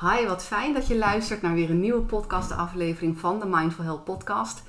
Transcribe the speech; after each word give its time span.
Hi, 0.00 0.26
wat 0.26 0.44
fijn 0.44 0.74
dat 0.74 0.86
je 0.86 0.98
luistert 0.98 1.42
naar 1.42 1.54
weer 1.54 1.70
een 1.70 1.80
nieuwe 1.80 2.00
podcastaflevering 2.00 3.18
van 3.18 3.40
de 3.40 3.46
Mindful 3.46 3.84
Health 3.84 4.04
Podcast. 4.04 4.62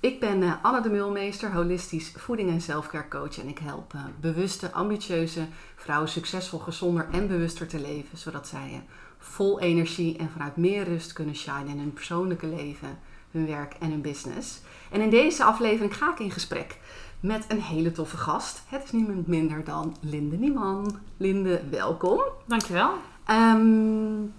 Ik 0.00 0.20
ben 0.20 0.42
uh, 0.42 0.52
Anne 0.62 0.80
de 0.80 0.88
Mulmeester, 0.88 1.52
holistisch 1.52 2.12
voeding- 2.16 2.50
en 2.50 2.60
selfcare 2.60 3.08
coach. 3.08 3.38
En 3.38 3.48
ik 3.48 3.58
help 3.58 3.92
uh, 3.94 4.00
bewuste, 4.20 4.72
ambitieuze 4.72 5.46
vrouwen 5.76 6.08
succesvol, 6.08 6.58
gezonder 6.58 7.08
en 7.12 7.26
bewuster 7.26 7.68
te 7.68 7.80
leven. 7.80 8.18
Zodat 8.18 8.46
zij 8.46 8.70
uh, 8.72 8.78
vol 9.18 9.60
energie 9.60 10.16
en 10.18 10.30
vanuit 10.30 10.56
meer 10.56 10.84
rust 10.84 11.12
kunnen 11.12 11.36
shine 11.36 11.68
in 11.68 11.78
hun 11.78 11.92
persoonlijke 11.92 12.46
leven, 12.46 12.98
hun 13.30 13.46
werk 13.46 13.74
en 13.80 13.90
hun 13.90 14.02
business. 14.02 14.60
En 14.90 15.00
in 15.00 15.10
deze 15.10 15.44
aflevering 15.44 15.96
ga 15.96 16.12
ik 16.12 16.18
in 16.18 16.30
gesprek 16.30 16.78
met 17.20 17.44
een 17.48 17.62
hele 17.62 17.92
toffe 17.92 18.16
gast. 18.16 18.62
Het 18.68 18.84
is 18.84 18.92
niemand 18.92 19.26
minder 19.26 19.64
dan 19.64 19.96
Linde 20.00 20.36
Nieman. 20.36 20.98
Linde, 21.16 21.62
welkom. 21.70 22.20
Dankjewel. 22.46 22.92
Um, 23.30 24.32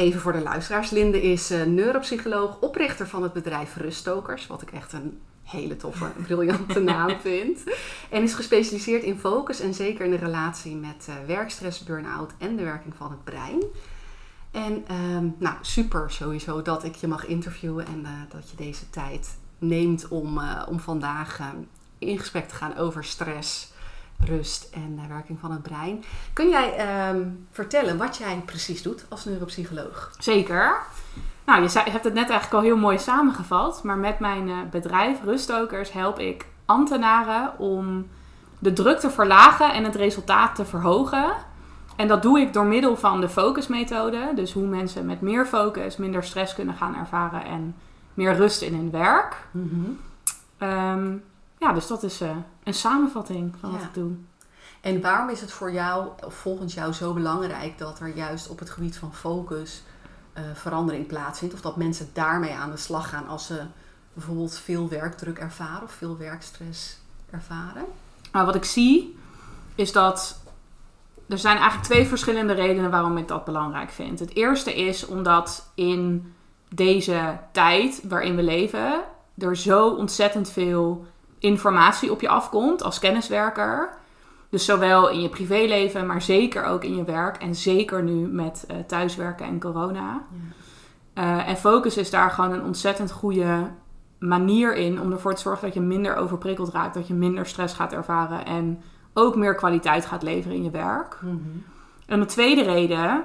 even 0.00 0.20
voor 0.20 0.32
de 0.32 0.42
luisteraars. 0.42 0.90
Linde 0.90 1.22
is 1.22 1.50
uh, 1.50 1.62
neuropsycholoog, 1.62 2.60
oprichter 2.60 3.08
van 3.08 3.22
het 3.22 3.32
bedrijf 3.32 3.76
Ruststokers. 3.76 4.46
Wat 4.46 4.62
ik 4.62 4.70
echt 4.70 4.92
een 4.92 5.20
hele 5.42 5.76
toffe, 5.76 6.10
briljante 6.26 6.80
naam 6.80 7.20
vind. 7.20 7.58
En 8.10 8.22
is 8.22 8.34
gespecialiseerd 8.34 9.02
in 9.02 9.18
focus 9.18 9.60
en 9.60 9.74
zeker 9.74 10.04
in 10.04 10.10
de 10.10 10.16
relatie 10.16 10.76
met 10.76 11.06
uh, 11.08 11.14
werkstress, 11.26 11.84
burn-out 11.84 12.32
en 12.38 12.56
de 12.56 12.62
werking 12.62 12.94
van 12.96 13.10
het 13.10 13.24
brein. 13.24 13.62
En 14.50 14.84
um, 14.94 15.34
nou, 15.38 15.56
super 15.60 16.10
sowieso 16.10 16.62
dat 16.62 16.84
ik 16.84 16.94
je 16.94 17.06
mag 17.06 17.26
interviewen 17.26 17.86
en 17.86 18.00
uh, 18.00 18.08
dat 18.28 18.50
je 18.50 18.56
deze 18.56 18.90
tijd 18.90 19.36
neemt 19.58 20.08
om, 20.08 20.40
om 20.68 20.80
vandaag 20.80 21.40
in 21.98 22.18
gesprek 22.18 22.48
te 22.48 22.54
gaan 22.54 22.76
over 22.76 23.04
stress, 23.04 23.69
rust 24.24 24.68
en 24.72 24.98
uh, 25.02 25.08
werking 25.08 25.38
van 25.40 25.50
het 25.50 25.62
brein. 25.62 26.04
Kun 26.32 26.48
jij 26.48 27.08
um, 27.08 27.46
vertellen 27.50 27.98
wat 27.98 28.16
jij 28.16 28.42
precies 28.44 28.82
doet 28.82 29.04
als 29.08 29.24
neuropsycholoog? 29.24 30.10
Zeker. 30.18 30.76
Nou, 31.44 31.62
je, 31.62 31.68
zei, 31.68 31.84
je 31.84 31.90
hebt 31.90 32.04
het 32.04 32.14
net 32.14 32.30
eigenlijk 32.30 32.54
al 32.54 32.70
heel 32.70 32.76
mooi 32.76 32.98
samengevat. 32.98 33.82
Maar 33.82 33.98
met 33.98 34.18
mijn 34.18 34.48
uh, 34.48 34.56
bedrijf 34.70 35.22
Ruststokers 35.24 35.92
help 35.92 36.18
ik 36.18 36.46
ambtenaren 36.64 37.58
om 37.58 38.08
de 38.58 38.72
druk 38.72 38.98
te 38.98 39.10
verlagen 39.10 39.72
en 39.72 39.84
het 39.84 39.94
resultaat 39.94 40.54
te 40.54 40.64
verhogen. 40.64 41.32
En 41.96 42.08
dat 42.08 42.22
doe 42.22 42.40
ik 42.40 42.52
door 42.52 42.64
middel 42.64 42.96
van 42.96 43.20
de 43.20 43.28
focusmethode. 43.28 44.32
Dus 44.34 44.52
hoe 44.52 44.66
mensen 44.66 45.06
met 45.06 45.20
meer 45.20 45.46
focus 45.46 45.96
minder 45.96 46.24
stress 46.24 46.54
kunnen 46.54 46.74
gaan 46.74 46.96
ervaren 46.96 47.44
en 47.44 47.76
meer 48.14 48.34
rust 48.34 48.62
in 48.62 48.74
hun 48.74 48.90
werk. 48.90 49.36
Mm 49.50 49.68
-hmm. 49.68 50.68
um, 50.68 51.22
ja, 51.60 51.72
dus 51.72 51.86
dat 51.86 52.02
is 52.02 52.22
uh, 52.22 52.30
een 52.64 52.74
samenvatting 52.74 53.54
van 53.60 53.72
wat 53.72 53.82
ik 53.82 53.94
doe. 53.94 54.12
En 54.80 55.00
waarom 55.00 55.28
is 55.28 55.40
het 55.40 55.52
voor 55.52 55.72
jou, 55.72 56.08
of 56.26 56.34
volgens 56.34 56.74
jou, 56.74 56.92
zo 56.92 57.12
belangrijk 57.12 57.78
dat 57.78 58.00
er 58.00 58.14
juist 58.14 58.48
op 58.48 58.58
het 58.58 58.70
gebied 58.70 58.96
van 58.96 59.14
focus 59.14 59.82
uh, 60.34 60.42
verandering 60.54 61.06
plaatsvindt? 61.06 61.54
Of 61.54 61.60
dat 61.60 61.76
mensen 61.76 62.10
daarmee 62.12 62.54
aan 62.54 62.70
de 62.70 62.76
slag 62.76 63.08
gaan 63.08 63.28
als 63.28 63.46
ze 63.46 63.62
bijvoorbeeld 64.12 64.58
veel 64.58 64.88
werkdruk 64.88 65.38
ervaren 65.38 65.82
of 65.82 65.92
veel 65.92 66.16
werkstress 66.16 66.98
ervaren? 67.30 67.84
Maar 68.32 68.44
wat 68.44 68.54
ik 68.54 68.64
zie 68.64 69.18
is 69.74 69.92
dat 69.92 70.40
er 71.28 71.38
zijn 71.38 71.56
eigenlijk 71.56 71.86
twee 71.86 72.06
verschillende 72.06 72.52
redenen 72.52 72.90
waarom 72.90 73.16
ik 73.16 73.28
dat 73.28 73.44
belangrijk 73.44 73.90
vind. 73.90 74.18
Het 74.18 74.34
eerste 74.34 74.74
is 74.74 75.06
omdat 75.06 75.70
in 75.74 76.32
deze 76.68 77.38
tijd 77.52 78.00
waarin 78.08 78.36
we 78.36 78.42
leven 78.42 79.02
er 79.38 79.56
zo 79.56 79.88
ontzettend 79.88 80.50
veel 80.50 81.06
informatie 81.40 82.10
op 82.10 82.20
je 82.20 82.28
afkomt 82.28 82.82
als 82.82 82.98
kenniswerker. 82.98 83.98
Dus 84.50 84.64
zowel 84.64 85.08
in 85.08 85.20
je 85.20 85.28
privéleven, 85.28 86.06
maar 86.06 86.22
zeker 86.22 86.64
ook 86.64 86.84
in 86.84 86.96
je 86.96 87.04
werk. 87.04 87.36
En 87.36 87.54
zeker 87.54 88.02
nu 88.02 88.26
met 88.26 88.64
uh, 88.70 88.76
thuiswerken 88.86 89.46
en 89.46 89.60
corona. 89.60 90.22
Ja. 91.14 91.38
Uh, 91.38 91.48
en 91.48 91.56
focus 91.56 91.96
is 91.96 92.10
daar 92.10 92.30
gewoon 92.30 92.52
een 92.52 92.64
ontzettend 92.64 93.12
goede 93.12 93.70
manier 94.18 94.74
in 94.74 95.00
om 95.00 95.12
ervoor 95.12 95.34
te 95.34 95.40
zorgen 95.40 95.64
dat 95.64 95.74
je 95.74 95.80
minder 95.80 96.16
overprikkeld 96.16 96.72
raakt. 96.72 96.94
Dat 96.94 97.08
je 97.08 97.14
minder 97.14 97.46
stress 97.46 97.74
gaat 97.74 97.92
ervaren 97.92 98.46
en 98.46 98.82
ook 99.14 99.36
meer 99.36 99.54
kwaliteit 99.54 100.06
gaat 100.06 100.22
leveren 100.22 100.56
in 100.56 100.64
je 100.64 100.70
werk. 100.70 101.18
Mm 101.22 101.30
-hmm. 101.30 101.64
En 102.06 102.20
de 102.20 102.26
tweede 102.26 102.62
reden 102.62 103.24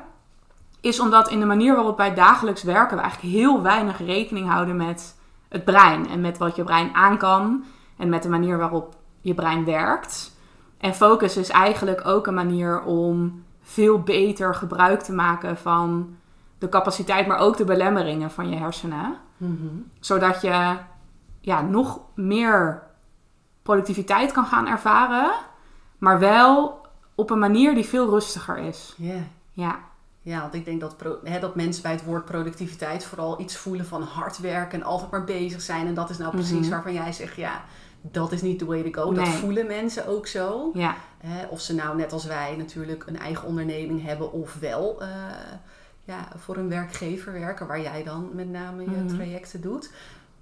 is 0.81 0.99
omdat 0.99 1.29
in 1.29 1.39
de 1.39 1.45
manier 1.45 1.75
waarop 1.75 1.97
wij 1.97 2.13
dagelijks 2.13 2.63
werken... 2.63 2.97
we 2.97 3.03
eigenlijk 3.03 3.33
heel 3.33 3.61
weinig 3.61 3.97
rekening 3.97 4.49
houden 4.49 4.75
met 4.75 5.15
het 5.49 5.63
brein. 5.63 6.07
En 6.09 6.21
met 6.21 6.37
wat 6.37 6.55
je 6.55 6.63
brein 6.63 6.93
aan 6.93 7.17
kan 7.17 7.63
en 7.97 8.09
met 8.09 8.23
de 8.23 8.29
manier 8.29 8.57
waarop 8.57 8.95
je 9.21 9.33
brein 9.33 9.65
werkt. 9.65 10.33
En 10.77 10.93
focus 10.93 11.37
is 11.37 11.49
eigenlijk 11.49 12.05
ook 12.05 12.27
een 12.27 12.33
manier 12.33 12.83
om 12.83 13.43
veel 13.61 13.99
beter 13.99 14.55
gebruik 14.55 15.01
te 15.01 15.13
maken 15.13 15.57
van 15.57 16.15
de 16.57 16.69
capaciteit, 16.69 17.27
maar 17.27 17.37
ook 17.37 17.57
de 17.57 17.65
belemmeringen 17.65 18.31
van 18.31 18.49
je 18.49 18.55
hersenen. 18.55 19.17
Mm 19.37 19.57
-hmm. 19.61 19.91
Zodat 19.99 20.41
je 20.41 20.77
ja, 21.41 21.61
nog 21.61 21.99
meer 22.15 22.83
productiviteit 23.63 24.31
kan 24.31 24.45
gaan 24.45 24.67
ervaren, 24.67 25.31
maar 25.97 26.19
wel 26.19 26.81
op 27.15 27.29
een 27.29 27.39
manier 27.39 27.75
die 27.75 27.85
veel 27.85 28.09
rustiger 28.09 28.57
is. 28.57 28.93
Yeah. 28.97 29.21
Ja. 29.51 29.79
Ja, 30.21 30.41
want 30.41 30.53
ik 30.53 30.65
denk 30.65 30.81
dat, 30.81 30.95
dat 31.41 31.55
mensen 31.55 31.83
bij 31.83 31.91
het 31.91 32.03
woord 32.03 32.25
productiviteit 32.25 33.05
vooral 33.05 33.41
iets 33.41 33.57
voelen 33.57 33.85
van 33.85 34.01
hard 34.01 34.37
werken 34.37 34.79
en 34.79 34.85
altijd 34.85 35.11
maar 35.11 35.23
bezig 35.23 35.61
zijn. 35.61 35.87
En 35.87 35.93
dat 35.93 36.09
is 36.09 36.17
nou 36.17 36.31
precies 36.31 36.51
mm 36.51 36.61
-hmm. 36.61 36.69
waarvan 36.69 36.93
jij 36.93 37.11
zegt, 37.11 37.35
ja, 37.35 37.63
dat 38.11 38.31
is 38.31 38.41
niet 38.41 38.59
the 38.59 38.65
way 38.65 38.91
to 38.91 39.03
go. 39.03 39.11
Nee. 39.11 39.25
Dat 39.25 39.33
voelen 39.33 39.67
mensen 39.67 40.07
ook 40.07 40.27
zo. 40.27 40.71
Ja. 40.73 40.95
Of 41.49 41.61
ze 41.61 41.75
nou 41.75 41.97
net 41.97 42.11
als 42.11 42.25
wij 42.25 42.55
natuurlijk 42.57 43.03
een 43.07 43.19
eigen 43.19 43.47
onderneming 43.47 44.03
hebben 44.03 44.31
of 44.31 44.55
wel 44.59 45.01
uh, 45.01 45.07
ja, 46.03 46.27
voor 46.37 46.57
een 46.57 46.69
werkgever 46.69 47.33
werken, 47.33 47.67
waar 47.67 47.81
jij 47.81 48.03
dan 48.03 48.29
met 48.33 48.49
name 48.49 48.81
je 48.81 48.89
mm 48.89 48.95
-hmm. 48.95 49.07
trajecten 49.07 49.61
doet. 49.61 49.91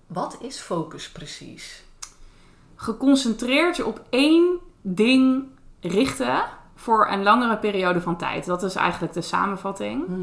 Wat 0.08 0.38
is 0.42 0.60
focus 0.60 1.12
precies? 1.12 1.84
Geconcentreerd 2.76 3.76
je 3.76 3.86
op 3.86 4.02
één 4.10 4.60
ding 4.82 5.46
richten 5.80 6.44
voor 6.76 7.08
een 7.08 7.24
langere 7.24 7.58
periode 7.58 8.02
van 8.02 8.18
tijd. 8.18 8.46
Dat 8.46 8.64
is 8.64 8.76
eigenlijk 8.76 9.14
de 9.14 9.22
samenvatting. 9.22 10.08
Mm 10.08 10.16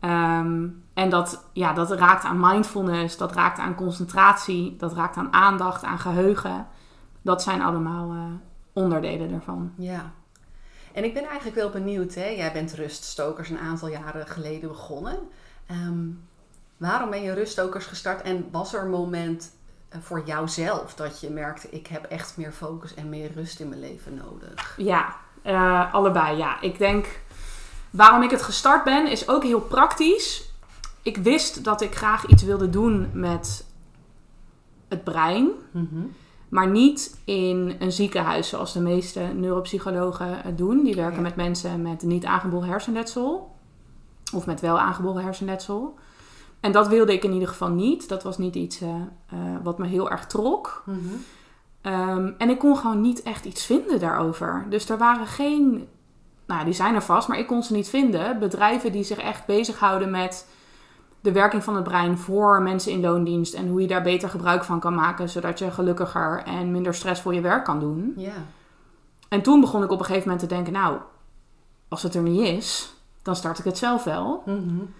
-hmm. 0.00 0.10
um, 0.10 0.81
en 0.94 1.10
dat, 1.10 1.44
ja, 1.52 1.72
dat 1.72 1.90
raakt 1.90 2.24
aan 2.24 2.40
mindfulness, 2.40 3.16
dat 3.16 3.32
raakt 3.32 3.58
aan 3.58 3.74
concentratie, 3.74 4.76
dat 4.76 4.92
raakt 4.92 5.16
aan 5.16 5.32
aandacht, 5.32 5.82
aan 5.82 5.98
geheugen. 5.98 6.66
Dat 7.22 7.42
zijn 7.42 7.62
allemaal 7.62 8.12
uh, 8.14 8.22
onderdelen 8.72 9.30
daarvan. 9.30 9.72
Ja. 9.76 10.12
En 10.92 11.04
ik 11.04 11.14
ben 11.14 11.24
eigenlijk 11.24 11.56
wel 11.56 11.70
benieuwd, 11.70 12.14
hè? 12.14 12.26
jij 12.26 12.52
bent 12.52 12.72
ruststokers 12.72 13.48
een 13.48 13.58
aantal 13.58 13.88
jaren 13.88 14.26
geleden 14.26 14.68
begonnen. 14.68 15.18
Um, 15.70 16.22
waarom 16.76 17.10
ben 17.10 17.22
je 17.22 17.34
ruststokers 17.34 17.86
gestart 17.86 18.22
en 18.22 18.48
was 18.50 18.74
er 18.74 18.82
een 18.82 18.90
moment 18.90 19.52
voor 20.00 20.22
jouzelf 20.24 20.94
dat 20.94 21.20
je 21.20 21.30
merkte, 21.30 21.70
ik 21.70 21.86
heb 21.86 22.04
echt 22.04 22.36
meer 22.36 22.52
focus 22.52 22.94
en 22.94 23.08
meer 23.08 23.32
rust 23.32 23.60
in 23.60 23.68
mijn 23.68 23.80
leven 23.80 24.14
nodig? 24.14 24.74
Ja, 24.76 25.16
uh, 25.44 25.94
allebei 25.94 26.36
ja. 26.36 26.60
Ik 26.60 26.78
denk, 26.78 27.20
waarom 27.90 28.22
ik 28.22 28.30
het 28.30 28.42
gestart 28.42 28.84
ben, 28.84 29.06
is 29.06 29.28
ook 29.28 29.42
heel 29.42 29.60
praktisch. 29.60 30.51
Ik 31.02 31.16
wist 31.16 31.64
dat 31.64 31.80
ik 31.80 31.94
graag 31.94 32.26
iets 32.26 32.42
wilde 32.42 32.70
doen 32.70 33.10
met 33.12 33.66
het 34.88 35.04
brein. 35.04 35.50
Mm 35.70 35.88
-hmm. 35.90 36.12
Maar 36.48 36.68
niet 36.68 37.20
in 37.24 37.76
een 37.78 37.92
ziekenhuis 37.92 38.48
zoals 38.48 38.72
de 38.72 38.80
meeste 38.80 39.20
neuropsychologen 39.20 40.40
het 40.42 40.58
doen. 40.58 40.84
Die 40.84 40.94
werken 40.94 41.16
ja. 41.16 41.22
met 41.22 41.36
mensen 41.36 41.82
met 41.82 42.02
niet 42.02 42.24
aangeboren 42.24 42.68
hersenletsel. 42.68 43.54
Of 44.34 44.46
met 44.46 44.60
wel 44.60 44.78
aangeboren 44.78 45.22
hersenletsel. 45.22 45.94
En 46.60 46.72
dat 46.72 46.88
wilde 46.88 47.12
ik 47.12 47.24
in 47.24 47.32
ieder 47.32 47.48
geval 47.48 47.68
niet. 47.68 48.08
Dat 48.08 48.22
was 48.22 48.38
niet 48.38 48.54
iets 48.54 48.82
uh, 48.82 48.88
uh, 48.88 49.38
wat 49.62 49.78
me 49.78 49.86
heel 49.86 50.10
erg 50.10 50.26
trok. 50.26 50.82
Mm 50.86 50.94
-hmm. 50.94 51.92
um, 51.92 52.34
en 52.38 52.50
ik 52.50 52.58
kon 52.58 52.76
gewoon 52.76 53.00
niet 53.00 53.22
echt 53.22 53.44
iets 53.44 53.64
vinden 53.66 54.00
daarover. 54.00 54.66
Dus 54.68 54.88
er 54.88 54.98
waren 54.98 55.26
geen... 55.26 55.88
Nou, 56.46 56.64
die 56.64 56.74
zijn 56.74 56.94
er 56.94 57.02
vast, 57.02 57.28
maar 57.28 57.38
ik 57.38 57.46
kon 57.46 57.62
ze 57.62 57.72
niet 57.72 57.88
vinden. 57.88 58.38
Bedrijven 58.38 58.92
die 58.92 59.02
zich 59.02 59.18
echt 59.18 59.46
bezighouden 59.46 60.10
met 60.10 60.46
de 61.22 61.32
werking 61.32 61.64
van 61.64 61.74
het 61.74 61.84
brein 61.84 62.18
voor 62.18 62.62
mensen 62.62 62.92
in 62.92 63.00
loondienst. 63.00 63.54
En 63.54 63.68
hoe 63.68 63.80
je 63.80 63.86
daar 63.86 64.02
beter 64.02 64.28
gebruik 64.28 64.64
van 64.64 64.80
kan 64.80 64.94
maken. 64.94 65.28
Zodat 65.28 65.58
je 65.58 65.70
gelukkiger 65.70 66.42
en 66.44 66.70
minder 66.70 66.94
stressvol 66.94 67.32
je 67.32 67.40
werk 67.40 67.64
kan 67.64 67.80
doen. 67.80 68.12
Ja. 68.16 68.32
En 69.28 69.42
toen 69.42 69.60
begon 69.60 69.82
ik 69.82 69.90
op 69.90 69.98
een 69.98 70.04
gegeven 70.04 70.28
moment 70.28 70.48
te 70.48 70.54
denken... 70.54 70.72
Nou, 70.72 70.98
als 71.88 72.02
het 72.02 72.14
er 72.14 72.22
niet 72.22 72.46
is, 72.46 72.94
dan 73.22 73.36
start 73.36 73.58
ik 73.58 73.64
het 73.64 73.78
zelf 73.78 74.04
wel. 74.04 74.42
Mm 74.46 74.54
-hmm. 74.54 74.94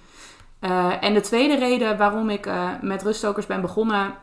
uh, 0.60 1.04
en 1.04 1.14
de 1.14 1.20
tweede 1.20 1.56
reden 1.56 1.98
waarom 1.98 2.30
ik 2.30 2.46
uh, 2.46 2.70
met 2.80 3.02
ruststokers 3.02 3.46
ben 3.46 3.60
begonnen... 3.60 4.14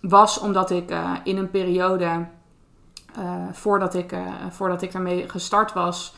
was 0.00 0.38
omdat 0.38 0.70
ik 0.70 0.90
uh, 0.90 1.12
in 1.24 1.36
een 1.36 1.50
periode... 1.50 2.26
voordat, 3.52 3.94
ik, 3.94 4.14
voordat 4.50 4.82
ik 4.82 4.92
daarmee 4.92 5.28
gestart 5.28 5.72
was... 5.72 6.14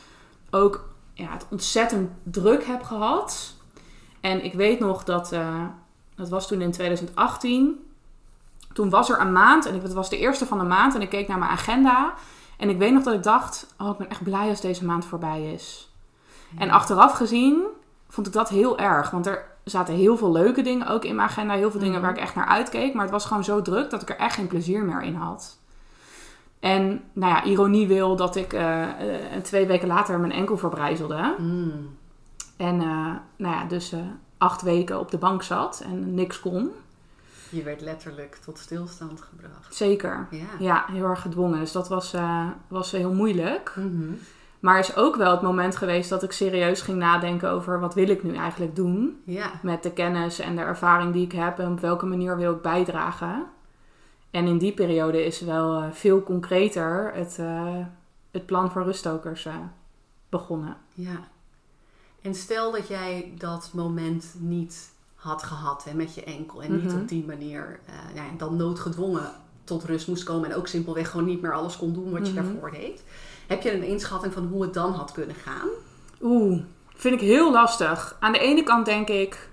ook 0.49 0.89
ja, 1.13 1.31
het 1.31 1.45
ontzettend 1.49 2.11
druk 2.23 2.63
heb 2.63 2.83
gehad... 2.83 3.57
En 4.21 4.43
ik 4.43 4.53
weet 4.53 4.79
nog 4.79 5.03
dat, 5.03 5.33
uh, 5.33 5.63
dat 6.15 6.29
was 6.29 6.47
toen 6.47 6.61
in 6.61 6.71
2018. 6.71 7.83
Toen 8.73 8.89
was 8.89 9.09
er 9.09 9.19
een 9.19 9.31
maand, 9.31 9.65
en 9.65 9.81
het 9.81 9.93
was 9.93 10.09
de 10.09 10.17
eerste 10.17 10.45
van 10.45 10.57
de 10.57 10.63
maand, 10.63 10.95
en 10.95 11.01
ik 11.01 11.09
keek 11.09 11.27
naar 11.27 11.37
mijn 11.39 11.51
agenda. 11.51 12.13
En 12.57 12.69
ik 12.69 12.77
weet 12.77 12.93
nog 12.93 13.03
dat 13.03 13.13
ik 13.13 13.23
dacht, 13.23 13.73
oh, 13.77 13.89
ik 13.89 13.97
ben 13.97 14.09
echt 14.09 14.23
blij 14.23 14.49
als 14.49 14.61
deze 14.61 14.85
maand 14.85 15.05
voorbij 15.05 15.53
is. 15.53 15.91
Ja. 16.49 16.59
En 16.59 16.69
achteraf 16.69 17.13
gezien 17.13 17.63
vond 18.09 18.27
ik 18.27 18.33
dat 18.33 18.49
heel 18.49 18.77
erg. 18.79 19.09
Want 19.11 19.27
er 19.27 19.45
zaten 19.63 19.93
heel 19.93 20.17
veel 20.17 20.31
leuke 20.31 20.61
dingen 20.61 20.87
ook 20.87 21.05
in 21.05 21.15
mijn 21.15 21.27
agenda. 21.27 21.53
Heel 21.53 21.71
veel 21.71 21.79
dingen 21.79 21.95
Mhm. 21.95 22.01
waar 22.05 22.11
ik 22.17 22.21
echt 22.21 22.35
naar 22.35 22.45
uitkeek. 22.45 22.93
Maar 22.93 23.03
het 23.03 23.11
was 23.11 23.25
gewoon 23.25 23.43
zo 23.43 23.61
druk 23.61 23.89
dat 23.89 24.01
ik 24.01 24.09
er 24.09 24.17
echt 24.17 24.35
geen 24.35 24.47
plezier 24.47 24.83
meer 24.83 25.01
in 25.01 25.15
had. 25.15 25.57
En 26.59 27.01
nou 27.13 27.33
ja, 27.33 27.43
ironie 27.43 27.87
wil 27.87 28.15
dat 28.15 28.35
ik 28.35 28.53
eh, 28.53 28.83
eh, 28.83 29.41
twee 29.43 29.67
weken 29.67 29.87
later 29.87 30.19
mijn 30.19 30.31
enkel 30.31 30.57
verbrijzelde. 30.57 31.35
Mm. 31.37 31.97
En 32.59 32.81
eh, 32.81 33.11
nou 33.35 33.55
ja, 33.55 33.65
dus 33.65 33.91
eh, 33.91 33.99
acht 34.37 34.61
weken 34.61 34.99
op 34.99 35.11
de 35.11 35.17
bank 35.17 35.43
zat 35.43 35.81
en 35.85 36.13
niks 36.13 36.39
kon. 36.39 36.71
Je 37.49 37.63
werd 37.63 37.81
letterlijk 37.81 38.35
tot 38.35 38.57
stilstand 38.57 39.21
gebracht. 39.21 39.75
Zeker. 39.75 40.27
Ja. 40.31 40.45
Ja, 40.59 40.85
heel 40.87 41.03
erg 41.03 41.21
gedwongen. 41.21 41.59
Dus 41.59 41.71
dat 41.71 41.87
was, 41.87 42.13
eh, 42.13 42.47
was 42.67 42.91
heel 42.91 43.13
moeilijk. 43.13 43.73
Mhm. 43.75 44.13
Maar 44.59 44.79
is 44.79 44.95
ook 44.95 45.15
wel 45.15 45.31
het 45.31 45.41
moment 45.41 45.75
geweest 45.75 46.09
dat 46.09 46.23
ik 46.23 46.31
serieus 46.31 46.81
ging 46.81 46.97
nadenken 46.97 47.49
over 47.49 47.79
wat 47.79 47.93
wil 47.93 48.09
ik 48.09 48.23
nu 48.23 48.35
eigenlijk 48.35 48.75
doen. 48.75 49.21
Ja. 49.23 49.51
Met 49.61 49.83
de 49.83 49.91
kennis 49.91 50.39
en 50.39 50.55
de 50.55 50.61
ervaring 50.61 51.13
die 51.13 51.25
ik 51.25 51.31
heb 51.31 51.59
en 51.59 51.71
op 51.71 51.79
welke 51.79 52.05
manier 52.05 52.37
wil 52.37 52.53
ik 52.53 52.61
bijdragen. 52.61 53.45
En 54.31 54.47
in 54.47 54.57
die 54.57 54.73
periode 54.73 55.25
is 55.25 55.41
wel 55.41 55.91
veel 55.91 56.23
concreter 56.23 57.11
het, 57.13 57.39
het 58.31 58.45
plan 58.45 58.71
voor 58.71 58.83
ruststokers 58.83 59.47
begonnen. 60.29 60.77
Ja. 60.93 61.27
En 62.21 62.35
stel 62.35 62.71
dat 62.71 62.87
jij 62.87 63.33
dat 63.37 63.69
moment 63.73 64.33
niet 64.37 64.89
had 65.15 65.43
gehad 65.43 65.83
hè, 65.83 65.93
met 65.93 66.15
je 66.15 66.23
enkel 66.23 66.61
en 66.63 66.75
niet 66.75 66.91
Mhm. 66.91 67.01
op 67.01 67.07
die 67.07 67.25
manier 67.25 67.79
eh, 67.85 67.93
ja, 68.15 68.23
dan 68.37 68.55
noodgedwongen 68.55 69.31
tot 69.63 69.83
rust 69.83 70.07
moest 70.07 70.23
komen 70.23 70.49
en 70.51 70.55
ook 70.57 70.67
simpelweg 70.67 71.09
gewoon 71.09 71.25
niet 71.25 71.41
meer 71.41 71.53
alles 71.53 71.77
kon 71.77 71.93
doen 71.93 72.11
wat 72.11 72.27
je 72.27 72.33
Mhm. 72.33 72.43
daarvoor 72.43 72.71
deed. 72.71 73.03
Heb 73.47 73.61
je 73.61 73.73
een 73.73 73.83
inschatting 73.83 74.33
van 74.33 74.45
hoe 74.45 74.61
het 74.61 74.73
dan 74.73 74.91
had 74.93 75.11
kunnen 75.11 75.35
gaan? 75.35 75.67
Oeh, 76.21 76.61
vind 76.95 77.13
ik 77.13 77.27
heel 77.27 77.51
lastig. 77.51 78.15
Aan 78.19 78.31
de 78.31 78.39
ene 78.39 78.63
kant 78.63 78.85
denk 78.85 79.07
ik, 79.07 79.49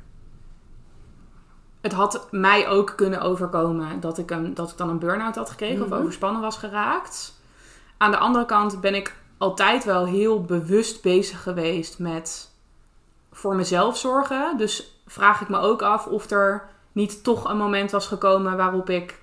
het 1.81 1.93
had 1.93 2.29
mij 2.31 2.69
ook 2.69 2.93
kunnen 2.97 3.21
overkomen 3.21 4.01
dat 4.01 4.19
ik, 4.19 4.31
een, 4.31 4.55
dat 4.55 4.71
ik 4.71 4.77
dan 4.77 4.89
een 4.89 4.99
burn-out 4.99 5.35
had 5.37 5.51
gekregen 5.51 5.79
Mhm. 5.85 5.93
of 5.93 5.99
overspannen 5.99 6.41
was 6.43 6.57
geraakt. 6.57 7.35
Aan 7.97 8.11
de 8.11 8.19
andere 8.19 8.45
kant 8.47 8.81
ben 8.81 8.95
ik 8.95 9.17
altijd 9.39 9.85
wel 9.85 10.07
heel 10.07 10.43
bewust 10.45 11.03
bezig 11.03 11.43
geweest 11.43 11.99
met 11.99 12.51
voor 13.37 13.55
mezelf 13.57 13.97
zorgen. 13.97 14.57
Dus 14.57 15.01
vraag 15.07 15.41
ik 15.41 15.49
me 15.49 15.59
ook 15.59 15.83
af 15.83 16.07
of 16.07 16.31
er 16.31 16.69
niet 16.93 17.25
toch 17.25 17.49
een 17.51 17.57
moment 17.57 17.91
was 17.91 18.07
gekomen 18.07 18.57
waarop 18.57 18.91
ik 18.91 19.19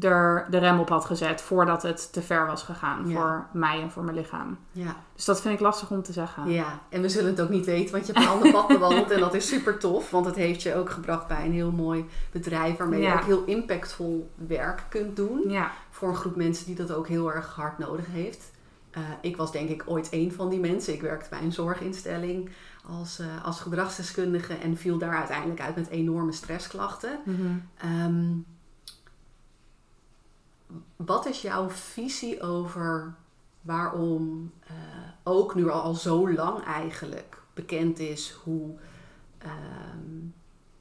er 0.00 0.46
de 0.50 0.58
rem 0.58 0.80
op 0.80 0.88
had 0.88 1.04
gezet 1.04 1.40
voordat 1.40 1.82
het 1.82 2.12
te 2.12 2.22
ver 2.22 2.46
was 2.46 2.62
gegaan 2.62 3.08
Ja. 3.08 3.14
voor 3.20 3.46
mij 3.52 3.80
en 3.80 3.90
voor 3.90 4.02
mijn 4.04 4.16
lichaam. 4.16 4.58
Ja. 4.72 4.96
Dus 5.14 5.24
dat 5.24 5.40
vind 5.40 5.54
ik 5.54 5.60
lastig 5.60 5.90
om 5.90 6.02
te 6.02 6.12
zeggen. 6.12 6.50
ja, 6.50 6.78
en 6.88 7.02
we 7.02 7.08
zullen 7.08 7.30
het 7.30 7.40
ook 7.40 7.48
niet 7.48 7.64
weten, 7.66 7.92
want 7.92 8.06
je 8.06 8.12
hebt 8.12 8.24
een 8.24 8.30
ander 8.32 8.52
pad 8.52 8.68
bewandeld 8.68 9.10
en 9.10 9.20
dat 9.20 9.34
is 9.34 9.48
super 9.48 9.78
tof, 9.78 10.10
want 10.10 10.26
het 10.26 10.34
heeft 10.34 10.62
je 10.62 10.74
ook 10.74 10.90
gebracht 10.90 11.26
bij 11.26 11.44
een 11.44 11.52
heel 11.52 11.70
mooi 11.70 12.06
bedrijf 12.32 12.76
waarmee 12.76 13.00
je 13.02 13.12
ook 13.12 13.24
heel 13.24 13.44
impactvol 13.44 14.30
werk 14.34 14.82
kunt 14.88 15.16
doen. 15.16 15.42
Ja. 15.48 15.70
voor 15.90 16.08
een 16.08 16.16
groep 16.16 16.36
mensen 16.36 16.66
die 16.66 16.74
dat 16.74 16.92
ook 16.92 17.08
heel 17.08 17.32
erg 17.32 17.54
hard 17.54 17.78
nodig 17.78 18.06
heeft. 18.10 18.52
Eh, 18.90 19.02
ik 19.20 19.36
was 19.36 19.52
denk 19.52 19.68
ik 19.68 19.82
ooit 19.86 20.08
een 20.10 20.32
van 20.32 20.48
die 20.48 20.60
mensen. 20.60 20.94
Ik 20.94 21.02
werkte 21.02 21.28
bij 21.30 21.42
een 21.42 21.52
zorginstelling 21.52 22.50
als, 22.88 23.18
eh, 23.18 23.44
als 23.44 23.60
gedragsdeskundige 23.60 24.54
en 24.54 24.76
viel 24.76 24.98
daar 24.98 25.16
uiteindelijk 25.16 25.60
uit 25.60 25.76
met 25.76 25.88
enorme 25.88 26.32
stressklachten. 26.32 27.18
Mhm. 27.24 27.58
Ehm, 27.76 28.32
wat 30.96 31.26
is 31.26 31.42
jouw 31.42 31.70
visie 31.70 32.42
over 32.42 33.14
waarom 33.60 34.52
eh, 34.66 34.74
ook 35.22 35.54
nu 35.54 35.68
al, 35.70 35.80
al 35.80 35.94
zo 35.94 36.32
lang 36.32 36.64
eigenlijk 36.64 37.42
bekend 37.54 37.98
is 37.98 38.30
hoe, 38.30 38.76
ehm, 39.38 40.28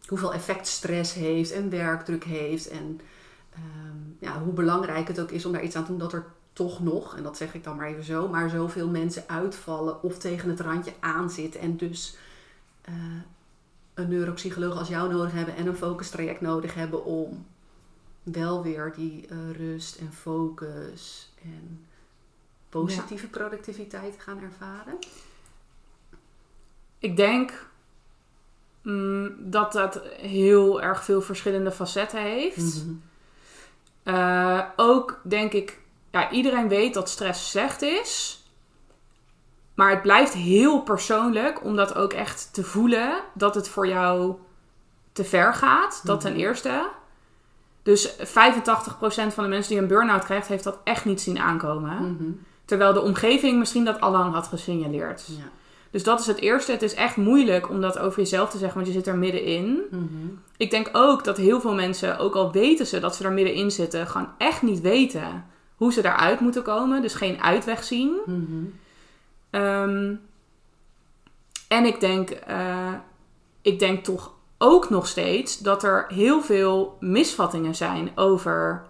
hoeveel 0.07 0.33
effect 0.33 0.67
stress 0.67 1.13
heeft 1.13 1.51
en 1.51 1.69
werkdruk 1.69 2.23
heeft 2.23 2.67
en 2.67 2.99
ehm, 3.53 3.97
ja, 4.19 4.41
hoe 4.41 4.53
belangrijk 4.53 5.07
het 5.07 5.19
ook 5.19 5.31
is 5.31 5.45
om 5.45 5.51
daar 5.51 5.63
iets 5.63 5.75
aan 5.75 5.83
te 5.83 5.89
doen 5.89 5.99
dat 5.99 6.13
er 6.13 6.25
toch 6.53 6.79
nog, 6.79 7.17
en 7.17 7.23
dat 7.23 7.37
zeg 7.37 7.53
ik 7.53 7.63
dan 7.63 7.75
maar 7.75 7.87
even 7.87 8.03
zo, 8.03 8.27
maar 8.27 8.49
zoveel 8.49 8.87
mensen 8.87 9.23
uitvallen 9.27 10.03
of 10.03 10.17
tegen 10.17 10.49
het 10.49 10.59
randje 10.59 10.93
aanzitten 10.99 11.59
en 11.59 11.77
dus 11.77 12.17
eh, 12.81 12.93
een 13.93 14.09
neuropsycholoog 14.09 14.77
als 14.77 14.87
jou 14.87 15.11
nodig 15.11 15.31
hebben 15.31 15.55
en 15.55 15.67
een 15.67 15.75
focustraject 15.75 16.41
nodig 16.41 16.73
hebben 16.73 17.05
om 17.05 17.45
wel 18.23 18.63
weer 18.63 18.93
die 18.95 19.27
eh, 19.27 19.37
rust 19.51 19.95
en 19.95 20.13
focus 20.13 21.31
en 21.43 21.85
positieve 22.69 23.27
productiviteit 23.27 24.13
te 24.13 24.19
gaan 24.19 24.41
ervaren. 24.41 24.97
Ik 26.99 27.15
denk 27.15 27.67
mm, 28.81 29.35
dat 29.37 29.71
dat 29.71 30.01
heel 30.17 30.81
erg 30.81 31.03
veel 31.03 31.21
verschillende 31.21 31.71
facetten 31.71 32.21
heeft. 32.21 32.85
Eh, 34.03 34.61
ook 34.75 35.21
denk 35.23 35.53
ik, 35.53 35.79
ja, 36.13 36.31
iedereen 36.31 36.67
weet 36.67 36.93
dat 36.93 37.09
stress 37.09 37.49
slecht 37.49 37.81
is. 37.81 38.41
Maar 39.73 39.89
het 39.89 40.01
blijft 40.01 40.33
heel 40.33 40.81
persoonlijk 40.81 41.63
om 41.63 41.75
dat 41.75 41.95
ook 41.95 42.13
echt 42.13 42.49
te 42.53 42.63
voelen 42.63 43.19
dat 43.33 43.55
het 43.55 43.67
voor 43.69 43.87
jou 43.87 44.33
te 45.11 45.23
ver 45.23 45.53
gaat. 45.53 46.01
Dat 46.03 46.21
ten 46.21 46.31
Mhm. 46.31 46.41
eerste. 46.41 46.87
Dus 47.83 48.15
85% 48.19 49.33
van 49.33 49.43
de 49.43 49.49
mensen 49.49 49.71
die 49.71 49.81
een 49.81 49.87
burn-out 49.87 50.23
krijgt, 50.23 50.47
heeft 50.47 50.63
dat 50.63 50.77
echt 50.83 51.05
niet 51.05 51.21
zien 51.21 51.39
aankomen. 51.39 51.95
Mhm. 52.11 52.31
Terwijl 52.65 52.93
de 52.93 53.01
omgeving 53.01 53.59
misschien 53.59 53.85
dat 53.85 54.01
al 54.01 54.11
lang 54.11 54.33
had 54.33 54.47
gesignaleerd. 54.47 55.23
Ja. 55.27 55.43
Dus 55.91 56.03
dat 56.03 56.19
is 56.19 56.25
het 56.27 56.39
eerste. 56.39 56.71
Het 56.71 56.81
is 56.81 56.93
echt 56.93 57.15
moeilijk 57.17 57.69
om 57.69 57.81
dat 57.81 57.97
over 57.99 58.19
jezelf 58.19 58.49
te 58.49 58.57
zeggen, 58.57 58.75
want 58.75 58.87
je 58.87 58.93
zit 58.93 59.07
er 59.07 59.17
middenin. 59.17 59.81
Mhm. 59.91 60.05
Ik 60.57 60.71
denk 60.71 60.89
ook 60.91 61.23
dat 61.23 61.37
heel 61.37 61.61
veel 61.61 61.73
mensen, 61.73 62.17
ook 62.19 62.35
al 62.35 62.51
weten 62.51 62.87
ze 62.87 62.99
dat 62.99 63.15
ze 63.15 63.23
er 63.23 63.31
middenin 63.31 63.71
zitten, 63.71 64.07
gewoon 64.07 64.29
echt 64.37 64.61
niet 64.61 64.81
weten 64.81 65.45
hoe 65.83 65.93
ze 65.93 66.01
daaruit 66.01 66.39
moeten 66.39 66.63
komen. 66.63 67.01
Dus 67.01 67.13
geen 67.13 67.41
uitweg 67.41 67.83
zien. 67.83 68.17
Mhm. 68.25 68.63
Ehm, 69.49 70.15
en 71.67 71.85
ik 71.85 71.99
denk, 71.99 72.29
eh, 72.29 72.93
ik 73.61 73.79
denk 73.79 74.03
toch 74.03 74.31
ook 74.57 74.89
nog 74.89 75.07
steeds 75.07 75.59
dat 75.59 75.83
er 75.83 76.05
heel 76.07 76.41
veel 76.41 76.97
misvattingen 76.99 77.75
zijn 77.75 78.11
over 78.15 78.85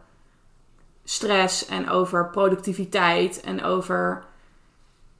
stress 1.03 1.65
en 1.65 1.89
over 1.89 2.29
productiviteit 2.29 3.41
en 3.41 3.63
over. 3.63 4.23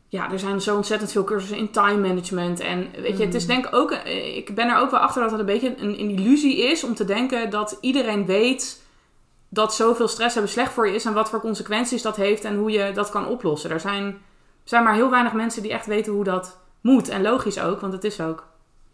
Ja, 0.08 0.32
er 0.32 0.40
zijn 0.40 0.62
zo 0.62 0.76
ontzettend 0.76 1.12
veel 1.12 1.24
cursussen 1.24 1.58
in 1.58 1.72
time 1.72 2.08
management. 2.08 2.60
En 2.60 2.92
weet 3.02 3.18
je, 3.18 3.26
het 3.26 3.34
is 3.34 3.42
Mm. 3.42 3.48
denk 3.48 3.66
ik 3.66 3.76
ook. 3.76 3.92
Ik 4.36 4.56
ben 4.56 4.70
er 4.70 4.78
ook 4.78 4.92
wel 4.92 5.00
achter 5.00 5.22
dat 5.22 5.32
het 5.32 5.40
een 5.40 5.46
beetje 5.46 5.76
een, 5.78 6.00
een 6.00 6.10
illusie 6.10 6.58
is 6.58 6.84
om 6.84 6.96
te 6.96 7.06
denken 7.06 7.50
dat 7.50 7.78
iedereen 7.82 8.26
weet 8.26 8.83
dat 9.54 9.74
zoveel 9.76 10.08
stress 10.08 10.34
hebben 10.34 10.52
slecht 10.52 10.72
voor 10.72 10.88
je 10.88 10.96
is 10.96 11.06
en 11.06 11.14
wat 11.14 11.30
voor 11.30 11.40
consequenties 11.40 12.02
dat 12.02 12.16
heeft 12.16 12.44
en 12.44 12.56
hoe 12.56 12.72
je 12.72 12.92
dat 12.94 13.10
kan 13.10 13.28
oplossen. 13.28 13.70
Er 13.72 13.80
zijn, 13.80 14.18
zijn 14.64 14.84
maar 14.84 14.94
heel 14.94 15.10
weinig 15.10 15.34
mensen 15.34 15.62
die 15.62 15.72
echt 15.72 15.86
weten 15.86 16.14
hoe 16.14 16.24
dat 16.24 16.60
moet. 16.82 17.10
En 17.10 17.22
logisch 17.22 17.60
ook, 17.60 17.80
want 17.80 17.94
het 17.94 18.04
is 18.04 18.22
ook 18.22 18.48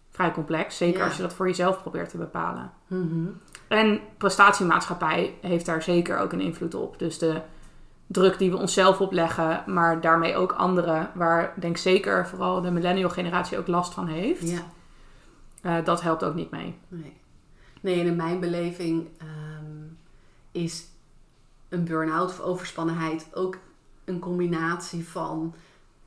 vrij 0.10 0.32
complex. 0.32 0.78
Zeker 0.78 1.00
Ja. 1.00 1.06
als 1.06 1.16
je 1.16 1.22
dat 1.22 1.34
voor 1.34 1.48
jezelf 1.48 1.82
probeert 1.82 2.10
te 2.10 2.18
bepalen. 2.18 2.72
Mhm. 2.88 3.28
En 3.68 4.00
prestatiemaatschappij 4.18 5.34
heeft 5.42 5.66
daar 5.66 5.82
zeker 5.84 6.18
ook 6.20 6.34
een 6.34 6.42
invloed 6.42 6.76
op. 6.76 7.00
Dus 7.00 7.18
de 7.18 7.42
druk 8.08 8.38
die 8.38 8.52
we 8.52 8.58
onszelf 8.58 9.02
opleggen, 9.02 9.64
maar 9.66 10.02
daarmee 10.02 10.36
ook 10.36 10.52
anderen, 10.52 11.12
waar 11.14 11.54
denk 11.60 11.78
zeker 11.78 12.28
vooral 12.28 12.62
de 12.62 12.72
millennial 12.72 13.10
generatie 13.10 13.58
ook 13.58 13.68
last 13.68 13.94
van 13.94 14.08
heeft. 14.08 14.50
Ja. 14.50 14.62
eh, 15.62 15.86
dat 15.86 16.02
helpt 16.02 16.24
ook 16.24 16.36
niet 16.36 16.52
mee. 16.52 16.78
Nee. 16.88 17.18
Nee, 17.82 18.00
en 18.00 18.06
in 18.06 18.16
mijn 18.16 18.40
beleving 18.40 19.08
ehm, 19.18 19.59
is 20.64 20.86
een 21.70 21.84
burn-out 21.84 22.30
of 22.30 22.40
overspannenheid 22.40 23.28
ook 23.34 23.58
een 24.06 24.20
combinatie 24.20 25.08
van. 25.08 25.54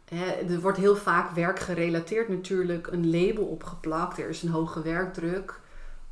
Hè, 0.08 0.24
er 0.24 0.60
wordt 0.60 0.78
heel 0.78 0.96
vaak 0.96 1.30
werkgerelateerd 1.30 2.28
natuurlijk 2.28 2.86
een 2.86 3.10
label 3.10 3.44
opgeplakt. 3.44 4.18
Er 4.18 4.28
is 4.28 4.42
een 4.42 4.50
hoge 4.50 4.82
werkdruk. 4.82 5.60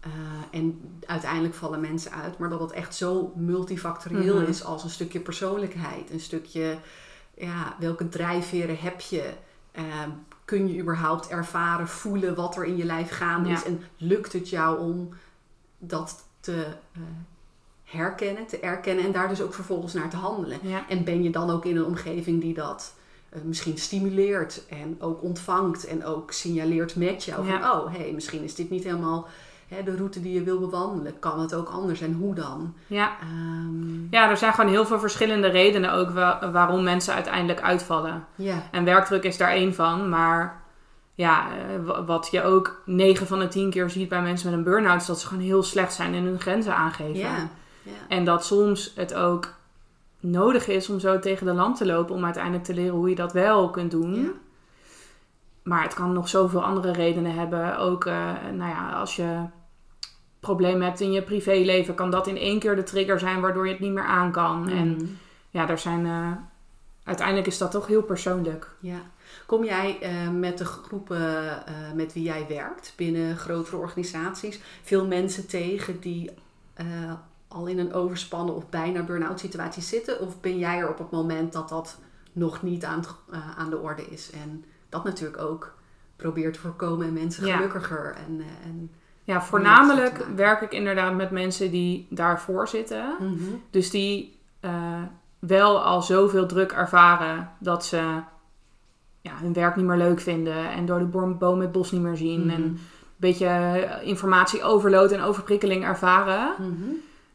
eh, 0.00 0.11
en 0.59 0.80
uiteindelijk 1.06 1.54
vallen 1.54 1.80
mensen 1.80 2.12
uit. 2.12 2.38
Maar 2.38 2.49
dat 2.49 2.61
het 2.61 2.70
echt 2.73 2.94
zo 2.94 3.32
multifactorieel 3.37 4.40
Mhm. 4.40 4.49
is 4.50 4.64
als 4.64 4.85
een 4.85 4.90
stukje 4.90 5.20
persoonlijkheid. 5.20 6.11
Een 6.11 6.20
stukje, 6.20 6.78
ja, 7.37 7.76
welke 7.78 8.09
drijfveren 8.09 8.78
heb 8.78 9.00
je? 9.00 9.30
Ehm, 9.73 10.11
kun 10.44 10.68
je 10.73 10.80
überhaupt 10.80 11.28
ervaren, 11.28 11.88
voelen 11.88 12.35
wat 12.35 12.56
er 12.56 12.64
in 12.64 12.76
je 12.76 12.85
lijf 12.85 13.11
gaande 13.11 13.49
Ja. 13.49 13.54
is? 13.54 13.64
En 13.64 13.82
lukt 13.97 14.32
het 14.32 14.49
jou 14.49 14.78
om 14.78 15.09
dat 15.78 16.25
te 16.40 16.66
eh, 16.92 17.00
herkennen, 17.90 18.47
te 18.47 18.59
erkennen 18.61 19.04
en 19.04 19.12
daar 19.12 19.28
dus 19.28 19.42
ook 19.42 19.54
vervolgens 19.54 19.92
naar 19.94 20.11
te 20.11 20.16
handelen? 20.16 20.59
Ja. 20.62 20.85
En 20.88 21.04
ben 21.04 21.23
je 21.23 21.30
dan 21.30 21.50
ook 21.50 21.64
in 21.64 21.76
een 21.76 21.85
omgeving 21.85 22.40
die 22.40 22.54
dat 22.54 22.94
eh, 23.28 23.40
misschien 23.44 23.78
stimuleert 23.78 24.66
en 24.68 24.97
ook 25.00 25.23
ontvangt 25.23 25.87
en 25.87 26.04
ook 26.04 26.32
signaleert 26.32 26.97
met 26.97 27.25
jou 27.25 27.47
van, 27.47 27.70
oh, 27.70 27.92
hé, 27.92 27.99
hey, 27.99 28.12
misschien 28.12 28.42
is 28.42 28.54
dit 28.54 28.70
niet 28.70 28.85
helemaal 28.85 29.28
hè, 29.68 29.82
de 29.82 29.97
route 29.97 30.20
die 30.23 30.32
je 30.35 30.42
wil 30.42 30.59
bewandelen. 30.59 31.18
Kan 31.18 31.40
het 31.40 31.54
ook 31.54 31.68
anders 31.68 32.00
en 32.00 32.12
hoe 32.12 32.35
dan? 32.35 32.75
Ja. 32.87 33.11
Ehm, 33.20 34.06
ja, 34.11 34.30
er 34.30 34.37
zijn 34.37 34.52
gewoon 34.54 34.70
heel 34.70 34.87
veel 34.87 34.99
verschillende 35.00 35.49
redenen 35.49 35.92
ook 35.92 36.11
wa- 36.11 36.50
waarom 36.52 36.82
mensen 36.82 37.14
uiteindelijk 37.14 37.61
uitvallen. 37.61 38.25
ja. 38.35 38.62
En 38.70 38.85
werkdruk 38.85 39.25
is 39.25 39.37
daar 39.37 39.50
één 39.50 39.75
van, 39.75 40.09
maar 40.09 40.62
ja, 41.14 41.47
eh, 41.50 41.87
wa- 41.87 42.04
wat 42.04 42.28
je 42.30 42.42
ook 42.42 42.82
9 42.87 43.26
van 43.26 43.38
de 43.38 43.49
10 43.49 43.70
keer 43.70 43.90
ziet 43.90 44.09
bij 44.09 44.23
mensen 44.23 44.49
met 44.50 44.59
een 44.59 44.64
burn-out, 44.64 45.00
is 45.00 45.06
dat 45.06 45.20
ze 45.20 45.26
gewoon 45.26 45.42
heel 45.44 45.62
slecht 45.62 45.92
zijn 45.92 46.14
in 46.14 46.25
hun 46.25 46.40
grenzen 46.40 46.75
aangeven. 46.76 47.16
Ja. 47.18 47.49
Ja. 47.83 47.93
En 48.09 48.25
dat 48.25 48.45
soms 48.45 48.93
het 48.95 49.15
ook 49.15 49.55
nodig 50.21 50.69
is 50.69 50.89
om 50.89 51.01
zo 51.01 51.19
tegen 51.19 51.47
de 51.47 51.53
lamp 51.53 51.77
te 51.77 51.87
lopen 51.87 52.15
om 52.15 52.25
uiteindelijk 52.25 52.65
te 52.65 52.75
leren 52.75 52.95
hoe 52.95 53.09
je 53.09 53.15
dat 53.15 53.33
wel 53.33 53.71
kunt 53.71 53.91
doen. 53.91 54.15
Ja. 54.23 54.31
Maar 55.63 55.83
het 55.83 55.95
kan 55.95 56.13
nog 56.13 56.29
zoveel 56.29 56.65
andere 56.65 56.93
redenen 56.93 57.35
hebben. 57.35 57.79
Ook, 57.79 58.05
eh, 58.05 58.33
nou 58.53 58.71
ja, 58.71 58.93
als 58.93 59.17
je 59.17 59.43
problemen 60.41 60.83
hebt 60.87 61.01
in 61.01 61.13
je 61.13 61.23
privéleven, 61.23 61.95
kan 61.95 62.11
dat 62.11 62.27
in 62.27 62.37
één 62.37 62.59
keer 62.59 62.77
de 62.77 62.83
trigger 62.83 63.19
zijn 63.19 63.41
waardoor 63.41 63.67
je 63.67 63.73
het 63.73 63.81
niet 63.81 63.93
meer 63.93 64.05
aan 64.05 64.33
kan. 64.33 64.69
En 64.69 64.89
Mhm. 64.93 65.05
ja, 65.51 65.67
daar 65.67 65.79
zijn. 65.79 66.07
eh, 66.07 66.33
uiteindelijk 67.05 67.47
is 67.47 67.59
dat 67.59 67.71
toch 67.71 67.87
heel 67.87 68.03
persoonlijk. 68.03 68.69
Ja. 68.81 68.99
Kom 69.47 69.65
jij 69.65 69.99
eh, 70.01 70.29
met 70.29 70.59
de 70.59 70.65
groepen 70.65 71.63
met 71.95 72.13
wie 72.13 72.23
jij 72.23 72.47
werkt 72.49 72.93
binnen 72.97 73.37
grotere 73.37 73.77
organisaties 73.77 74.61
veel 74.83 75.07
mensen 75.07 75.47
tegen 75.47 76.01
die 76.01 76.31
al 77.52 77.66
in 77.66 77.78
een 77.78 77.92
overspannen 77.95 78.54
of 78.54 78.69
bijna 78.69 79.02
burn-out 79.02 79.40
situatie 79.40 79.83
zitten? 79.83 80.21
Of 80.21 80.40
ben 80.40 80.59
jij 80.59 80.78
er 80.78 80.88
op 80.88 80.99
het 80.99 81.11
moment 81.11 81.52
dat 81.52 81.69
dat 81.69 81.99
nog 82.33 82.62
niet 82.62 82.85
aan, 82.85 83.04
eh, 83.30 83.59
aan 83.59 83.71
de 83.71 83.78
orde 83.78 84.07
is? 84.07 84.30
En 84.30 84.64
dat 84.88 85.04
natuurlijk 85.04 85.42
ook 85.42 85.75
probeert 86.16 86.54
te 86.54 86.61
voorkomen 86.61 87.07
en 87.07 87.12
mensen 87.12 87.47
Ja. 87.47 87.57
gelukkiger 87.57 88.14
en, 88.26 88.40
eh, 88.40 88.66
en 88.69 88.90
Ja, 89.25 89.42
voornamelijk 89.42 90.26
werk 90.37 90.61
ik 90.61 90.73
inderdaad 90.73 91.14
met 91.14 91.30
mensen 91.30 91.71
die 91.71 92.07
daarvoor 92.11 92.69
zitten. 92.69 93.14
Mhm. 93.21 93.54
Dus 93.71 93.90
die 93.90 94.38
eh, 94.61 95.02
wel 95.38 95.83
al 95.83 96.02
zoveel 96.02 96.47
druk 96.47 96.73
ervaren 96.73 97.50
dat 97.59 97.85
ze 97.85 98.21
ja, 99.21 99.33
hun 99.40 99.52
werk 99.52 99.76
niet 99.76 99.87
meer 99.87 99.97
leuk 99.97 100.21
vinden 100.21 100.71
en 100.71 100.87
door 100.87 100.99
de 100.99 101.35
boom- 101.38 101.61
het 101.61 101.73
bos 101.73 101.90
niet 101.92 102.00
meer 102.02 102.16
zien. 102.16 102.40
Mhm. 102.40 102.50
En 102.50 102.62
een 102.62 102.80
beetje 103.16 104.00
informatie 104.02 104.62
overload 104.62 105.11
en 105.12 105.21
overprikkeling 105.23 105.85
ervaren. 105.85 106.54
Mhm. 106.59 106.90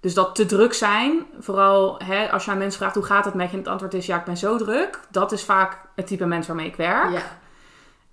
Dus 0.06 0.14
dat 0.14 0.36
te 0.36 0.46
druk 0.46 0.74
zijn, 0.74 1.26
vooral 1.40 2.00
hè, 2.04 2.32
als 2.32 2.46
je 2.46 2.52
aan 2.52 2.58
mensen 2.58 2.80
vraagt 2.80 2.96
hoe 2.96 3.04
gaat 3.04 3.26
het 3.26 3.34
met 3.34 3.46
je 3.46 3.52
en 3.52 3.60
het 3.60 3.68
antwoord 3.68 3.94
is 3.94 4.06
ja, 4.06 4.18
ik 4.18 4.24
ben 4.24 4.38
zo 4.38 4.58
druk. 4.58 5.00
Dat 5.12 5.32
is 5.32 5.44
vaak 5.44 5.82
het 5.96 6.08
type 6.08 6.26
mens 6.26 6.48
waarmee 6.48 6.68
ik 6.68 6.76
werk. 6.76 7.12
Ja. 7.12 7.22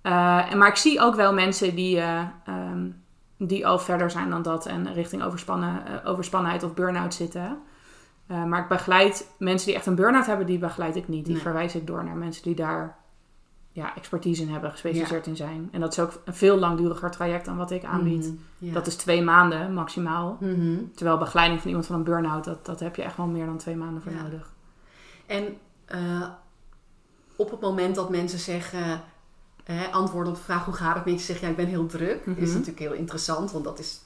Eh, 0.01 0.51
en, 0.51 0.57
maar 0.57 0.67
ik 0.67 0.75
zie 0.75 1.01
ook 1.01 1.15
wel 1.15 1.33
mensen 1.33 1.75
die, 1.75 1.99
eh, 1.99 2.21
ehm, 2.45 2.89
die 3.37 3.67
al 3.67 3.79
verder 3.79 4.11
zijn 4.11 4.29
dan 4.29 4.41
dat 4.41 4.65
en 4.65 4.93
richting 4.93 5.23
overspannen, 5.23 5.85
eh, 5.85 6.09
overspannenheid 6.09 6.63
of 6.63 6.73
burn-out 6.73 7.13
zitten. 7.13 7.57
Maar 8.27 8.59
ik 8.61 8.67
begeleid 8.67 9.29
mensen 9.37 9.67
die 9.67 9.75
echt 9.75 9.85
een 9.85 9.95
burn-out 9.95 10.25
hebben, 10.25 10.45
die 10.45 10.59
begeleid 10.59 10.95
ik 10.95 11.07
niet. 11.07 11.25
Die 11.25 11.33
Nee. 11.33 11.43
verwijs 11.43 11.75
ik 11.75 11.87
door 11.87 12.03
naar 12.03 12.15
mensen 12.15 12.43
die 12.43 12.55
daar 12.55 12.97
ja, 13.75 13.95
expertise 13.95 14.41
in 14.41 14.49
hebben, 14.49 14.71
gespecialiseerd 14.71 15.27
in 15.27 15.35
zijn. 15.35 15.69
En 15.71 15.79
dat 15.79 15.91
is 15.91 15.99
ook 15.99 16.21
een 16.25 16.33
veel 16.33 16.57
langduriger 16.57 17.11
traject 17.11 17.45
dan 17.45 17.57
wat 17.57 17.71
ik 17.71 17.83
aanbied. 17.83 18.33
Mhm. 18.57 18.73
Dat 18.73 18.87
is 18.87 18.95
twee 18.95 19.21
maanden 19.21 19.73
maximaal. 19.73 20.37
Mhm. 20.39 20.75
Terwijl 20.95 21.17
begeleiding 21.17 21.59
van 21.59 21.69
iemand 21.69 21.87
van 21.87 21.95
een 21.95 22.03
burn-out, 22.03 22.43
dat, 22.43 22.65
dat 22.65 22.79
heb 22.79 22.95
je 22.95 23.01
echt 23.01 23.17
wel 23.17 23.25
meer 23.25 23.45
dan 23.45 23.57
twee 23.57 23.75
maanden 23.75 24.01
voor 24.01 24.11
Ja. 24.11 24.21
nodig. 24.21 24.51
En 25.25 25.57
eh, 25.85 26.27
op 27.35 27.51
het 27.51 27.59
moment 27.61 27.95
dat 27.95 28.09
mensen 28.09 28.39
zeggen, 28.39 29.01
hè, 29.63 29.85
antwoorden 29.91 30.31
op 30.33 30.37
de 30.37 30.43
vraag 30.45 30.65
hoe 30.65 30.73
gaat 30.73 30.95
het 30.95 31.05
met 31.05 31.13
je, 31.13 31.19
zeg 31.19 31.39
ja, 31.41 31.47
ik 31.47 31.55
ben 31.55 31.67
heel 31.67 31.85
druk, 31.85 32.25
Mhm. 32.25 32.41
is 32.41 32.49
natuurlijk 32.51 32.79
heel 32.79 32.93
interessant, 32.93 33.51
want 33.51 33.63
dat 33.63 33.79
is 33.79 33.99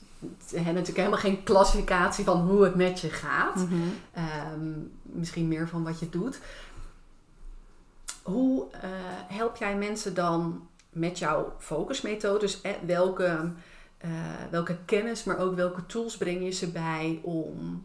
hè, 0.54 0.72
natuurlijk 0.72 0.98
helemaal 0.98 1.20
geen 1.20 1.44
klassificatie 1.44 2.24
van 2.26 2.40
hoe 2.42 2.64
het 2.64 2.76
met 2.76 3.00
je 3.00 3.10
gaat. 3.10 3.56
Mhm. 3.56 3.74
Ehm, 4.12 4.72
misschien 5.02 5.48
meer 5.48 5.68
van 5.68 5.84
wat 5.84 6.00
je 6.00 6.10
doet. 6.10 6.40
Hoe 8.28 8.66
eh, 8.72 8.90
help 9.28 9.56
jij 9.56 9.76
mensen 9.76 10.14
dan 10.14 10.68
met 10.90 11.20
jouw 11.20 11.54
focusmethodes? 11.58 12.62
Eh, 12.62 12.72
welke, 12.86 13.52
eh, 13.98 14.10
welke 14.52 14.78
kennis, 14.86 15.24
maar 15.24 15.40
ook 15.40 15.56
welke 15.56 15.86
tools 15.86 16.18
breng 16.18 16.44
je 16.44 16.52
ze 16.52 16.72
bij 16.72 17.20
om 17.24 17.84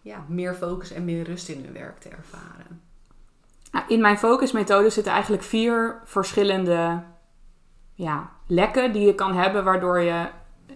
ja, 0.00 0.24
meer 0.28 0.54
focus 0.54 0.90
en 0.90 1.04
meer 1.04 1.24
rust 1.24 1.48
in 1.48 1.64
hun 1.64 1.72
werk 1.72 1.98
te 1.98 2.08
ervaren? 2.08 2.80
Nou, 3.72 3.84
in 3.88 4.00
mijn 4.00 4.18
focusmethode 4.18 4.90
zitten 4.90 5.12
eigenlijk 5.12 5.42
vier 5.42 6.00
verschillende 6.04 7.02
ja, 7.94 8.30
lekken 8.46 8.92
die 8.92 9.06
je 9.06 9.14
kan 9.14 9.34
hebben, 9.34 9.64
waardoor 9.64 10.00
je 10.00 10.28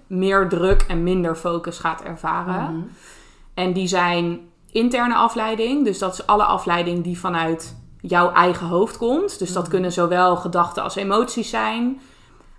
meer 0.06 0.48
druk 0.48 0.82
en 0.82 1.02
minder 1.02 1.36
focus 1.36 1.78
gaat 1.78 2.02
ervaren. 2.02 2.76
Mhm. 2.76 2.86
En 3.54 3.72
die 3.72 3.86
zijn 3.86 4.50
interne 4.70 5.14
afleiding, 5.14 5.84
dus 5.84 5.98
dat 5.98 6.12
is 6.12 6.26
alle 6.26 6.44
afleiding 6.44 7.04
die 7.04 7.18
vanuit 7.18 7.76
jouw 8.00 8.32
eigen 8.32 8.66
hoofd 8.66 8.96
komt. 8.96 9.38
Dus 9.38 9.52
dat 9.52 9.62
Mhm. 9.62 9.70
kunnen 9.70 9.92
zowel 9.92 10.36
gedachten 10.36 10.82
als 10.82 10.96
emoties 10.96 11.50
zijn, 11.50 12.00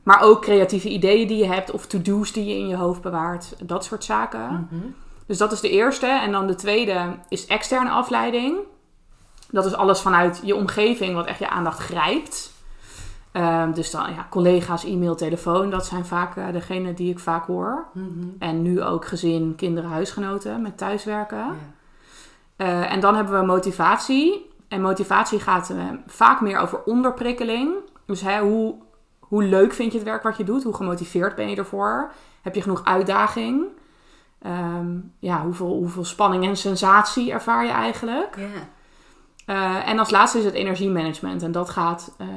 maar 0.04 0.22
ook 0.22 0.42
creatieve 0.42 0.90
ideeën 0.90 1.28
die 1.28 1.38
je 1.38 1.46
hebt 1.48 1.72
of 1.72 1.86
to-do's 1.88 2.32
die 2.32 2.46
je 2.46 2.58
in 2.58 2.68
je 2.68 2.76
hoofd 2.76 3.02
bewaart, 3.02 3.56
dat 3.64 3.84
soort 3.84 4.04
zaken. 4.04 4.68
Mhm. 4.72 4.86
Dus 5.26 5.38
dat 5.38 5.52
is 5.52 5.60
de 5.60 5.70
eerste. 5.70 6.08
En 6.08 6.32
dan 6.32 6.48
de 6.48 6.56
tweede 6.56 7.16
is 7.28 7.46
externe 7.48 7.90
afleiding. 7.90 8.58
Dat 9.52 9.66
is 9.66 9.74
alles 9.74 10.02
vanuit 10.02 10.42
je 10.44 10.56
omgeving 10.56 11.14
wat 11.16 11.26
echt 11.26 11.40
je 11.40 11.50
aandacht 11.50 11.80
grijpt. 11.80 12.52
Ehm, 13.32 13.72
dus 13.74 13.92
dan 13.92 14.14
ja, 14.14 14.28
collega's, 14.30 14.84
e-mail, 14.84 15.16
telefoon. 15.16 15.70
Dat 15.70 15.86
zijn 15.86 16.06
vaak 16.06 16.36
uh, 16.36 16.52
degene 16.52 16.94
die 16.94 17.12
ik 17.12 17.20
vaak 17.20 17.46
hoor. 17.46 17.86
Mhm. 17.94 18.28
En 18.40 18.62
nu 18.62 18.82
ook 18.84 19.06
gezin, 19.08 19.54
kinderen, 19.56 19.90
huisgenoten 19.90 20.62
met 20.62 20.78
thuiswerken. 20.78 21.46
Uh, 22.58 22.92
en 22.92 23.00
dan 23.00 23.16
hebben 23.16 23.40
we 23.40 23.46
motivatie. 23.46 24.49
En 24.70 24.82
motivatie 24.82 25.40
gaat 25.40 25.70
uh, 25.70 25.84
vaak 26.06 26.42
meer 26.42 26.60
over 26.60 26.84
onderprikkeling. 26.84 27.74
Dus 28.06 28.22
hè, 28.22 28.40
hoe, 28.42 28.76
hoe 29.20 29.44
leuk 29.44 29.74
vind 29.74 29.92
je 29.92 29.98
het 29.98 30.08
werk 30.08 30.24
wat 30.24 30.38
je 30.38 30.44
doet? 30.44 30.64
Hoe 30.64 30.74
gemotiveerd 30.74 31.36
ben 31.36 31.50
je 31.50 31.56
ervoor? 31.56 32.12
Heb 32.42 32.56
je 32.56 32.62
genoeg 32.62 32.86
uitdaging? 32.86 33.66
Um, 34.46 35.14
ja, 35.20 35.44
hoeveel, 35.44 35.68
hoeveel 35.68 36.06
spanning 36.06 36.46
en 36.46 36.58
sensatie 36.58 37.32
ervaar 37.32 37.66
je 37.66 37.72
eigenlijk? 37.72 38.36
Ja. 38.38 38.68
Uh, 39.54 39.90
en 39.90 40.00
als 40.00 40.10
laatste 40.10 40.38
is 40.38 40.46
het 40.46 40.54
energiemanagement. 40.54 41.44
En 41.44 41.52
dat 41.52 41.70
gaat, 41.70 42.16
uh, 42.22 42.28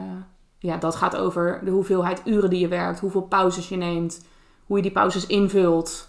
ja, 0.59 0.77
dat 0.77 0.97
gaat 0.97 1.17
over 1.17 1.61
de 1.65 1.71
hoeveelheid 1.71 2.23
uren 2.25 2.51
die 2.51 2.61
je 2.61 2.69
werkt, 2.69 3.01
hoeveel 3.01 3.23
pauzes 3.23 3.69
je 3.69 3.77
neemt, 3.77 4.27
hoe 4.67 4.77
je 4.77 4.83
die 4.83 4.93
pauzes 4.93 5.27
invult, 5.27 6.09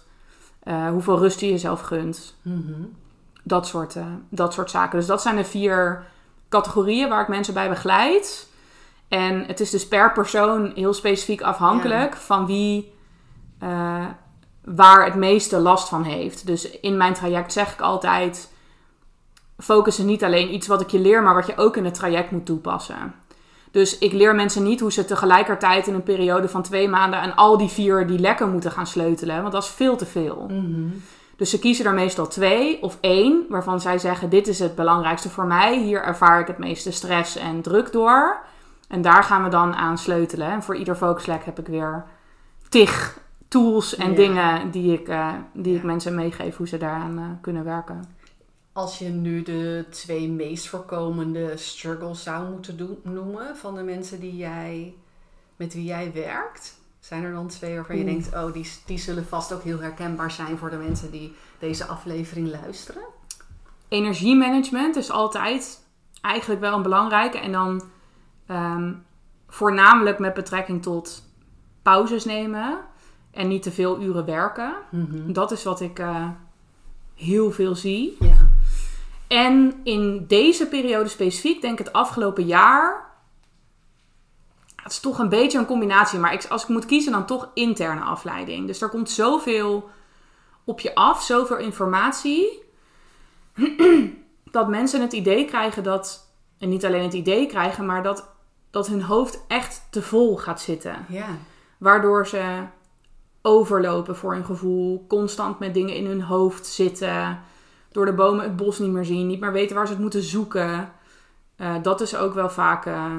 hoeveel 0.90 1.18
rust 1.18 1.40
je 1.40 1.48
jezelf 1.48 1.80
gunt. 1.80 2.36
Mhm. 2.42 2.82
Dat, 3.42 3.66
soort, 3.66 3.96
dat 4.28 4.52
soort 4.52 4.70
zaken. 4.70 4.98
Dus 4.98 5.06
dat 5.06 5.22
zijn 5.22 5.36
de 5.36 5.44
vier 5.44 6.04
categorieën 6.54 7.08
waar 7.08 7.22
ik 7.22 7.28
mensen 7.28 7.54
bij 7.54 7.68
begeleid. 7.68 8.48
En 9.08 9.44
het 9.46 9.60
is 9.60 9.70
dus 9.70 9.88
per 9.88 10.12
persoon 10.12 10.72
heel 10.74 10.94
specifiek 10.94 11.40
afhankelijk 11.40 12.12
ja. 12.12 12.20
van 12.20 12.46
wie 12.46 12.92
uh, 13.62 14.04
waar 14.64 15.04
het 15.04 15.14
meeste 15.14 15.58
last 15.58 15.88
van 15.88 16.02
heeft. 16.02 16.46
Dus 16.46 16.70
in 16.80 16.96
mijn 16.96 17.14
traject 17.14 17.52
zeg 17.52 17.72
ik 17.72 17.80
altijd: 17.80 18.52
focus 19.58 19.98
is 19.98 20.04
niet 20.04 20.24
alleen 20.24 20.54
iets 20.54 20.66
wat 20.66 20.80
ik 20.80 20.90
je 20.90 20.98
leer, 20.98 21.22
maar 21.22 21.34
wat 21.34 21.46
je 21.46 21.56
ook 21.56 21.76
in 21.76 21.84
het 21.84 21.94
traject 21.94 22.30
moet 22.30 22.46
toepassen. 22.46 23.14
Dus 23.70 23.98
ik 23.98 24.12
leer 24.12 24.34
mensen 24.34 24.62
niet 24.62 24.80
hoe 24.80 24.92
ze 24.92 25.04
tegelijkertijd 25.04 25.86
in 25.86 25.94
een 25.94 26.02
periode 26.02 26.48
van 26.48 26.62
twee 26.62 26.88
maanden 26.88 27.20
aan 27.20 27.36
al 27.36 27.58
die 27.58 27.68
vier 27.68 28.06
die 28.06 28.18
lekken 28.18 28.50
moeten 28.50 28.70
gaan 28.70 28.86
sleutelen, 28.86 29.40
want 29.40 29.52
dat 29.52 29.62
is 29.62 29.68
veel 29.68 29.96
te 29.96 30.06
veel. 30.06 30.46
Mm 30.48 30.64
-hmm. 30.64 31.02
Dus 31.36 31.50
ze 31.50 31.58
kiezen 31.58 31.84
er 31.86 31.94
meestal 31.94 32.26
twee 32.26 32.82
of 32.82 32.98
één, 33.00 33.46
waarvan 33.48 33.80
zij 33.80 33.98
zeggen: 33.98 34.28
Dit 34.28 34.48
is 34.48 34.58
het 34.58 34.74
belangrijkste 34.74 35.30
voor 35.30 35.46
mij. 35.46 35.78
Hier 35.78 36.02
ervaar 36.02 36.40
ik 36.40 36.46
het 36.46 36.58
meeste 36.58 36.90
stress 36.90 37.36
en 37.36 37.62
druk 37.62 37.92
door. 37.92 38.42
En 38.88 39.02
daar 39.02 39.24
gaan 39.24 39.42
we 39.42 39.48
dan 39.48 39.74
aan 39.74 39.98
sleutelen. 39.98 40.50
En 40.50 40.62
voor 40.62 40.76
ieder 40.76 40.96
focuslek 40.96 41.44
heb 41.44 41.58
ik 41.58 41.66
weer 41.66 42.04
tig 42.68 43.18
tools 43.48 43.96
en 43.96 44.10
ja. 44.10 44.16
dingen 44.16 44.70
die, 44.70 44.92
ik, 44.92 45.08
uh, 45.08 45.32
die 45.52 45.72
ja. 45.72 45.78
ik 45.78 45.84
mensen 45.84 46.14
meegeef 46.14 46.56
hoe 46.56 46.68
ze 46.68 46.76
daaraan 46.76 47.18
uh, 47.18 47.24
kunnen 47.40 47.64
werken. 47.64 48.04
Als 48.72 48.98
je 48.98 49.08
nu 49.08 49.42
de 49.42 49.84
twee 49.90 50.28
meest 50.28 50.68
voorkomende 50.68 51.56
struggles 51.56 52.22
zou 52.22 52.50
moeten 52.50 52.76
doen, 52.76 52.98
noemen 53.02 53.56
van 53.56 53.74
de 53.74 53.82
mensen 53.82 54.20
die 54.20 54.36
jij, 54.36 54.94
met 55.56 55.74
wie 55.74 55.84
jij 55.84 56.12
werkt, 56.14 56.80
zijn 57.04 57.24
er 57.24 57.32
dan 57.32 57.46
twee 57.46 57.74
waarvan 57.74 57.98
je 57.98 58.04
denkt, 58.04 58.34
oh, 58.34 58.52
die, 58.52 58.70
die 58.86 58.98
zullen 58.98 59.26
vast 59.26 59.52
ook 59.52 59.62
heel 59.62 59.80
herkenbaar 59.80 60.30
zijn 60.30 60.58
voor 60.58 60.70
de 60.70 60.76
mensen 60.76 61.10
die 61.10 61.34
deze 61.58 61.86
aflevering 61.86 62.50
luisteren? 62.62 63.02
Energiemanagement 63.88 64.96
is 64.96 65.10
altijd 65.10 65.80
eigenlijk 66.20 66.60
wel 66.60 66.76
een 66.76 66.82
belangrijke. 66.82 67.38
En 67.38 67.52
dan 67.52 67.82
um, 68.50 69.04
voornamelijk 69.48 70.18
met 70.18 70.34
betrekking 70.34 70.82
tot 70.82 71.22
pauzes 71.82 72.24
nemen 72.24 72.78
en 73.30 73.48
niet 73.48 73.62
te 73.62 73.72
veel 73.72 74.00
uren 74.00 74.24
werken. 74.24 74.74
Mm 74.90 75.08
-hmm. 75.10 75.32
Dat 75.32 75.50
is 75.50 75.64
wat 75.64 75.80
ik 75.80 75.98
uh, 75.98 76.28
heel 77.14 77.50
veel 77.50 77.74
zie. 77.74 78.16
Ja. 78.20 78.48
En 79.26 79.74
in 79.82 80.24
deze 80.28 80.66
periode 80.66 81.08
specifiek, 81.08 81.60
denk 81.60 81.78
ik 81.78 81.84
het 81.84 81.94
afgelopen 81.94 82.46
jaar. 82.46 83.12
Het 84.84 84.92
is 84.92 85.00
toch 85.00 85.18
een 85.18 85.28
beetje 85.28 85.58
een 85.58 85.66
combinatie, 85.66 86.18
maar 86.18 86.32
ik, 86.32 86.46
als 86.48 86.62
ik 86.62 86.68
moet 86.68 86.86
kiezen, 86.86 87.12
dan 87.12 87.26
toch 87.26 87.48
interne 87.54 88.00
afleiding. 88.00 88.66
Dus 88.66 88.80
er 88.80 88.88
komt 88.88 89.10
zoveel 89.10 89.90
op 90.64 90.80
je 90.80 90.94
af, 90.94 91.22
zoveel 91.22 91.56
informatie. 91.56 92.62
dat 94.50 94.68
mensen 94.68 95.00
het 95.00 95.12
idee 95.12 95.44
krijgen 95.44 95.82
dat. 95.82 96.32
En 96.58 96.68
niet 96.68 96.84
alleen 96.84 97.02
het 97.02 97.12
idee 97.12 97.46
krijgen, 97.46 97.86
maar 97.86 98.02
dat 98.02 98.32
dat 98.70 98.86
hun 98.86 99.02
hoofd 99.02 99.44
echt 99.48 99.86
te 99.90 100.02
vol 100.02 100.36
gaat 100.36 100.60
zitten. 100.60 101.06
Ja. 101.08 101.26
Waardoor 101.78 102.26
ze 102.26 102.62
overlopen 103.42 104.16
voor 104.16 104.32
hun 104.32 104.44
gevoel, 104.44 105.04
constant 105.08 105.58
met 105.58 105.74
dingen 105.74 105.94
in 105.94 106.06
hun 106.06 106.22
hoofd 106.22 106.66
zitten, 106.66 107.40
door 107.92 108.04
de 108.04 108.12
bomen 108.12 108.44
het 108.44 108.56
bos 108.56 108.78
niet 108.78 108.90
meer 108.90 109.04
zien, 109.04 109.26
niet 109.26 109.40
meer 109.40 109.52
weten 109.52 109.76
waar 109.76 109.86
ze 109.86 109.92
het 109.92 110.02
moeten 110.02 110.22
zoeken. 110.22 110.92
Eh, 111.56 111.74
dat 111.82 112.00
is 112.00 112.16
ook 112.16 112.34
wel 112.34 112.50
vaak 112.50 112.86
eh, 112.86 113.12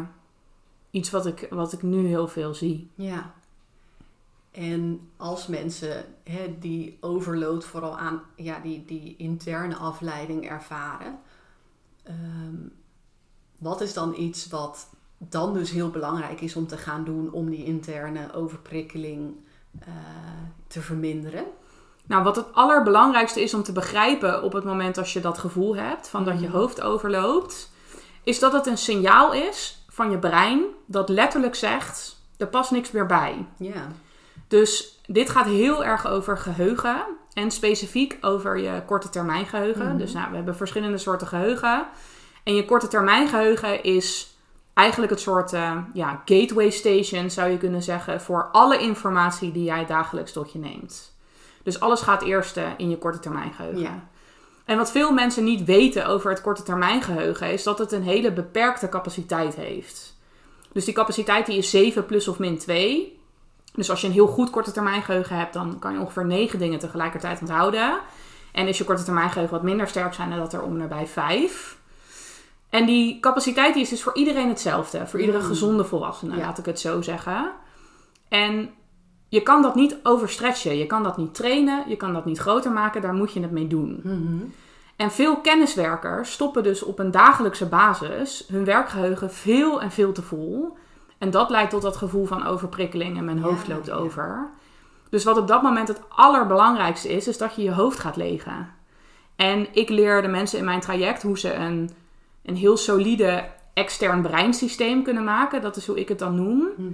iets 0.95 1.11
wat 1.11 1.25
ik, 1.25 1.47
wat 1.49 1.73
ik 1.73 1.81
nu 1.81 2.07
heel 2.07 2.27
veel 2.27 2.53
zie. 2.53 2.89
Ja. 2.95 3.33
En 4.51 5.09
als 5.17 5.47
mensen 5.47 6.05
hè, 6.23 6.55
die 6.59 6.97
overload 7.01 7.65
vooral 7.65 7.97
aan 7.97 8.21
ja, 8.35 8.59
die, 8.59 8.85
die 8.85 9.15
interne 9.17 9.75
afleiding 9.75 10.49
ervaren, 10.49 11.19
ehm, 12.03 12.55
wat 13.57 13.81
is 13.81 13.93
dan 13.93 14.15
iets 14.17 14.47
wat 14.47 14.89
dan 15.17 15.53
dus 15.53 15.71
heel 15.71 15.89
belangrijk 15.89 16.41
is 16.41 16.55
om 16.55 16.67
te 16.67 16.77
gaan 16.77 17.03
doen 17.03 17.31
om 17.31 17.49
die 17.49 17.65
interne 17.65 18.33
overprikkeling 18.33 19.35
eh, 19.79 19.87
te 20.67 20.81
verminderen? 20.81 21.45
Nou, 22.05 22.23
wat 22.23 22.35
het 22.35 22.53
allerbelangrijkste 22.53 23.41
is 23.41 23.53
om 23.53 23.63
te 23.63 23.71
begrijpen 23.71 24.43
op 24.43 24.53
het 24.53 24.63
moment 24.63 24.97
als 24.97 25.13
je 25.13 25.19
dat 25.19 25.37
gevoel 25.37 25.75
hebt 25.75 26.07
van 26.07 26.25
dat 26.25 26.39
je 26.39 26.47
Mhm. 26.47 26.55
hoofd 26.57 26.81
overloopt, 26.81 27.71
is 28.23 28.39
dat 28.39 28.53
het 28.53 28.65
een 28.65 28.77
signaal 28.77 29.33
is 29.33 29.84
van 29.95 30.11
je 30.11 30.19
brein 30.19 30.63
dat 30.85 31.09
letterlijk 31.09 31.55
zegt: 31.55 32.21
er 32.37 32.47
past 32.47 32.71
niks 32.71 32.91
meer 32.91 33.05
bij. 33.05 33.45
Ja. 33.57 33.87
Dus 34.47 34.99
dit 35.05 35.29
gaat 35.29 35.45
heel 35.45 35.85
erg 35.85 36.07
over 36.07 36.37
geheugen 36.37 37.05
en 37.33 37.51
specifiek 37.51 38.17
over 38.21 38.57
je 38.57 38.81
korte 38.85 39.09
termijn 39.09 39.45
geheugen. 39.45 39.87
Mhm. 39.87 39.97
Dus 39.97 40.13
nou, 40.13 40.29
we 40.29 40.35
hebben 40.35 40.55
verschillende 40.55 40.97
soorten 40.97 41.27
geheugen. 41.27 41.87
En 42.43 42.55
je 42.55 42.65
korte 42.65 42.87
termijn 42.87 43.27
geheugen 43.27 43.83
is 43.83 44.37
eigenlijk 44.73 45.11
het 45.11 45.21
soort 45.21 45.53
eh, 45.53 45.77
ja, 45.93 46.21
gateway 46.25 46.69
station, 46.69 47.29
zou 47.29 47.49
je 47.49 47.57
kunnen 47.57 47.83
zeggen, 47.83 48.21
voor 48.21 48.49
alle 48.51 48.77
informatie 48.77 49.51
die 49.51 49.63
jij 49.63 49.85
dagelijks 49.85 50.31
tot 50.31 50.51
je 50.51 50.59
neemt. 50.59 51.15
Dus 51.63 51.79
alles 51.79 52.01
gaat 52.01 52.21
eerst 52.21 52.57
eh, 52.57 52.67
in 52.77 52.89
je 52.89 52.97
korte 52.97 53.19
termijn 53.19 53.53
geheugen. 53.53 53.81
Ja. 53.81 54.07
En 54.65 54.77
wat 54.77 54.91
veel 54.91 55.11
mensen 55.13 55.43
niet 55.43 55.63
weten 55.65 56.05
over 56.07 56.29
het 56.29 56.41
korte 56.41 56.63
termijn 56.63 57.01
geheugen 57.01 57.51
is 57.51 57.63
dat 57.63 57.77
het 57.79 57.91
een 57.91 58.03
hele 58.03 58.31
beperkte 58.33 58.89
capaciteit 58.89 59.55
heeft. 59.55 60.17
Dus 60.71 60.85
die 60.85 60.93
capaciteit 60.93 61.45
die 61.45 61.57
is 61.57 61.69
7 61.69 62.05
plus 62.05 62.27
of 62.27 62.39
min 62.39 62.57
2. 62.57 63.19
Dus 63.73 63.89
als 63.89 64.01
je 64.01 64.07
een 64.07 64.13
heel 64.13 64.27
goed 64.27 64.49
korte 64.49 64.71
termijn 64.71 65.01
geheugen 65.01 65.37
hebt, 65.37 65.53
dan 65.53 65.79
kan 65.79 65.93
je 65.93 65.99
ongeveer 65.99 66.25
9 66.25 66.59
dingen 66.59 66.79
tegelijkertijd 66.79 67.39
onthouden. 67.41 67.99
En 68.51 68.67
is 68.67 68.77
je 68.77 68.83
korte 68.83 69.03
termijn 69.03 69.29
geheugen 69.29 69.55
wat 69.55 69.63
minder 69.65 69.87
sterk 69.87 70.13
zijn, 70.13 70.29
dan 70.29 70.39
dat 70.39 70.53
er 70.53 70.61
om 70.61 70.77
nabij 70.77 71.07
5. 71.07 71.77
En 72.69 72.85
die 72.85 73.19
capaciteit 73.19 73.73
die 73.73 73.83
is 73.83 73.89
dus 73.89 74.03
voor 74.03 74.15
iedereen 74.15 74.47
hetzelfde. 74.49 75.07
Voor 75.07 75.19
iedere 75.19 75.37
Mm. 75.39 75.43
gezonde 75.45 75.83
volwassene, 75.83 76.35
Ja. 76.35 76.41
laat 76.41 76.57
ik 76.57 76.65
het 76.65 76.79
zo 76.79 77.01
zeggen. 77.01 77.51
En 78.27 78.69
je 79.35 79.41
kan 79.43 79.61
dat 79.61 79.75
niet 79.75 79.97
overstretchen. 80.03 80.77
Je 80.77 80.85
kan 80.85 81.03
dat 81.03 81.17
niet 81.17 81.33
trainen. 81.33 81.83
Je 81.87 81.95
kan 81.95 82.13
dat 82.13 82.25
niet 82.25 82.37
groter 82.37 82.71
maken. 82.71 83.01
Daar 83.01 83.13
moet 83.13 83.33
je 83.33 83.41
het 83.41 83.51
mee 83.51 83.67
doen. 83.67 83.99
Mhm. 84.03 84.43
En 84.95 85.11
veel 85.11 85.37
kenniswerkers 85.37 86.31
stoppen 86.31 86.63
dus 86.63 86.83
op 86.83 86.99
een 86.99 87.11
dagelijkse 87.11 87.65
basis 87.65 88.45
hun 88.47 88.65
werkgeheugen 88.65 89.31
veel 89.31 89.81
en 89.81 89.91
veel 89.91 90.11
te 90.11 90.21
vol. 90.21 90.77
En 91.17 91.31
dat 91.31 91.49
leidt 91.49 91.69
tot 91.69 91.81
dat 91.81 91.97
gevoel 91.97 92.25
van 92.25 92.45
overprikkeling 92.45 93.17
en 93.17 93.25
mijn 93.25 93.37
Ja, 93.37 93.43
hoofd 93.43 93.67
loopt 93.67 93.85
ja. 93.85 93.93
over. 93.93 94.49
Dus 95.09 95.23
wat 95.23 95.37
op 95.37 95.47
dat 95.47 95.61
moment 95.61 95.87
het 95.87 96.01
allerbelangrijkste 96.09 97.09
is, 97.09 97.27
is 97.27 97.37
dat 97.37 97.55
je 97.55 97.63
je 97.63 97.71
hoofd 97.71 97.99
gaat 97.99 98.15
legen. 98.15 98.69
En 99.35 99.67
ik 99.71 99.89
leer 99.89 100.21
de 100.21 100.27
mensen 100.27 100.59
in 100.59 100.65
mijn 100.65 100.79
traject 100.79 101.21
hoe 101.21 101.39
ze 101.39 101.53
een, 101.53 101.89
een 102.45 102.55
heel 102.55 102.77
solide 102.77 103.45
extern 103.73 104.21
breinsysteem 104.21 105.03
kunnen 105.03 105.23
maken. 105.23 105.61
Dat 105.61 105.75
is 105.75 105.87
hoe 105.87 105.99
ik 105.99 106.07
het 106.09 106.19
dan 106.19 106.35
noem. 106.35 106.67
Mhm. 106.77 106.91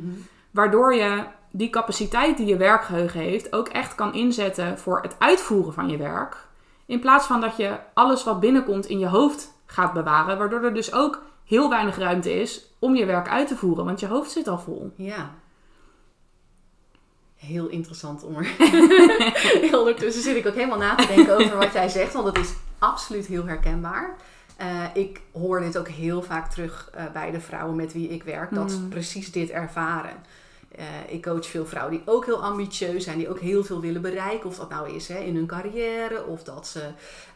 Waardoor 0.51 0.95
je 0.95 1.23
die 1.51 1.69
capaciteit 1.69 2.37
die 2.37 2.45
je 2.45 2.57
werkgeheugen 2.57 3.19
heeft 3.19 3.53
ook 3.53 3.67
echt 3.67 3.95
kan 3.95 4.13
inzetten 4.13 4.79
voor 4.79 5.01
het 5.01 5.15
uitvoeren 5.19 5.73
van 5.73 5.89
je 5.89 5.97
werk. 5.97 6.37
In 6.85 6.99
plaats 6.99 7.25
van 7.25 7.41
dat 7.41 7.57
je 7.57 7.77
alles 7.93 8.23
wat 8.23 8.39
binnenkomt 8.39 8.85
in 8.85 8.99
je 8.99 9.07
hoofd 9.07 9.53
gaat 9.65 9.93
bewaren. 9.93 10.37
Waardoor 10.37 10.63
er 10.63 10.73
dus 10.73 10.93
ook 10.93 11.21
heel 11.45 11.69
weinig 11.69 11.97
ruimte 11.97 12.33
is 12.41 12.73
om 12.79 12.95
je 12.95 13.05
werk 13.05 13.27
uit 13.29 13.47
te 13.47 13.55
voeren. 13.55 13.85
Want 13.85 13.99
je 13.99 14.07
hoofd 14.07 14.31
zit 14.31 14.47
al 14.47 14.59
vol. 14.59 14.93
Ja. 14.95 15.29
Heel 17.35 17.67
interessant 17.67 18.23
om 18.23 18.35
er. 18.35 18.49
Ondertussen 19.79 20.23
zit 20.23 20.35
ik 20.35 20.47
ook 20.47 20.53
helemaal 20.55 20.77
na 20.77 20.95
te 20.95 21.07
denken 21.07 21.35
over 21.37 21.57
wat 21.57 21.73
jij 21.73 21.89
zegt, 21.89 22.13
want 22.13 22.25
het 22.25 22.37
is 22.37 22.53
absoluut 22.79 23.25
heel 23.25 23.45
herkenbaar. 23.45 24.15
Eh, 24.57 24.83
ik 24.93 25.21
hoor 25.33 25.59
dit 25.59 25.77
ook 25.77 25.87
heel 25.87 26.21
vaak 26.21 26.51
terug 26.51 26.89
eh, 26.93 27.03
bij 27.13 27.31
de 27.31 27.39
vrouwen 27.39 27.75
met 27.75 27.93
wie 27.93 28.09
ik 28.09 28.23
werk, 28.23 28.53
dat 28.53 28.71
ze 28.71 28.77
Mm. 28.79 28.89
precies 28.89 29.31
dit 29.31 29.49
ervaren. 29.49 30.23
Eh, 30.75 30.85
ik 31.07 31.23
coach 31.23 31.45
veel 31.45 31.65
vrouwen 31.65 31.97
die 31.97 32.07
ook 32.07 32.25
heel 32.25 32.43
ambitieus 32.43 33.03
zijn, 33.03 33.17
die 33.17 33.29
ook 33.29 33.39
heel 33.39 33.63
veel 33.63 33.79
willen 33.81 34.01
bereiken. 34.01 34.49
Of 34.49 34.57
dat 34.57 34.69
nou 34.69 34.89
is 34.95 35.07
hè, 35.07 35.17
in 35.17 35.35
hun 35.35 35.47
carrière, 35.47 36.25
of 36.25 36.43
dat 36.43 36.67
ze 36.67 36.81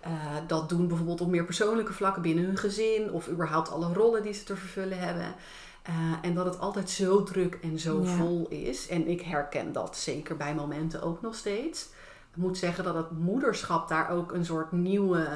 eh, 0.02 0.12
dat 0.48 0.70
doen 0.70 0.88
bijvoorbeeld 0.88 1.22
op 1.22 1.28
meer 1.30 1.46
persoonlijke 1.46 1.94
vlakken 1.94 2.22
binnen 2.22 2.46
hun 2.46 2.58
gezin, 2.58 3.12
of 3.12 3.30
überhaupt 3.30 3.72
alle 3.72 3.94
rollen 3.94 4.24
die 4.24 4.34
ze 4.34 4.44
te 4.44 4.56
vervullen 4.56 5.00
hebben. 5.00 5.36
Eh, 5.84 5.94
en 6.22 6.34
dat 6.34 6.46
het 6.46 6.60
altijd 6.60 6.90
zo 6.90 7.24
druk 7.24 7.58
en 7.62 7.80
zo 7.80 8.02
Ja. 8.02 8.08
vol 8.08 8.48
is. 8.50 8.88
En 8.88 9.08
ik 9.08 9.22
herken 9.22 9.72
dat 9.72 9.98
zeker 9.98 10.38
bij 10.38 10.56
momenten 10.56 11.02
ook 11.02 11.22
nog 11.22 11.36
steeds. 11.36 11.84
Ik 12.32 12.42
moet 12.42 12.58
zeggen 12.58 12.84
dat 12.84 12.96
het 12.96 13.12
moederschap 13.12 13.88
daar 13.88 14.10
ook 14.10 14.32
een 14.32 14.46
soort 14.46 14.72
nieuwe. 14.72 15.28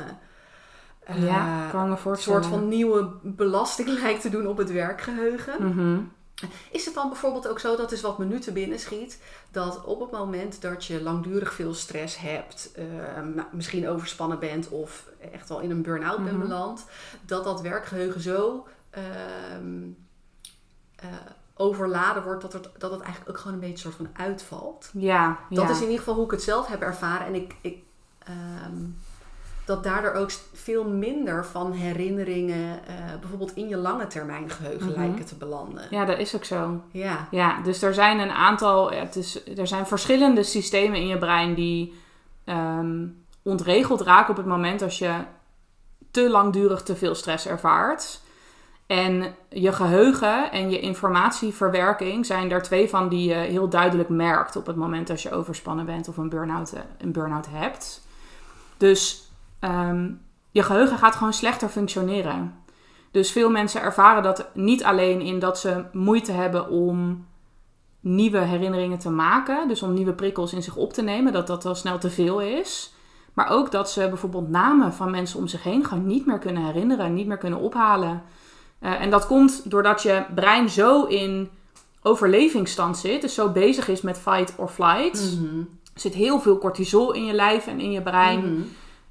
ja, 1.15 1.69
kan 1.69 1.89
me 1.89 2.15
soort 2.15 2.45
van 2.45 2.67
nieuwe 2.67 3.09
belasting 3.23 3.87
lijkt 4.01 4.21
te 4.21 4.29
doen 4.29 4.47
op 4.47 4.57
het 4.57 4.71
werkgeheugen. 4.71 5.67
Mhm. 5.67 5.99
Is 6.71 6.85
het 6.85 6.93
dan 6.93 7.07
bijvoorbeeld 7.09 7.47
ook 7.47 7.59
zo, 7.59 7.75
dat 7.75 7.91
is 7.91 8.01
wat 8.01 8.17
me 8.17 8.25
nu 8.25 8.39
te 8.39 8.51
binnen 8.51 8.79
schiet, 8.79 9.21
dat 9.51 9.83
op 9.83 9.99
het 9.99 10.11
moment 10.11 10.61
dat 10.61 10.85
je 10.85 11.01
langdurig 11.03 11.53
veel 11.53 11.73
stress 11.73 12.17
hebt, 12.17 12.71
eh, 12.75 12.83
nou, 13.35 13.47
misschien 13.51 13.89
overspannen 13.89 14.39
bent 14.39 14.69
of 14.69 15.05
echt 15.33 15.49
wel 15.49 15.59
in 15.59 15.71
een 15.71 15.81
burn-out 15.81 16.23
bent 16.23 16.37
Mhm. 16.37 16.47
beland, 16.47 16.85
dat 17.25 17.43
dat 17.43 17.61
werkgeheugen 17.61 18.21
zo 18.21 18.67
ehm, 18.89 19.87
eh, 20.95 21.07
overladen 21.55 22.23
wordt 22.23 22.41
dat 22.41 22.53
het, 22.53 22.69
dat 22.77 22.91
het 22.91 22.99
eigenlijk 23.01 23.29
ook 23.29 23.37
gewoon 23.37 23.53
een 23.53 23.59
beetje 23.69 23.85
een 23.85 23.93
soort 23.93 24.07
van 24.09 24.25
uitvalt. 24.25 24.89
Ja, 24.93 25.39
Dat 25.49 25.63
ja. 25.63 25.69
is 25.69 25.77
in 25.77 25.83
ieder 25.83 25.97
geval 25.97 26.13
hoe 26.15 26.25
ik 26.25 26.31
het 26.31 26.43
zelf 26.43 26.67
heb 26.67 26.81
ervaren. 26.81 27.27
En 27.27 27.35
ik, 27.35 27.55
ik, 27.61 27.77
ehm, 28.19 28.75
dat 29.69 29.83
daardoor 29.83 30.13
ook 30.13 30.31
veel 30.53 30.83
minder 30.83 31.45
van 31.45 31.71
herinneringen, 31.71 32.79
eh, 32.87 32.95
bijvoorbeeld 33.19 33.55
in 33.55 33.67
je 33.67 33.77
lange 33.77 34.07
termijn 34.07 34.49
geheugen, 34.49 34.87
Mhm. 34.91 34.99
lijken 34.99 35.25
te 35.25 35.35
belanden. 35.35 35.87
ja, 35.89 36.05
dat 36.05 36.17
is 36.17 36.35
ook 36.35 36.43
zo. 36.45 36.81
Ja. 36.91 37.27
Ja, 37.31 37.61
dus 37.61 37.81
er 37.81 37.93
zijn 37.93 38.19
een 38.19 38.31
aantal, 38.31 38.91
het 38.91 39.15
is, 39.15 39.43
er 39.57 39.67
zijn 39.67 39.87
verschillende 39.87 40.43
systemen 40.43 40.99
in 40.99 41.07
je 41.07 41.17
brein 41.17 41.53
die 41.53 41.93
ehm, 42.45 43.07
ontregeld 43.43 44.01
raken 44.01 44.29
op 44.29 44.37
het 44.37 44.45
moment 44.45 44.81
als 44.81 44.99
je 44.99 45.13
te 46.11 46.29
langdurig 46.29 46.81
te 46.83 46.95
veel 46.95 47.15
stress 47.15 47.47
ervaart. 47.47 48.19
En 48.87 49.35
je 49.49 49.71
geheugen 49.71 50.51
en 50.51 50.69
je 50.69 50.79
informatieverwerking 50.79 52.25
zijn 52.25 52.51
er 52.51 52.61
twee 52.61 52.89
van 52.89 53.09
die 53.09 53.29
je 53.29 53.35
heel 53.35 53.69
duidelijk 53.69 54.09
merkt 54.09 54.55
op 54.55 54.65
het 54.65 54.75
moment 54.75 55.09
als 55.09 55.23
je 55.23 55.31
overspannen 55.31 55.85
bent 55.85 56.07
of 56.07 56.17
een 56.17 56.29
burn-out, 56.29 56.73
een 56.97 57.11
burn-out 57.11 57.47
hebt. 57.49 58.01
Dus 58.77 59.28
ehm, 59.59 60.11
je 60.51 60.63
geheugen 60.63 60.97
gaat 60.97 61.15
gewoon 61.15 61.33
slechter 61.33 61.69
functioneren. 61.69 62.53
Dus 63.11 63.31
veel 63.31 63.49
mensen 63.49 63.81
ervaren 63.81 64.23
dat 64.23 64.49
niet 64.53 64.83
alleen 64.83 65.21
in 65.21 65.39
dat 65.39 65.59
ze 65.59 65.83
moeite 65.93 66.31
hebben 66.31 66.69
om 66.69 67.25
nieuwe 67.99 68.39
herinneringen 68.39 68.99
te 68.99 69.09
maken, 69.09 69.67
dus 69.67 69.83
om 69.83 69.93
nieuwe 69.93 70.13
prikkels 70.13 70.53
in 70.53 70.63
zich 70.63 70.75
op 70.75 70.93
te 70.93 71.01
nemen, 71.01 71.33
dat 71.33 71.47
dat 71.47 71.65
al 71.65 71.75
snel 71.75 71.97
te 71.97 72.09
veel 72.09 72.41
is. 72.41 72.93
Maar 73.33 73.49
ook 73.49 73.71
dat 73.71 73.91
ze 73.91 74.07
bijvoorbeeld 74.09 74.49
namen 74.49 74.93
van 74.93 75.11
mensen 75.11 75.39
om 75.39 75.47
zich 75.47 75.63
heen 75.63 75.85
gewoon 75.85 76.07
niet 76.07 76.25
meer 76.25 76.39
kunnen 76.39 76.65
herinneren, 76.65 77.13
niet 77.13 77.27
meer 77.27 77.37
kunnen 77.37 77.59
ophalen. 77.59 78.23
Eh, 78.79 79.01
en 79.01 79.09
dat 79.09 79.27
komt 79.27 79.71
doordat 79.71 80.01
je 80.01 80.23
brein 80.35 80.69
zo 80.69 81.03
in 81.03 81.49
overlevingsstand 82.01 82.97
zit, 82.97 83.21
dus 83.21 83.33
zo 83.33 83.49
bezig 83.49 83.87
is 83.87 84.01
met 84.01 84.17
fight 84.17 84.53
or 84.57 84.67
flight. 84.67 85.37
Mhm. 85.39 85.59
Er 85.93 86.01
zit 86.01 86.13
heel 86.13 86.39
veel 86.39 86.57
cortisol 86.57 87.13
in 87.13 87.25
je 87.25 87.33
lijf 87.33 87.67
en 87.67 87.79
in 87.79 87.91
je 87.91 88.01
brein. 88.01 88.39
Mhm. 88.39 88.61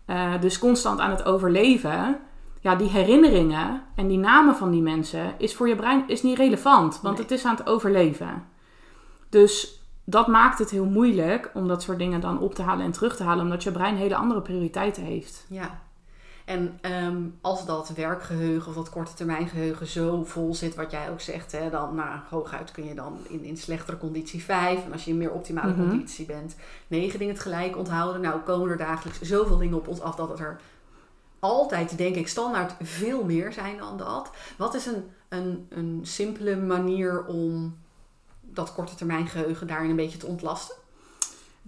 Eh, 0.08 0.40
dus 0.40 0.58
constant 0.58 1.00
aan 1.00 1.10
het 1.10 1.24
overleven. 1.24 2.18
Ja, 2.60 2.74
die 2.74 2.88
herinneringen 2.88 3.82
en 3.94 4.08
die 4.08 4.18
namen 4.18 4.56
van 4.56 4.70
die 4.70 4.82
mensen 4.82 5.34
is 5.38 5.54
voor 5.54 5.68
je 5.68 5.76
brein 5.76 6.04
is 6.06 6.22
niet 6.22 6.38
relevant, 6.38 7.00
want 7.02 7.14
Nee. 7.14 7.22
het 7.22 7.32
is 7.32 7.44
aan 7.44 7.56
het 7.56 7.66
overleven. 7.66 8.44
Dus 9.28 9.82
dat 10.04 10.26
maakt 10.26 10.58
het 10.58 10.70
heel 10.70 10.84
moeilijk 10.84 11.50
om 11.54 11.68
dat 11.68 11.82
soort 11.82 11.98
dingen 11.98 12.20
dan 12.20 12.38
op 12.40 12.54
te 12.54 12.62
halen 12.62 12.84
en 12.84 12.92
terug 12.92 13.16
te 13.16 13.22
halen, 13.22 13.44
omdat 13.44 13.62
je 13.62 13.72
brein 13.72 13.96
hele 13.96 14.16
andere 14.16 14.42
prioriteiten 14.42 15.02
heeft. 15.02 15.46
Ja. 15.48 15.80
En 16.48 16.78
ehm, 16.80 17.22
als 17.40 17.66
dat 17.66 17.88
werkgeheugen 17.88 18.68
of 18.68 18.74
dat 18.74 18.90
korte 18.90 19.14
termijn 19.14 19.48
geheugen 19.48 19.86
zo 19.86 20.24
vol 20.24 20.54
zit, 20.54 20.74
wat 20.74 20.90
jij 20.90 21.10
ook 21.10 21.20
zegt, 21.20 21.52
hè, 21.52 21.70
dan 21.70 21.94
nou, 21.94 22.18
hooguit 22.30 22.70
kun 22.70 22.84
je 22.84 22.94
dan 22.94 23.18
in, 23.28 23.44
in 23.44 23.56
slechtere 23.56 23.98
conditie 23.98 24.42
5. 24.42 24.84
En 24.84 24.92
als 24.92 25.04
je 25.04 25.10
in 25.10 25.18
meer 25.18 25.30
optimale 25.32 25.72
Mhm. 25.72 25.88
conditie 25.88 26.26
bent, 26.26 26.56
negen 26.86 27.18
dingen 27.18 27.34
tegelijk 27.34 27.76
onthouden. 27.76 28.20
Nou 28.20 28.40
komen 28.40 28.70
er 28.70 28.76
dagelijks 28.76 29.20
zoveel 29.20 29.56
dingen 29.56 29.76
op 29.76 29.88
ons 29.88 30.00
af 30.00 30.14
dat 30.14 30.28
het 30.28 30.38
er 30.38 30.60
altijd, 31.38 31.98
denk 31.98 32.14
ik, 32.16 32.28
standaard 32.28 32.74
veel 32.82 33.24
meer 33.24 33.52
zijn 33.52 33.76
dan 33.78 33.96
dat. 33.96 34.30
Wat 34.56 34.74
is 34.74 34.86
een, 34.86 35.04
een, 35.28 35.66
een 35.68 36.00
simpele 36.02 36.56
manier 36.56 37.24
om 37.26 37.76
dat 38.40 38.74
korte 38.74 38.94
termijn 38.94 39.26
geheugen 39.26 39.66
daarin 39.66 39.90
een 39.90 39.96
beetje 39.96 40.18
te 40.18 40.26
ontlasten? 40.26 40.76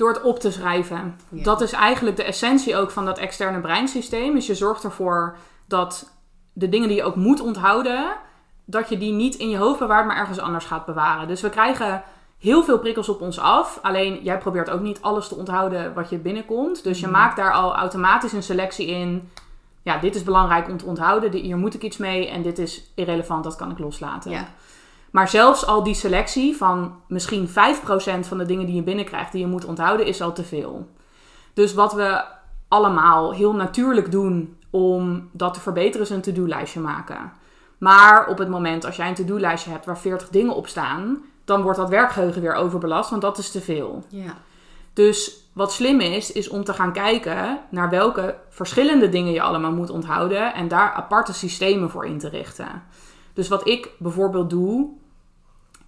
Door 0.00 0.08
het 0.12 0.22
op 0.22 0.38
te 0.38 0.50
schrijven. 0.52 1.16
Ja. 1.28 1.42
Dat 1.42 1.60
is 1.60 1.72
eigenlijk 1.72 2.16
de 2.16 2.24
essentie 2.24 2.76
ook 2.76 2.90
van 2.90 3.04
dat 3.04 3.18
externe 3.18 3.60
breinsysteem. 3.60 4.34
Dus 4.34 4.46
je 4.46 4.54
zorgt 4.54 4.84
ervoor 4.84 5.36
dat 5.68 6.12
de 6.52 6.68
dingen 6.68 6.88
die 6.88 6.96
je 6.96 7.02
ook 7.02 7.16
moet 7.16 7.40
onthouden, 7.40 8.16
dat 8.64 8.88
je 8.88 8.98
die 8.98 9.12
niet 9.12 9.34
in 9.34 9.48
je 9.50 9.56
hoofd 9.56 9.78
bewaart, 9.78 10.06
maar 10.06 10.16
ergens 10.16 10.38
anders 10.38 10.64
gaat 10.64 10.84
bewaren. 10.86 11.28
Dus 11.28 11.40
we 11.40 11.50
krijgen 11.50 12.02
heel 12.38 12.62
veel 12.64 12.78
prikkels 12.78 13.08
op 13.08 13.20
ons 13.20 13.38
af. 13.38 13.78
Alleen 13.82 14.22
jij 14.22 14.38
probeert 14.38 14.70
ook 14.70 14.80
niet 14.80 15.02
alles 15.02 15.28
te 15.28 15.34
onthouden 15.34 15.94
wat 15.94 16.10
je 16.10 16.18
binnenkomt. 16.18 16.84
Dus 16.84 17.00
je 17.00 17.06
Mhm. 17.06 17.14
maakt 17.14 17.36
daar 17.36 17.52
al 17.52 17.74
automatisch 17.76 18.32
een 18.32 18.42
selectie 18.42 18.86
in. 18.86 19.30
Ja, 19.82 19.98
dit 19.98 20.14
is 20.14 20.22
belangrijk 20.22 20.68
om 20.68 20.76
te 20.76 20.86
onthouden. 20.86 21.32
Hier 21.32 21.56
moet 21.56 21.74
ik 21.74 21.82
iets 21.82 21.96
mee. 21.96 22.28
En 22.28 22.42
dit 22.42 22.58
is 22.58 22.92
irrelevant, 22.94 23.44
dat 23.44 23.56
kan 23.56 23.70
ik 23.70 23.78
loslaten. 23.78 24.30
Ja. 24.30 24.48
Maar 25.10 25.28
zelfs 25.28 25.66
al 25.66 25.82
die 25.82 25.94
selectie 25.94 26.56
van 26.56 26.94
misschien 27.08 27.48
5% 27.48 27.52
van 28.20 28.38
de 28.38 28.46
dingen 28.46 28.66
die 28.66 28.74
je 28.74 28.82
binnenkrijgt 28.82 29.32
die 29.32 29.40
je 29.40 29.46
moet 29.46 29.64
onthouden, 29.64 30.06
is 30.06 30.20
al 30.22 30.32
te 30.32 30.44
veel. 30.44 30.88
Dus 31.54 31.74
wat 31.74 31.92
we 31.92 32.24
allemaal 32.68 33.32
heel 33.32 33.54
natuurlijk 33.54 34.10
doen 34.10 34.56
om 34.70 35.28
dat 35.32 35.54
te 35.54 35.60
verbeteren, 35.60 36.06
is 36.06 36.12
een 36.12 36.20
to-do-lijstje 36.20 36.80
maken. 36.80 37.32
Maar 37.78 38.28
op 38.28 38.38
het 38.38 38.48
moment 38.48 38.84
als 38.84 38.96
jij 38.96 39.08
een 39.08 39.14
to-do-lijstje 39.14 39.70
hebt 39.70 39.84
waar 39.84 39.98
40 39.98 40.28
dingen 40.28 40.54
op 40.54 40.66
staan, 40.66 41.24
dan 41.44 41.62
wordt 41.62 41.78
dat 41.78 41.88
werkgeheugen 41.88 42.42
weer 42.42 42.54
overbelast, 42.54 43.10
want 43.10 43.22
dat 43.22 43.38
is 43.38 43.50
te 43.50 43.60
veel. 43.60 44.04
Ja. 44.08 44.36
Dus 44.92 45.48
wat 45.52 45.72
slim 45.72 46.00
is, 46.00 46.32
is 46.32 46.48
om 46.48 46.64
te 46.64 46.72
gaan 46.72 46.92
kijken 46.92 47.60
naar 47.70 47.90
welke 47.90 48.38
verschillende 48.48 49.08
dingen 49.08 49.32
je 49.32 49.42
allemaal 49.42 49.72
moet 49.72 49.90
onthouden 49.90 50.54
en 50.54 50.68
daar 50.68 50.92
aparte 50.92 51.32
systemen 51.32 51.90
voor 51.90 52.06
in 52.06 52.18
te 52.18 52.28
richten. 52.28 52.82
Dus 53.32 53.48
wat 53.48 53.68
ik 53.68 53.90
bijvoorbeeld 53.98 54.50
doe, 54.50 54.88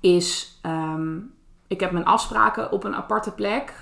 is 0.03 0.59
ehm, 0.62 1.17
ik 1.67 1.81
heb 1.81 1.91
mijn 1.91 2.05
afspraken 2.05 2.73
op 2.73 2.85
een 2.85 2.95
aparte 2.95 3.31
plek. 3.31 3.73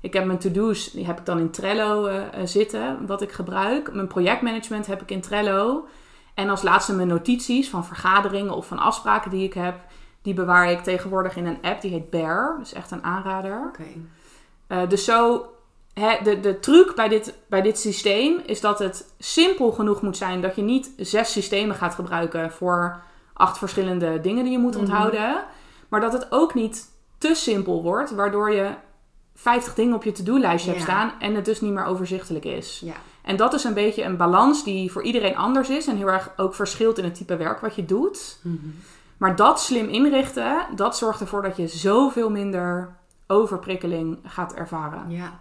Ik 0.00 0.12
heb 0.12 0.24
mijn 0.24 0.38
to-do's, 0.38 0.90
die 0.90 1.06
heb 1.06 1.18
ik 1.18 1.26
dan 1.26 1.38
in 1.38 1.50
Trello 1.50 2.06
eh, 2.06 2.16
eh, 2.18 2.46
zitten, 2.46 3.06
wat 3.06 3.22
ik 3.22 3.32
gebruik. 3.32 3.92
Mijn 3.92 4.06
projectmanagement 4.06 4.86
heb 4.86 5.02
ik 5.02 5.10
in 5.10 5.20
Trello. 5.20 5.86
En 6.34 6.48
als 6.50 6.62
laatste 6.62 6.94
mijn 6.94 7.08
notities 7.08 7.70
van 7.70 7.84
vergaderingen 7.84 8.54
of 8.54 8.66
van 8.66 8.78
afspraken 8.78 9.30
die 9.30 9.44
ik 9.44 9.54
heb, 9.54 9.74
die 10.22 10.34
bewaar 10.34 10.70
ik 10.70 10.82
tegenwoordig 10.82 11.36
in 11.36 11.46
een 11.46 11.58
app 11.62 11.80
die 11.80 11.90
heet 11.90 12.10
Bear. 12.10 12.54
Dat 12.58 12.66
is 12.66 12.72
echt 12.72 12.90
een 12.90 13.04
aanrader. 13.04 13.70
Eh, 14.66 14.88
dus 14.88 15.04
zo, 15.04 15.46
de, 16.22 16.40
de 16.40 16.60
truc 16.60 16.94
bij 16.94 17.08
dit, 17.08 17.34
bij 17.48 17.62
dit 17.62 17.78
systeem 17.78 18.40
is 18.46 18.60
dat 18.60 18.78
het 18.78 19.14
simpel 19.18 19.72
genoeg 19.72 20.02
moet 20.02 20.16
zijn 20.16 20.40
dat 20.40 20.56
je 20.56 20.62
niet 20.62 20.90
zes 20.96 21.32
systemen 21.32 21.76
gaat 21.76 21.94
gebruiken 21.94 22.52
voor 22.52 23.02
acht 23.32 23.58
verschillende 23.58 24.20
dingen 24.20 24.44
die 24.44 24.52
je 24.52 24.58
moet 24.58 24.72
Mhm. 24.74 24.80
onthouden. 24.80 25.44
Maar 25.92 26.00
dat 26.00 26.12
het 26.12 26.26
ook 26.30 26.54
niet 26.54 26.88
te 27.18 27.34
simpel 27.34 27.82
wordt, 27.82 28.10
waardoor 28.10 28.52
je 28.52 28.74
50 29.34 29.74
dingen 29.74 29.94
op 29.94 30.04
je 30.04 30.12
to-do-lijstje 30.12 30.70
hebt 30.70 30.82
Ja. 30.82 30.88
staan 30.88 31.12
en 31.20 31.34
het 31.34 31.44
dus 31.44 31.60
niet 31.60 31.72
meer 31.72 31.84
overzichtelijk 31.84 32.44
is. 32.44 32.80
Ja. 32.84 32.92
En 33.22 33.36
dat 33.36 33.52
is 33.52 33.64
een 33.64 33.74
beetje 33.74 34.02
een 34.02 34.16
balans 34.16 34.64
die 34.64 34.92
voor 34.92 35.02
iedereen 35.02 35.36
anders 35.36 35.68
is 35.68 35.86
en 35.86 35.96
heel 35.96 36.06
erg 36.10 36.32
ook 36.36 36.54
verschilt 36.54 36.98
in 36.98 37.04
het 37.04 37.14
type 37.14 37.36
werk 37.36 37.60
wat 37.60 37.74
je 37.74 37.84
doet. 37.84 38.38
Mhm. 38.42 38.56
Maar 39.16 39.36
dat 39.36 39.60
slim 39.60 39.88
inrichten, 39.88 40.66
dat 40.74 40.96
zorgt 40.96 41.20
ervoor 41.20 41.42
dat 41.42 41.56
je 41.56 41.68
zoveel 41.68 42.30
minder 42.30 42.96
overprikkeling 43.26 44.18
gaat 44.24 44.54
ervaren. 44.54 45.10
Ja. 45.10 45.40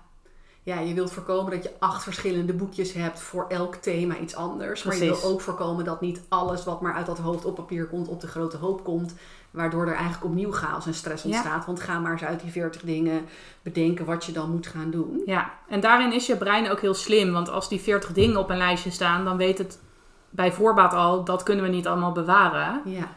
Ja, 0.63 0.79
je 0.79 0.93
wilt 0.93 1.11
voorkomen 1.11 1.51
dat 1.51 1.63
je 1.63 1.71
acht 1.79 2.03
verschillende 2.03 2.53
boekjes 2.53 2.93
hebt 2.93 3.19
voor 3.19 3.45
elk 3.47 3.75
thema 3.75 4.17
iets 4.17 4.35
anders. 4.35 4.83
Maar 4.83 4.93
je 4.95 4.99
Precies. 4.99 5.21
wil 5.21 5.31
ook 5.31 5.41
voorkomen 5.41 5.85
dat 5.85 6.01
niet 6.01 6.21
alles 6.29 6.63
wat 6.63 6.81
maar 6.81 6.93
uit 6.93 7.05
dat 7.05 7.17
hoofd 7.17 7.45
op 7.45 7.55
papier 7.55 7.87
komt, 7.87 8.07
op 8.07 8.21
de 8.21 8.27
grote 8.27 8.57
hoop 8.57 8.83
komt. 8.83 9.13
Waardoor 9.51 9.85
er 9.87 9.93
eigenlijk 9.93 10.23
opnieuw 10.25 10.51
chaos 10.51 10.85
en 10.85 10.93
stress 10.93 11.23
Ja. 11.23 11.29
ontstaat. 11.29 11.65
Want 11.65 11.79
ga 11.79 11.99
maar 11.99 12.11
eens 12.11 12.23
uit 12.23 12.39
die 12.41 12.51
40 12.51 12.81
dingen 12.81 13.25
bedenken 13.61 14.05
wat 14.05 14.25
je 14.25 14.31
dan 14.31 14.51
moet 14.51 14.67
gaan 14.67 14.91
doen. 14.91 15.21
Ja, 15.25 15.53
en 15.67 15.79
daarin 15.79 16.13
is 16.13 16.27
je 16.27 16.35
brein 16.37 16.69
ook 16.71 16.79
heel 16.81 16.93
slim. 16.93 17.31
Want 17.31 17.49
als 17.49 17.69
die 17.69 17.79
40 17.79 18.13
dingen 18.13 18.37
op 18.37 18.49
een 18.49 18.57
lijstje 18.57 18.89
staan, 18.91 19.25
dan 19.25 19.37
weet 19.37 19.57
het 19.57 19.79
bij 20.29 20.51
voorbaat 20.51 20.93
al, 20.93 21.23
dat 21.23 21.43
kunnen 21.43 21.65
we 21.65 21.71
niet 21.71 21.87
allemaal 21.87 22.11
bewaren. 22.11 22.81
Ja, 22.85 23.07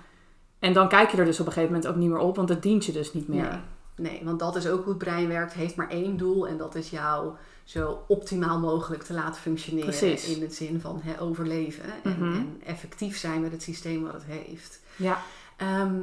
En 0.59 0.73
dan 0.73 0.88
kijk 0.88 1.11
je 1.11 1.16
er 1.16 1.25
dus 1.25 1.40
op 1.40 1.47
een 1.47 1.53
gegeven 1.53 1.75
moment 1.75 1.90
ook 1.92 1.99
niet 1.99 2.11
meer 2.11 2.18
op, 2.18 2.37
want 2.37 2.49
het 2.49 2.62
dient 2.62 2.85
je 2.85 2.92
dus 2.92 3.12
niet 3.12 3.29
meer. 3.29 3.42
nee. 3.42 3.61
Nee, 3.97 4.20
want 4.25 4.38
dat 4.38 4.57
is 4.57 4.68
ook 4.68 4.81
hoe 4.85 4.88
het 4.94 4.99
brein 4.99 5.29
werkt. 5.29 5.53
Het 5.53 5.61
heeft 5.62 5.77
maar 5.77 5.88
één 5.88 6.16
doel 6.16 6.49
en 6.49 6.57
dat 6.57 6.75
is 6.75 6.90
jou 6.90 7.33
zo 7.64 8.05
optimaal 8.09 8.59
mogelijk 8.59 9.03
te 9.03 9.12
laten 9.12 9.40
functioneren. 9.40 9.88
Precies. 9.88 10.37
In 10.37 10.42
het 10.42 10.55
zin 10.55 10.81
van 10.81 11.01
hè, 11.03 11.20
overleven 11.20 11.85
en, 12.03 12.11
Mhm. 12.18 12.33
en 12.33 12.61
effectief 12.66 13.16
zijn 13.18 13.40
met 13.40 13.53
het 13.53 13.62
systeem 13.62 14.03
wat 14.03 14.12
het 14.12 14.25
heeft. 14.27 14.81
Ja, 14.97 15.18
Ehm, 15.57 15.94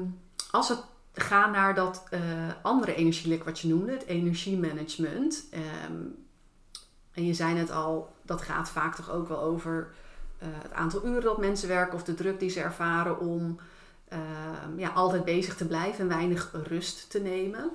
als 0.51 0.69
het 0.69 0.83
gaat 1.13 1.51
naar 1.51 1.75
dat 1.75 2.03
eh, 2.09 2.19
andere 2.61 2.95
energielek 2.95 3.43
wat 3.43 3.59
je 3.59 3.67
noemde, 3.67 3.91
het 3.91 4.05
energiemanagement. 4.05 5.45
ehm, 5.51 6.01
en 7.11 7.25
je 7.25 7.33
zei 7.33 7.53
net 7.53 7.71
al, 7.71 8.13
dat 8.21 8.41
gaat 8.41 8.69
vaak 8.69 8.95
toch 8.95 9.11
ook 9.11 9.27
wel 9.27 9.41
over 9.41 9.91
eh, 10.37 10.47
het 10.51 10.73
aantal 10.73 11.05
uren 11.05 11.21
dat 11.21 11.37
mensen 11.37 11.67
werken 11.67 11.93
of 11.93 12.03
de 12.03 12.13
druk 12.13 12.39
die 12.39 12.49
ze 12.49 12.59
ervaren 12.59 13.19
om 13.19 13.59
ehm, 14.07 14.79
ja, 14.79 14.89
altijd 14.89 15.25
bezig 15.25 15.55
te 15.55 15.67
blijven 15.67 15.99
en 15.99 16.07
weinig 16.07 16.51
rust 16.67 17.09
te 17.09 17.19
nemen. 17.19 17.71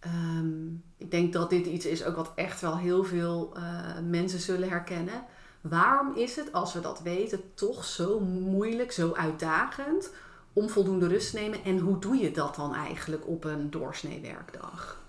Ehm, 0.00 0.66
ik 0.96 1.10
denk 1.10 1.32
dat 1.32 1.50
dit 1.50 1.66
iets 1.66 1.86
is 1.86 2.04
ook 2.04 2.16
wat 2.16 2.32
echt 2.34 2.60
wel 2.60 2.78
heel 2.78 3.04
veel 3.04 3.52
eh, 3.56 3.62
mensen 4.08 4.40
zullen 4.40 4.68
herkennen. 4.68 5.24
Waarom 5.60 6.16
is 6.16 6.36
het, 6.36 6.52
als 6.52 6.72
we 6.72 6.80
dat 6.80 7.00
weten, 7.02 7.54
toch 7.54 7.84
zo 7.84 8.20
moeilijk, 8.20 8.92
zo 8.92 9.12
uitdagend 9.12 10.10
om 10.54 10.68
voldoende 10.68 11.06
rust 11.08 11.34
nemen? 11.34 11.64
En 11.64 11.78
hoe 11.78 11.98
doe 11.98 12.16
je 12.16 12.30
dat 12.30 12.54
dan 12.54 12.74
eigenlijk 12.74 13.28
op 13.28 13.44
een 13.44 13.70
doorsnee 13.70 14.20
werkdag? 14.20 15.02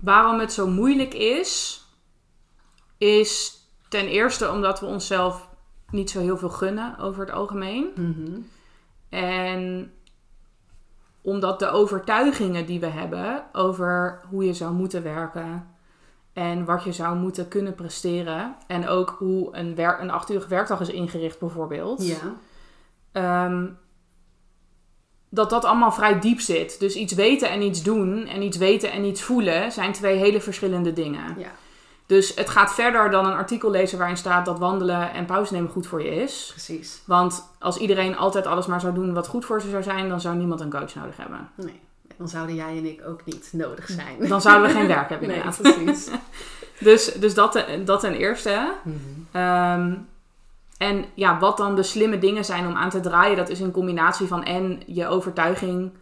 waarom 0.00 0.38
het 0.40 0.52
zo 0.52 0.66
moeilijk 0.66 1.14
is, 1.14 1.82
is 2.98 3.60
ten 3.88 4.06
eerste 4.06 4.50
omdat 4.50 4.80
we 4.80 4.86
onszelf 4.86 5.48
niet 5.90 6.10
zo 6.10 6.20
heel 6.20 6.36
veel 6.38 6.48
gunnen 6.48 6.98
over 6.98 7.20
het 7.24 7.34
algemeen. 7.34 7.88
En 9.08 9.92
omdat 11.22 11.58
de 11.58 11.68
overtuigingen 11.68 12.66
die 12.66 12.80
we 12.80 12.86
hebben 12.86 13.44
over 13.52 14.20
hoe 14.30 14.44
je 14.44 14.52
zou 14.52 14.72
moeten 14.72 15.02
werken 15.02 15.68
en 16.32 16.64
wat 16.64 16.84
je 16.84 16.92
zou 16.92 17.16
moeten 17.16 17.48
kunnen 17.48 17.74
presteren 17.74 18.56
en 18.66 18.88
ook 18.88 19.10
hoe 19.18 19.56
een, 19.56 19.74
wer- 19.74 20.00
een 20.00 20.10
achtuurige 20.10 20.48
werkdag 20.48 20.80
is 20.80 20.88
ingericht 20.88 21.38
bijvoorbeeld, 21.38 22.06
Ja, 22.06 22.34
ehm, 23.12 23.66
dat 25.32 25.50
dat 25.50 25.64
allemaal 25.64 25.92
vrij 25.92 26.20
diep 26.20 26.40
zit. 26.40 26.80
Dus 26.80 26.94
iets 26.94 27.12
weten 27.14 27.50
en 27.50 27.62
iets 27.62 27.82
doen 27.82 28.26
en 28.26 28.42
iets 28.42 28.56
weten 28.56 28.92
en 28.92 29.04
iets 29.04 29.22
voelen 29.22 29.72
zijn 29.72 29.92
twee 29.92 30.16
hele 30.18 30.40
verschillende 30.40 30.92
dingen. 30.92 31.34
ja, 31.38 31.50
Dus 32.06 32.34
het 32.34 32.48
gaat 32.50 32.74
verder 32.74 33.10
dan 33.10 33.26
een 33.26 33.32
artikel 33.32 33.70
lezen 33.70 33.98
waarin 33.98 34.16
staat 34.16 34.44
dat 34.44 34.58
wandelen 34.58 35.12
en 35.12 35.24
pauze 35.26 35.52
nemen 35.52 35.70
goed 35.70 35.86
voor 35.86 36.02
je 36.02 36.14
is. 36.22 36.48
precies. 36.50 37.02
Want 37.06 37.44
als 37.58 37.76
iedereen 37.76 38.16
altijd 38.16 38.46
alles 38.46 38.66
maar 38.66 38.80
zou 38.80 38.94
doen 38.94 39.14
wat 39.14 39.26
goed 39.26 39.44
voor 39.44 39.60
ze 39.60 39.70
zou 39.70 39.82
zijn, 39.82 40.08
dan 40.08 40.20
zou 40.20 40.36
niemand 40.36 40.60
een 40.60 40.70
coach 40.70 40.94
nodig 40.94 41.16
hebben. 41.16 41.48
Nee, 41.54 41.80
dan 42.16 42.28
zouden 42.28 42.54
jij 42.54 42.76
en 42.76 42.84
ik 42.86 43.00
ook 43.06 43.24
niet 43.24 43.48
nodig 43.52 43.86
zijn. 43.88 44.16
Dan 44.28 44.40
zouden 44.40 44.68
we 44.68 44.74
geen 44.76 44.86
werk 44.86 45.08
hebben 45.08 45.28
nee, 45.28 45.36
inderdaad. 45.36 45.62
precies. 45.62 46.08
Dus, 46.80 47.12
dus 47.12 47.34
dat, 47.34 47.52
ten- 47.52 47.84
dat 47.84 48.00
ten 48.00 48.14
eerste. 48.14 48.72
Ehm, 49.32 49.92
en 50.80 51.04
ja, 51.14 51.38
wat 51.38 51.56
dan 51.56 51.74
de 51.74 51.82
slimme 51.82 52.18
dingen 52.18 52.44
zijn 52.44 52.66
om 52.66 52.74
aan 52.74 52.90
te 52.90 53.00
draaien, 53.00 53.36
dat 53.36 53.48
is 53.48 53.60
een 53.60 53.70
combinatie 53.70 54.26
van 54.26 54.44
en 54.44 54.82
je 54.86 55.06
overtuiging 55.06 55.92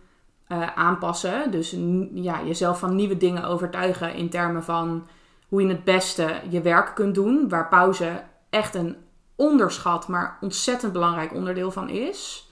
eh, 0.46 0.76
aanpassen. 0.76 1.50
Dus 1.50 1.76
ja, 2.14 2.42
jezelf 2.44 2.78
van 2.78 2.94
nieuwe 2.94 3.16
dingen 3.16 3.44
overtuigen 3.44 4.14
in 4.14 4.30
termen 4.30 4.64
van 4.64 5.06
hoe 5.48 5.62
je 5.62 5.68
het 5.68 5.84
beste 5.84 6.40
je 6.48 6.60
werk 6.60 6.94
kunt 6.94 7.14
doen. 7.14 7.48
Waar 7.48 7.68
pauze 7.68 8.22
echt 8.50 8.74
een 8.74 8.96
onderschat, 9.36 10.08
maar 10.08 10.38
ontzettend 10.40 10.92
belangrijk 10.92 11.34
onderdeel 11.34 11.70
van 11.70 11.88
is. 11.88 12.50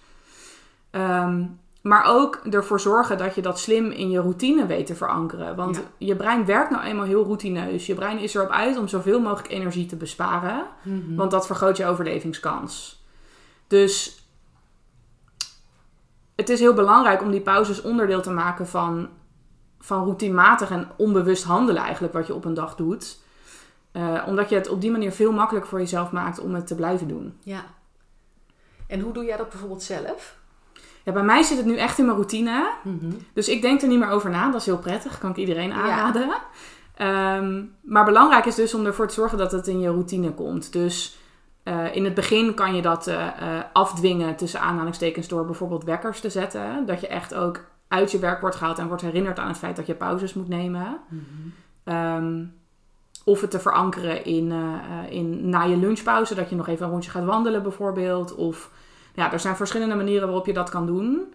Ehm, 0.90 1.44
maar 1.87 2.05
ook 2.05 2.35
ervoor 2.51 2.81
zorgen 2.81 3.18
dat 3.18 3.35
je 3.35 3.42
dat 3.42 3.59
slim 3.59 3.90
in 3.90 4.11
je 4.11 4.20
routine 4.20 4.66
weet 4.66 4.87
te 4.87 4.94
verankeren. 4.94 5.57
Want 5.57 5.77
Ja. 5.77 5.83
je 5.99 6.16
brein 6.16 6.44
werkt 6.44 6.70
nou 6.70 6.83
eenmaal 6.85 7.05
heel 7.05 7.25
routineus. 7.25 7.87
Je 7.87 7.94
brein 7.94 8.18
is 8.18 8.35
erop 8.35 8.51
uit 8.51 8.77
om 8.79 8.88
zoveel 8.88 9.20
mogelijk 9.20 9.51
energie 9.53 9.87
te 9.87 9.96
besparen. 9.96 10.66
Mhm. 10.83 11.14
Want 11.14 11.31
dat 11.31 11.46
vergroot 11.46 11.77
je 11.77 11.87
overlevingskans. 11.87 13.05
Dus 13.66 14.25
het 16.35 16.49
is 16.49 16.61
heel 16.61 16.75
belangrijk 16.75 17.22
om 17.22 17.31
die 17.31 17.40
pauzes 17.40 17.83
onderdeel 17.83 18.20
te 18.22 18.31
maken 18.31 18.66
van, 18.66 19.09
van 19.81 20.05
routinematig 20.05 20.70
en 20.70 20.88
onbewust 20.96 21.44
handelen 21.44 21.83
eigenlijk 21.83 22.12
wat 22.12 22.27
je 22.27 22.35
op 22.35 22.44
een 22.44 22.55
dag 22.55 22.75
doet. 22.75 23.18
Eh, 23.92 24.22
omdat 24.27 24.49
je 24.49 24.55
het 24.55 24.68
op 24.68 24.81
die 24.81 24.90
manier 24.90 25.12
veel 25.12 25.33
makkelijker 25.33 25.70
voor 25.70 25.81
jezelf 25.81 26.12
maakt 26.12 26.40
om 26.40 26.55
het 26.55 26.66
te 26.66 26.75
blijven 26.75 27.09
doen. 27.09 27.38
Ja. 27.42 27.64
En 28.87 29.01
hoe 29.01 29.12
doe 29.12 29.25
jij 29.25 29.37
dat 29.37 29.49
bijvoorbeeld 29.49 29.83
zelf? 29.83 30.37
Ja, 31.07 31.12
bij 31.12 31.23
mij 31.23 31.42
zit 31.42 31.57
het 31.57 31.66
nu 31.66 31.77
echt 31.77 31.99
in 31.99 32.05
mijn 32.05 32.16
routine. 32.16 32.71
Mhm. 32.83 33.12
Dus 33.33 33.49
ik 33.49 33.62
denk 33.62 33.83
er 33.83 33.88
niet 33.88 33.99
meer 33.99 34.11
over 34.11 34.31
na. 34.31 34.51
Dat 34.51 34.61
is 34.61 34.66
heel 34.66 34.79
prettig. 34.79 35.19
Kan 35.19 35.31
ik 35.31 35.37
iedereen 35.37 35.73
aanraden. 35.73 36.29
Ehm, 36.95 37.64
maar 37.83 38.05
belangrijk 38.05 38.45
is 38.45 38.55
dus 38.55 38.75
om 38.75 38.87
ervoor 38.87 39.09
te 39.09 39.14
zorgen 39.14 39.38
dat 39.38 39.53
het 39.53 39.66
in 39.66 39.81
je 39.81 39.88
routine 39.88 40.33
komt. 40.33 40.73
Dus 40.73 41.19
Eh, 41.66 41.95
in 41.95 42.05
het 42.05 42.14
begin 42.14 42.55
kan 42.55 42.75
je 42.75 42.83
dat 42.83 43.07
eh, 43.07 43.27
eh, 43.27 43.64
afdwingen 43.73 44.37
tussen 44.37 44.61
aanhalingstekens 44.61 45.29
door 45.29 45.45
bijvoorbeeld 45.45 45.85
wekkers 45.85 46.21
te 46.21 46.31
zetten. 46.31 46.87
Dat 46.87 47.01
je 47.01 47.07
echt 47.07 47.35
ook 47.35 47.61
uit 47.88 48.11
je 48.11 48.19
werk 48.19 48.40
wordt 48.40 48.57
gehaald 48.57 48.79
en 48.79 48.87
wordt 48.87 49.03
herinnerd 49.03 49.38
aan 49.38 49.49
het 49.49 49.59
feit 49.59 49.77
dat 49.77 49.87
je 49.87 49.95
pauzes 49.95 50.35
moet 50.35 50.49
nemen. 50.49 50.99
Ehm, 51.85 52.45
of 53.25 53.40
het 53.40 53.51
te 53.51 53.61
verankeren 53.61 54.25
in, 54.25 54.53
in 55.09 55.49
na 55.49 55.62
je 55.62 55.77
lunchpauze, 55.77 56.35
dat 56.35 56.51
je 56.51 56.57
nog 56.57 56.69
even 56.69 56.85
een 56.85 56.90
rondje 56.90 57.11
gaat 57.11 57.25
wandelen 57.25 57.62
bijvoorbeeld. 57.62 58.35
Of 58.35 58.71
ja, 59.16 59.33
er 59.33 59.40
zijn 59.40 59.57
verschillende 59.57 59.94
manieren 59.94 60.26
waarop 60.26 60.46
je 60.46 60.52
dat 60.52 60.70
kan 60.70 60.87
doen. 60.87 61.35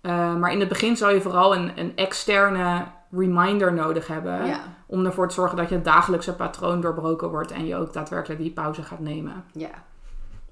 Eh, 0.00 0.34
maar 0.34 0.52
in 0.52 0.60
het 0.60 0.68
begin 0.68 0.96
zal 0.96 1.10
je 1.10 1.20
vooral 1.20 1.56
een, 1.56 1.78
een 1.78 1.96
externe 1.96 2.86
reminder 3.10 3.72
nodig 3.72 4.06
hebben. 4.06 4.46
Ja, 4.46 4.60
Om 4.86 5.04
ervoor 5.04 5.28
te 5.28 5.34
zorgen 5.34 5.56
dat 5.56 5.68
je 5.68 5.82
dagelijkse 5.82 6.34
patroon 6.34 6.80
doorbroken 6.80 7.28
wordt 7.28 7.50
en 7.50 7.66
je 7.66 7.76
ook 7.76 7.92
daadwerkelijk 7.92 8.40
die 8.40 8.52
pauze 8.52 8.82
gaat 8.82 9.00
nemen. 9.00 9.44
ja. 9.52 9.70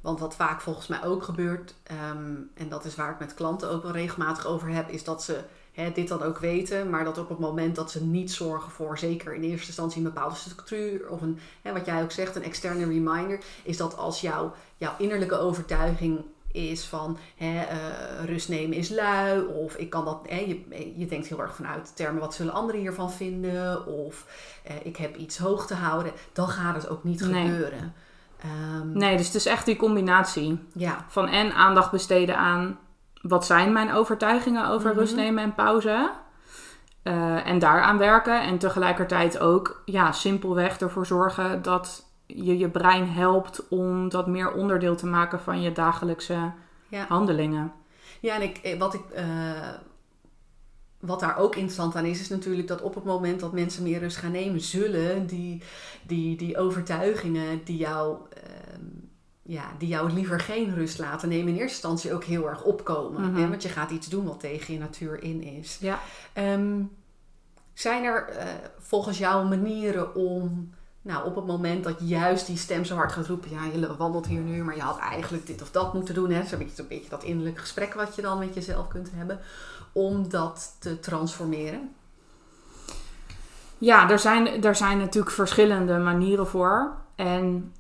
Want 0.01 0.21
wat 0.21 0.37
vaak 0.37 0.61
volgens 0.61 0.87
mij 0.87 1.05
ook 1.05 1.23
gebeurt, 1.23 1.75
ehm, 1.83 2.35
en 2.55 2.69
dat 2.69 2.85
is 2.85 2.95
waar 2.95 3.11
ik 3.11 3.19
met 3.19 3.35
klanten 3.35 3.71
ook 3.71 3.83
wel 3.83 3.93
regelmatig 3.93 4.47
over 4.47 4.69
heb, 4.69 4.89
is 4.89 5.05
dat 5.05 5.23
ze 5.23 5.41
hè, 5.73 5.91
dit 5.93 6.09
dan 6.09 6.23
ook 6.23 6.39
weten, 6.39 6.91
maar 6.91 7.05
dat 7.05 7.19
op 7.19 7.29
het 7.29 7.39
moment 7.39 7.77
dat 7.77 7.91
ze 7.91 8.05
niet 8.05 8.33
zorgen 8.33 8.71
voor, 8.71 8.99
zeker 8.99 9.35
in 9.35 9.43
eerste 9.43 9.67
instantie 9.67 9.99
een 9.99 10.13
bepaalde 10.13 10.35
structuur 10.35 11.09
of 11.09 11.21
een, 11.23 11.39
hè, 11.63 11.73
wat 11.73 11.87
jij 11.87 12.03
ook 12.03 12.11
zegt, 12.13 12.37
een 12.37 12.43
externe 12.43 12.85
reminder, 12.85 13.41
is 13.63 13.77
dat 13.77 13.97
als 13.97 14.21
jouw, 14.21 14.53
jouw 14.77 14.93
innerlijke 14.99 15.39
overtuiging 15.39 16.25
is 16.53 16.85
van 16.85 17.19
hè, 17.37 17.61
eh, 17.61 18.25
rust 18.25 18.49
nemen 18.49 18.77
is 18.77 18.89
lui, 18.89 19.43
of 19.45 19.75
ik 19.75 19.91
kan 19.91 20.05
dat, 20.05 20.23
hè, 20.29 20.39
je, 20.39 20.93
je 20.97 21.07
denkt 21.07 21.27
heel 21.27 21.41
erg 21.41 21.55
vanuit 21.55 21.97
termen 21.97 22.21
wat 22.21 22.35
zullen 22.35 22.53
anderen 22.53 22.81
hiervan 22.81 23.13
vinden, 23.13 23.87
of 23.87 24.27
eh, 24.65 24.75
ik 24.83 24.97
heb 24.97 25.17
iets 25.17 25.39
hoog 25.39 25.67
te 25.67 25.75
houden, 25.75 26.13
dan 26.33 26.49
gaat 26.49 26.75
het 26.75 26.89
ook 26.89 27.05
niet 27.05 27.21
Nee. 27.29 27.45
gebeuren. 27.51 27.95
Ehm, 28.43 28.93
Nee, 28.93 29.17
dus 29.17 29.27
het 29.27 29.35
is 29.35 29.47
echt 29.47 29.65
die 29.67 29.77
combinatie 29.77 30.59
Ja, 30.75 31.05
van 31.09 31.29
en 31.29 31.53
aandacht 31.55 31.91
besteden 31.91 32.37
aan 32.37 32.79
wat 33.23 33.47
zijn 33.47 33.73
mijn 33.73 33.93
overtuigingen 33.93 34.69
over 34.69 34.91
Mhm. 34.91 34.99
rust 34.99 35.15
nemen 35.17 35.43
en 35.45 35.55
pauze. 35.55 36.11
Eh, 37.03 37.47
en 37.47 37.59
daaraan 37.59 37.99
werken. 37.99 38.43
En 38.43 38.59
tegelijkertijd 38.59 39.39
ook 39.39 39.83
ja, 39.85 40.13
simpelweg 40.13 40.79
ervoor 40.79 41.07
zorgen 41.07 41.63
dat 41.63 42.10
je 42.37 42.59
je 42.59 42.69
brein 42.69 43.09
helpt 43.09 43.69
om 43.69 44.09
dat 44.09 44.27
meer 44.27 44.53
onderdeel 44.53 44.97
te 44.97 45.07
maken 45.07 45.41
van 45.41 45.61
je 45.61 45.73
dagelijkse 45.73 46.53
ja. 46.89 47.05
handelingen. 47.09 47.73
Ja, 48.21 48.35
en 48.35 48.43
ik, 48.43 48.57
eh, 48.57 48.79
wat, 48.79 48.95
ik, 48.95 49.11
eh, 49.11 49.69
wat 51.01 51.21
daar 51.21 51.37
ook 51.37 51.55
interessant 51.55 51.97
aan 51.97 52.05
is, 52.05 52.21
is 52.21 52.29
natuurlijk 52.29 52.69
dat 52.69 52.83
op 52.83 52.95
het 52.95 53.05
moment 53.05 53.41
dat 53.41 53.53
mensen 53.53 53.83
meer 53.83 53.99
rust 53.99 54.17
gaan 54.17 54.33
nemen, 54.33 54.61
zullen 54.61 55.27
die, 55.27 55.63
die, 56.03 56.37
die 56.37 56.57
overtuigingen 56.57 57.61
die 57.65 57.77
jou, 57.77 58.19
ehm, 58.35 58.85
ja, 59.43 59.73
die 59.79 59.89
jou 59.89 60.13
liever 60.13 60.41
geen 60.41 60.75
rust 60.75 60.99
laten 60.99 61.29
nemen, 61.29 61.49
in 61.49 61.59
eerste 61.59 61.73
instantie 61.73 62.13
ook 62.13 62.25
heel 62.25 62.49
erg 62.49 62.63
opkomen. 62.63 63.31
Mhm. 63.31 63.41
Hè? 63.41 63.49
Want 63.49 63.63
je 63.63 63.69
gaat 63.69 63.91
iets 63.91 64.09
doen 64.09 64.25
wat 64.25 64.41
tegen 64.41 64.75
je 64.75 64.81
natuur 64.81 65.23
in 65.23 65.43
is. 65.43 65.79
Ja. 65.81 66.01
Ehm, 66.33 66.83
zijn 67.73 68.05
er 68.05 68.29
eh, 68.29 68.47
volgens 68.79 69.19
jou 69.19 69.49
manieren 69.49 70.15
om, 70.15 70.75
nou, 71.03 71.27
op 71.27 71.37
het 71.37 71.47
moment 71.47 71.85
dat 71.85 71.97
juist 71.99 72.47
die 72.47 72.57
stem 72.57 72.85
zo 72.85 72.95
hard 72.95 73.13
gaat 73.13 73.27
roepen, 73.27 73.51
ja, 73.51 73.65
je 73.65 73.97
wandelt 73.97 74.27
hier 74.27 74.41
nu, 74.41 74.65
maar 74.65 74.77
je 74.77 74.83
had 74.83 74.99
eigenlijk 74.99 75.47
dit 75.47 75.63
of 75.63 75.71
dat 75.71 75.95
moeten 75.95 76.15
doen, 76.15 76.31
hè? 76.31 76.47
Zo'n 76.47 76.59
beetje, 76.59 76.85
beetje 76.85 77.11
dat 77.11 77.25
innerlijke 77.25 77.61
gesprek 77.61 77.95
wat 77.95 78.15
je 78.15 78.23
dan 78.23 78.39
met 78.39 78.55
jezelf 78.55 78.89
kunt 78.89 79.11
hebben, 79.15 79.41
om 79.93 80.29
dat 80.29 80.77
te 80.79 81.01
transformeren? 81.01 81.95
Ja, 83.79 84.11
er 84.11 84.19
zijn, 84.19 84.65
er 84.65 84.77
zijn 84.77 84.99
natuurlijk 84.99 85.35
verschillende 85.35 85.99
manieren 85.99 86.47
voor. 86.47 86.95
En 87.15 87.73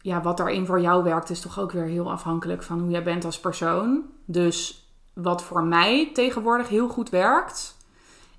ja, 0.00 0.22
wat 0.22 0.36
daarin 0.36 0.66
voor 0.66 0.80
jou 0.80 1.04
werkt, 1.04 1.30
is 1.30 1.40
toch 1.40 1.60
ook 1.60 1.72
weer 1.72 1.84
heel 1.84 2.10
afhankelijk 2.10 2.62
van 2.62 2.80
hoe 2.80 2.90
jij 2.90 3.02
bent 3.02 3.24
als 3.24 3.40
persoon. 3.40 4.04
Dus 4.24 4.88
wat 5.12 5.42
voor 5.42 5.64
mij 5.64 6.10
tegenwoordig 6.12 6.68
heel 6.68 6.88
goed 6.88 7.10
werkt, 7.10 7.76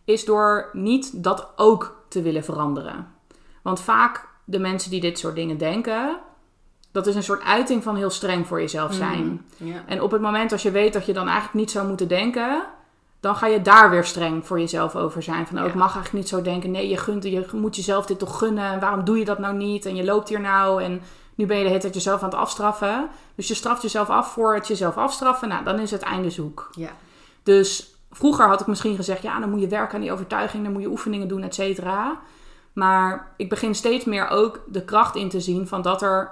is 0.04 0.26
door 0.26 0.70
niet 0.74 1.24
dat 1.24 1.52
ook 1.56 2.06
te 2.08 2.22
willen 2.22 2.44
veranderen. 2.44 3.16
Want 3.68 3.82
vaak 3.82 4.28
de 4.44 4.60
mensen 4.60 4.92
die 4.92 5.02
dit 5.02 5.20
soort 5.20 5.36
dingen 5.36 5.58
denken, 5.58 6.18
dat 6.92 7.08
is 7.08 7.16
een 7.16 7.24
soort 7.24 7.44
uiting 7.44 7.84
van 7.84 7.96
heel 7.96 8.10
streng 8.10 8.48
voor 8.48 8.62
jezelf 8.62 8.94
zijn. 8.94 9.46
Ja. 9.58 9.84
En 9.86 10.02
op 10.02 10.12
het 10.12 10.22
moment 10.22 10.52
als 10.52 10.62
je 10.62 10.72
weet 10.72 10.94
dat 10.94 11.06
je 11.06 11.14
dan 11.14 11.26
eigenlijk 11.26 11.54
niet 11.54 11.72
zou 11.72 11.88
moeten 11.88 12.08
denken, 12.08 12.64
dan 13.20 13.36
ga 13.36 13.48
je 13.48 13.62
daar 13.62 13.90
weer 13.90 14.04
streng 14.04 14.46
voor 14.46 14.60
jezelf 14.60 14.96
over 14.96 15.24
zijn. 15.24 15.48
Van, 15.48 15.58
oh, 15.58 15.64
Ja. 15.64 15.70
ik 15.70 15.76
mag 15.76 15.94
eigenlijk 15.94 16.14
niet 16.24 16.28
zo 16.28 16.42
denken. 16.42 16.72
Nee, 16.72 16.90
je, 16.90 16.98
gunt, 16.98 17.24
je 17.24 17.48
moet 17.54 17.76
jezelf 17.76 18.06
dit 18.06 18.20
toch 18.20 18.38
gunnen. 18.38 18.80
Waarom 18.80 19.04
doe 19.04 19.18
je 19.18 19.26
dat 19.26 19.40
nou 19.40 19.56
niet? 19.56 19.86
En 19.86 19.96
je 19.96 20.04
loopt 20.04 20.30
hier 20.30 20.42
nou 20.42 20.84
en 20.84 21.02
nu 21.36 21.46
ben 21.46 21.58
je 21.58 21.64
de 21.64 21.70
hele 21.70 21.82
tijd 21.82 21.94
jezelf 21.94 22.24
aan 22.24 22.30
het 22.30 22.38
afstraffen. 22.38 23.10
Dus 23.36 23.48
je 23.48 23.54
straft 23.54 23.82
jezelf 23.82 24.10
af 24.10 24.32
voor 24.32 24.56
het 24.56 24.68
jezelf 24.68 24.98
afstraffen. 24.98 25.48
Nou, 25.48 25.64
dan 25.64 25.80
is 25.80 25.92
het 25.92 26.02
einde 26.02 26.30
zoek. 26.30 26.70
Ja. 26.72 26.92
Dus 27.44 27.96
vroeger 28.12 28.48
had 28.48 28.62
ik 28.62 28.68
misschien 28.68 28.96
gezegd, 28.96 29.22
ja, 29.22 29.40
dan 29.40 29.50
moet 29.50 29.62
je 29.62 29.68
werken 29.68 29.96
aan 29.96 30.02
die 30.02 30.12
overtuiging, 30.12 30.64
dan 30.64 30.72
moet 30.74 30.82
je 30.82 30.90
oefeningen 30.90 31.28
doen, 31.28 31.44
et 31.44 31.56
cetera. 31.56 32.20
Maar 32.78 33.34
ik 33.38 33.50
begin 33.50 33.76
steeds 33.76 34.06
meer 34.06 34.28
ook 34.28 34.64
de 34.68 34.84
kracht 34.84 35.16
in 35.16 35.30
te 35.30 35.40
zien 35.40 35.68
van 35.68 35.82
dat 35.82 36.02
er 36.02 36.32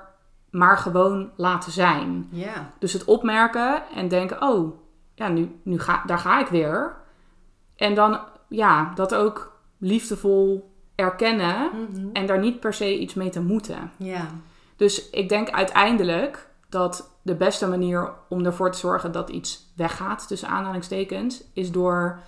maar 0.49 0.77
gewoon 0.77 1.29
laten 1.35 1.71
zijn. 1.71 2.27
Ja. 2.31 2.71
Dus 2.79 2.93
het 2.93 3.03
opmerken 3.05 3.83
en 3.95 4.07
denken, 4.07 4.41
oh, 4.41 4.77
ja, 5.13 5.27
nu, 5.27 5.59
nu 5.63 5.79
ga, 5.79 6.03
daar 6.05 6.17
ga 6.19 6.39
ik 6.39 6.47
weer. 6.47 6.95
En 7.75 7.95
dan, 7.95 8.19
ja, 8.49 8.91
dat 8.95 9.15
ook 9.15 9.51
liefdevol 9.77 10.71
erkennen 10.95 11.69
Mhm. 11.73 12.07
en 12.13 12.25
daar 12.25 12.39
niet 12.39 12.59
per 12.59 12.73
se 12.73 12.99
iets 12.99 13.13
mee 13.13 13.29
te 13.29 13.41
moeten. 13.41 13.91
Ja. 13.97 14.27
Dus 14.75 15.09
ik 15.09 15.29
denk 15.29 15.49
uiteindelijk 15.49 16.47
dat 16.69 17.09
de 17.21 17.35
beste 17.35 17.67
manier 17.67 18.11
om 18.29 18.45
ervoor 18.45 18.71
te 18.71 18.77
zorgen 18.77 19.11
dat 19.11 19.29
iets 19.29 19.71
weggaat, 19.75 20.27
tussen 20.27 20.47
aanhalingstekens, 20.49 21.43
is 21.53 21.71
door 21.71 22.19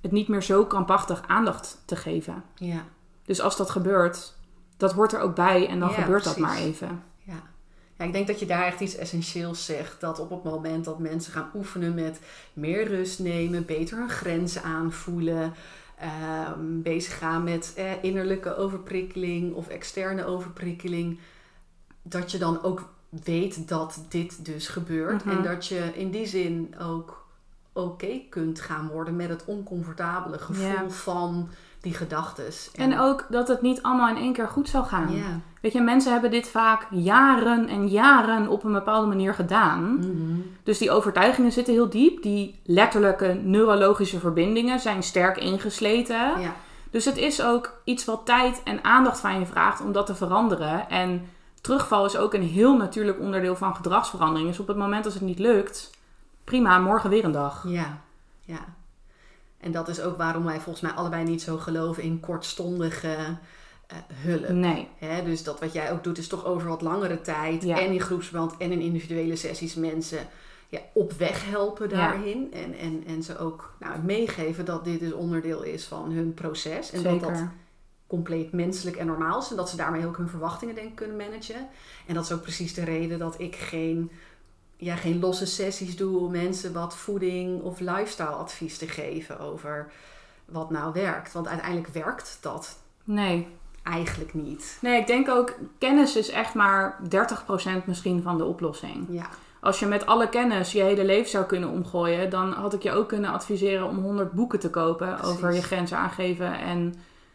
het 0.00 0.12
niet 0.12 0.28
meer 0.28 0.42
zo 0.42 0.64
krampachtig 0.64 1.22
aandacht 1.26 1.82
te 1.86 1.96
geven. 1.96 2.44
Ja. 2.54 2.84
Dus 3.28 3.40
als 3.40 3.56
dat 3.56 3.70
gebeurt, 3.70 4.34
dat 4.76 4.92
hoort 4.92 5.12
er 5.12 5.20
ook 5.20 5.34
bij 5.34 5.68
en 5.68 5.78
dan 5.78 5.88
Ja, 5.88 5.94
gebeurt 5.94 6.24
dat 6.24 6.36
maar 6.36 6.56
even. 6.56 7.02
Ja. 7.18 7.42
ja, 7.98 8.04
ik 8.04 8.12
denk 8.12 8.26
dat 8.26 8.40
je 8.40 8.46
daar 8.46 8.64
echt 8.64 8.80
iets 8.80 8.96
essentieels 8.96 9.64
zegt. 9.64 10.00
Dat 10.00 10.18
op 10.18 10.30
het 10.30 10.42
moment 10.42 10.84
dat 10.84 10.98
mensen 10.98 11.32
gaan 11.32 11.50
oefenen 11.54 11.94
met 11.94 12.20
meer 12.52 12.86
rust 12.86 13.18
nemen, 13.18 13.66
beter 13.66 13.98
hun 13.98 14.10
grenzen 14.10 14.62
aanvoelen, 14.62 15.52
ehm, 15.98 16.82
bezig 16.82 17.18
gaan 17.18 17.44
met 17.44 17.72
eh, 17.76 18.02
innerlijke 18.02 18.56
overprikkeling 18.56 19.54
of 19.54 19.68
externe 19.68 20.24
overprikkeling, 20.24 21.18
dat 22.02 22.30
je 22.30 22.38
dan 22.38 22.62
ook 22.62 22.88
weet 23.08 23.68
dat 23.68 24.04
dit 24.08 24.44
dus 24.44 24.68
gebeurt. 24.68 25.24
Mhm. 25.24 25.36
En 25.36 25.42
dat 25.42 25.66
je 25.66 25.90
in 25.94 26.10
die 26.10 26.26
zin 26.26 26.74
ook 26.80 27.26
oké 27.72 28.20
kunt 28.30 28.60
gaan 28.60 28.88
worden 28.88 29.16
met 29.16 29.28
het 29.28 29.44
oncomfortabele 29.44 30.38
gevoel 30.38 30.90
van 30.90 31.48
die 31.80 31.94
gedachtes. 31.94 32.70
En 32.74 32.98
ook 32.98 33.26
dat 33.28 33.48
het 33.48 33.62
niet 33.62 33.82
allemaal 33.82 34.08
in 34.08 34.16
één 34.16 34.32
keer 34.32 34.48
goed 34.48 34.68
zal 34.68 34.84
gaan. 34.84 35.10
Weet 35.60 35.72
je, 35.72 35.80
mensen 35.80 36.12
hebben 36.12 36.30
dit 36.30 36.48
vaak 36.48 36.86
jaren 36.90 37.68
en 37.68 37.88
jaren 37.88 38.48
op 38.48 38.64
een 38.64 38.72
bepaalde 38.72 39.06
manier 39.06 39.34
gedaan. 39.34 39.94
Mhm. 39.94 40.40
Dus 40.62 40.78
die 40.78 40.90
overtuigingen 40.90 41.52
zitten 41.52 41.74
heel 41.74 41.88
diep. 41.88 42.22
Die 42.22 42.60
letterlijke 42.64 43.40
neurologische 43.42 44.18
verbindingen 44.18 44.80
zijn 44.80 45.02
sterk 45.02 45.36
ingesleten. 45.36 46.40
ja. 46.40 46.54
Dus 46.90 47.04
het 47.04 47.16
is 47.16 47.42
ook 47.42 47.80
iets 47.84 48.04
wat 48.04 48.26
tijd 48.26 48.62
en 48.64 48.84
aandacht 48.84 49.20
van 49.20 49.38
je 49.38 49.46
vraagt 49.46 49.80
om 49.80 49.92
dat 49.92 50.06
te 50.06 50.14
veranderen. 50.14 50.88
En 50.88 51.28
terugval 51.60 52.04
is 52.04 52.16
ook 52.16 52.34
een 52.34 52.42
heel 52.42 52.76
natuurlijk 52.76 53.20
onderdeel 53.20 53.56
van 53.56 53.76
gedragsverandering. 53.76 54.48
Dus 54.48 54.58
op 54.58 54.66
het 54.66 54.76
moment 54.76 55.04
als 55.04 55.14
het 55.14 55.22
niet 55.22 55.38
lukt, 55.38 55.90
prima, 56.44 56.78
morgen 56.78 57.10
weer 57.10 57.24
een 57.24 57.32
dag. 57.32 57.64
Ja, 57.66 57.98
ja. 58.40 58.64
En 59.60 59.72
dat 59.72 59.88
is 59.88 60.00
ook 60.00 60.16
waarom 60.16 60.44
wij 60.44 60.60
volgens 60.60 60.80
mij 60.80 60.92
allebei 60.92 61.24
niet 61.24 61.42
zo 61.42 61.56
geloven 61.56 62.02
in 62.02 62.20
kortstondige 62.20 63.16
eh, 63.86 63.96
hulp. 64.12 64.48
Nee. 64.48 64.88
Hè, 64.98 65.24
dus 65.24 65.42
dat 65.42 65.60
wat 65.60 65.72
jij 65.72 65.92
ook 65.92 66.04
doet 66.04 66.18
is 66.18 66.28
toch 66.28 66.44
over 66.44 66.68
wat 66.68 66.82
langere 66.82 67.20
tijd 67.20 67.62
Ja. 67.62 67.80
en 67.80 67.92
in 67.92 68.00
groepsverband 68.00 68.56
en 68.56 68.72
in 68.72 68.80
individuele 68.80 69.36
sessies 69.36 69.74
mensen 69.74 70.18
ja, 70.68 70.80
op 70.92 71.12
weg 71.12 71.50
helpen 71.50 71.88
Ja. 71.88 71.96
daarin. 71.96 72.52
En, 72.52 72.78
en, 72.78 73.04
en 73.06 73.22
ze 73.22 73.38
ook 73.38 73.74
nou, 73.78 73.98
meegeven 74.02 74.64
dat 74.64 74.84
dit 74.84 75.00
dus 75.00 75.12
onderdeel 75.12 75.62
is 75.62 75.84
van 75.84 76.10
hun 76.10 76.34
proces. 76.34 76.90
En 76.92 77.00
Zeker. 77.00 77.20
dat 77.20 77.34
dat 77.34 77.42
compleet 78.06 78.52
menselijk 78.52 78.96
en 78.96 79.06
normaal 79.06 79.40
is. 79.40 79.50
En 79.50 79.56
dat 79.56 79.70
ze 79.70 79.76
daarmee 79.76 80.06
ook 80.06 80.16
hun 80.16 80.28
verwachtingen 80.28 80.74
denk 80.74 80.88
ik 80.88 80.94
kunnen 80.94 81.16
managen. 81.16 81.68
En 82.06 82.14
dat 82.14 82.24
is 82.24 82.32
ook 82.32 82.42
precies 82.42 82.74
de 82.74 82.84
reden 82.84 83.18
dat 83.18 83.40
ik 83.40 83.56
geen, 83.56 84.10
ja, 84.80 84.96
geen 84.96 85.20
losse 85.20 85.46
sessies 85.46 85.96
doe 85.96 86.18
om 86.18 86.30
mensen 86.30 86.72
wat 86.72 86.96
voeding 86.96 87.62
of 87.62 87.80
lifestyle 87.80 88.28
advies 88.28 88.78
te 88.78 88.88
geven 88.88 89.40
over 89.40 89.90
wat 90.44 90.70
nou 90.70 90.92
werkt. 90.92 91.32
Want 91.32 91.48
uiteindelijk 91.48 91.88
werkt 91.88 92.38
dat 92.40 92.78
Nee. 93.04 93.46
eigenlijk 93.82 94.34
niet. 94.34 94.78
Nee, 94.80 95.00
ik 95.00 95.06
denk 95.06 95.28
ook, 95.28 95.54
kennis 95.78 96.16
is 96.16 96.30
echt 96.30 96.54
maar 96.54 96.98
30% 97.08 97.86
misschien 97.86 98.22
van 98.22 98.38
de 98.38 98.44
oplossing. 98.44 99.06
Ja, 99.10 99.26
Als 99.60 99.78
je 99.78 99.86
met 99.86 100.06
alle 100.06 100.28
kennis 100.28 100.72
je 100.72 100.82
hele 100.82 101.04
leven 101.04 101.30
zou 101.30 101.44
kunnen 101.44 101.68
omgooien, 101.68 102.30
dan 102.30 102.52
had 102.52 102.74
ik 102.74 102.82
je 102.82 102.92
ook 102.92 103.08
kunnen 103.08 103.30
adviseren 103.30 103.88
om 103.88 103.98
100 103.98 104.32
boeken 104.32 104.58
te 104.58 104.70
kopen 104.70 105.14
Precies. 105.14 105.28
over 105.34 105.54
je 105.54 105.62
grenzen 105.62 105.98
aangeven 105.98 106.58
en, 106.58 106.94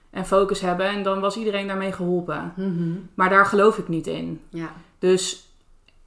en 0.09 0.25
focus 0.25 0.61
hebben. 0.61 0.85
En 0.87 1.03
dan 1.03 1.19
was 1.19 1.37
iedereen 1.37 1.67
daarmee 1.67 1.91
geholpen. 1.91 2.53
Mhm. 2.55 2.91
Maar 3.13 3.29
daar 3.29 3.45
geloof 3.45 3.77
ik 3.77 3.87
niet 3.87 4.07
in. 4.07 4.41
ja, 4.49 4.69
Dus, 4.99 5.47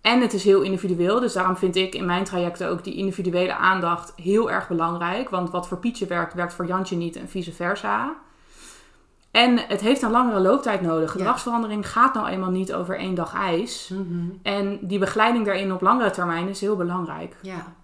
En 0.06 0.20
het 0.20 0.32
is 0.32 0.44
heel 0.44 0.62
individueel. 0.62 1.20
Dus 1.20 1.32
daarom 1.32 1.56
vind 1.56 1.76
ik 1.76 1.94
in 1.94 2.04
mijn 2.04 2.24
trajecten 2.24 2.68
ook 2.68 2.84
die 2.84 2.94
individuele 2.94 3.54
aandacht 3.54 4.12
heel 4.16 4.50
erg 4.50 4.68
belangrijk. 4.68 5.28
Want 5.28 5.50
wat 5.50 5.68
voor 5.68 5.78
Pietje 5.78 6.06
werkt, 6.06 6.34
werkt 6.34 6.54
voor 6.54 6.66
Jantje 6.66 6.96
niet 6.96 7.16
en 7.16 7.28
vice 7.28 7.52
versa. 7.52 8.16
En 9.30 9.58
het 9.58 9.80
heeft 9.80 10.02
een 10.02 10.10
langere 10.10 10.40
looptijd 10.40 10.80
nodig. 10.80 11.10
Gedragsverandering 11.10 11.88
gaat 11.88 12.14
nou 12.14 12.26
eenmaal 12.28 12.50
niet 12.50 12.72
over 12.72 12.98
één 12.98 13.14
dag 13.14 13.34
ijs. 13.34 13.88
Mhm. 13.88 14.28
En 14.42 14.78
die 14.82 14.98
begeleiding 14.98 15.44
daarin 15.44 15.72
op 15.72 15.80
langere 15.80 16.10
termijn 16.10 16.48
is 16.48 16.60
heel 16.60 16.76
belangrijk. 16.76 17.36
Ja. 17.40 17.74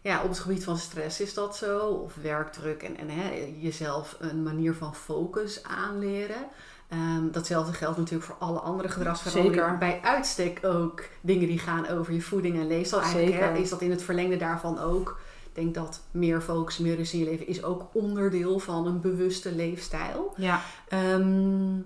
Ja, 0.00 0.22
op 0.22 0.28
het 0.28 0.38
gebied 0.38 0.64
van 0.64 0.76
stress 0.76 1.20
is 1.20 1.34
dat 1.34 1.56
zo. 1.56 1.78
Of 1.78 2.14
werkdruk 2.22 2.82
en, 2.82 2.96
en 2.96 3.08
hè, 3.08 3.54
jezelf 3.60 4.16
een 4.18 4.42
manier 4.42 4.74
van 4.74 4.94
focus 4.94 5.62
aanleren. 5.62 6.46
Ehm, 6.92 7.30
datzelfde 7.30 7.72
geldt 7.72 7.98
natuurlijk 7.98 8.24
voor 8.24 8.36
alle 8.38 8.58
andere 8.58 8.88
gedragsveranderingen. 8.88 9.64
Zeker. 9.64 9.78
Bij 9.78 10.00
uitstek 10.02 10.64
ook 10.64 11.04
dingen 11.20 11.46
die 11.46 11.58
gaan 11.58 11.88
over 11.88 12.12
je 12.12 12.20
voeding 12.20 12.58
en 12.58 12.66
leefstijl. 12.66 13.02
Eigenlijk 13.02 13.38
hè, 13.38 13.52
is 13.56 13.68
dat 13.68 13.80
in 13.80 13.90
het 13.90 14.02
verlengde 14.02 14.36
daarvan 14.36 14.78
ook. 14.78 15.20
Ik 15.44 15.54
denk 15.54 15.74
dat 15.74 16.00
meer 16.10 16.40
focus, 16.40 16.78
meer 16.78 16.96
rust 16.96 17.12
in 17.12 17.18
je 17.18 17.24
leven 17.24 17.46
is 17.46 17.62
ook 17.62 17.88
onderdeel 17.92 18.58
van 18.58 18.86
een 18.86 19.00
bewuste 19.00 19.54
leefstijl. 19.54 20.34
Ja. 20.36 20.62
Ehm, 20.88 21.80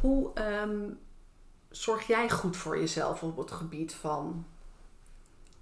hoe 0.00 0.30
ehm, 0.34 0.78
zorg 1.70 2.06
jij 2.06 2.30
goed 2.30 2.56
voor 2.56 2.78
jezelf 2.78 3.22
op 3.22 3.36
het 3.36 3.50
gebied 3.50 3.94
van 3.94 4.44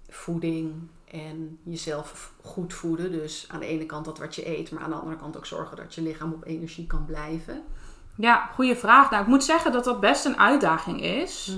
voeding 0.09 0.73
en 1.11 1.59
jezelf 1.63 2.33
goed 2.41 2.73
voeden? 2.73 3.11
Dus 3.11 3.45
aan 3.51 3.59
de 3.59 3.65
ene 3.65 3.85
kant 3.85 4.05
dat 4.05 4.17
wat 4.17 4.35
je 4.35 4.57
eet, 4.57 4.71
maar 4.71 4.83
aan 4.83 4.89
de 4.89 4.95
andere 4.95 5.17
kant 5.17 5.37
ook 5.37 5.45
zorgen 5.45 5.77
dat 5.77 5.95
je 5.95 6.01
lichaam 6.01 6.33
op 6.33 6.45
energie 6.45 6.87
kan 6.87 7.05
blijven. 7.05 7.63
Ja, 8.15 8.49
goede 8.53 8.75
vraag. 8.75 9.09
Nou, 9.09 9.21
ik 9.21 9.29
moet 9.29 9.43
zeggen 9.43 9.71
dat 9.71 9.83
dat 9.83 9.99
best 9.99 10.25
een 10.25 10.39
uitdaging 10.39 11.01
is. 11.01 11.57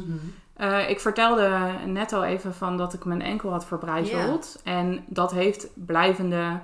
Eh, 0.54 0.90
ik 0.90 1.00
vertelde 1.00 1.76
net 1.86 2.14
al 2.14 2.24
even 2.24 2.54
van 2.54 2.78
dat 2.78 2.94
ik 2.94 3.06
mijn 3.06 3.22
enkel 3.22 3.52
had 3.52 3.66
verbrijzeld. 3.66 4.62
En 4.64 5.04
dat 5.08 5.32
heeft 5.32 5.68
blijvende 5.74 6.60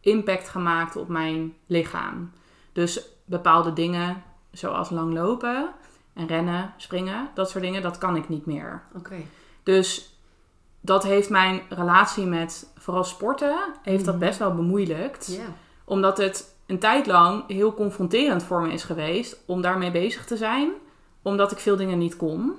impact 0.00 0.48
gemaakt 0.48 0.96
op 0.96 1.08
mijn 1.08 1.54
lichaam. 1.66 2.30
Dus 2.72 3.08
bepaalde 3.24 3.72
dingen, 3.72 4.22
zoals 4.50 4.90
lang 4.90 5.12
lopen 5.12 5.70
en 6.14 6.26
rennen, 6.26 6.74
springen, 6.76 7.28
dat 7.34 7.50
soort 7.50 7.64
dingen, 7.64 7.82
dat 7.82 7.98
kan 7.98 8.16
ik 8.16 8.28
niet 8.28 8.46
meer. 8.46 8.82
Oké. 8.94 9.16
Dus 9.62 10.17
dat 10.80 11.02
heeft 11.02 11.30
mijn 11.30 11.60
relatie 11.68 12.26
met 12.26 12.72
vooral 12.76 13.04
sporten, 13.04 13.56
heeft 13.82 14.04
dat 14.04 14.14
Mhm. 14.14 14.24
best 14.24 14.38
wel 14.38 14.54
bemoeilijkt. 14.54 15.40
Omdat 15.84 16.18
het 16.18 16.56
een 16.66 16.78
tijd 16.78 17.06
lang 17.06 17.44
heel 17.46 17.74
confronterend 17.74 18.42
voor 18.42 18.62
me 18.62 18.72
is 18.72 18.84
geweest 18.84 19.42
om 19.46 19.60
daarmee 19.62 19.90
bezig 19.90 20.24
te 20.24 20.36
zijn. 20.36 20.70
Omdat 21.22 21.52
ik 21.52 21.58
veel 21.58 21.76
dingen 21.76 21.98
niet 21.98 22.16
kon. 22.16 22.52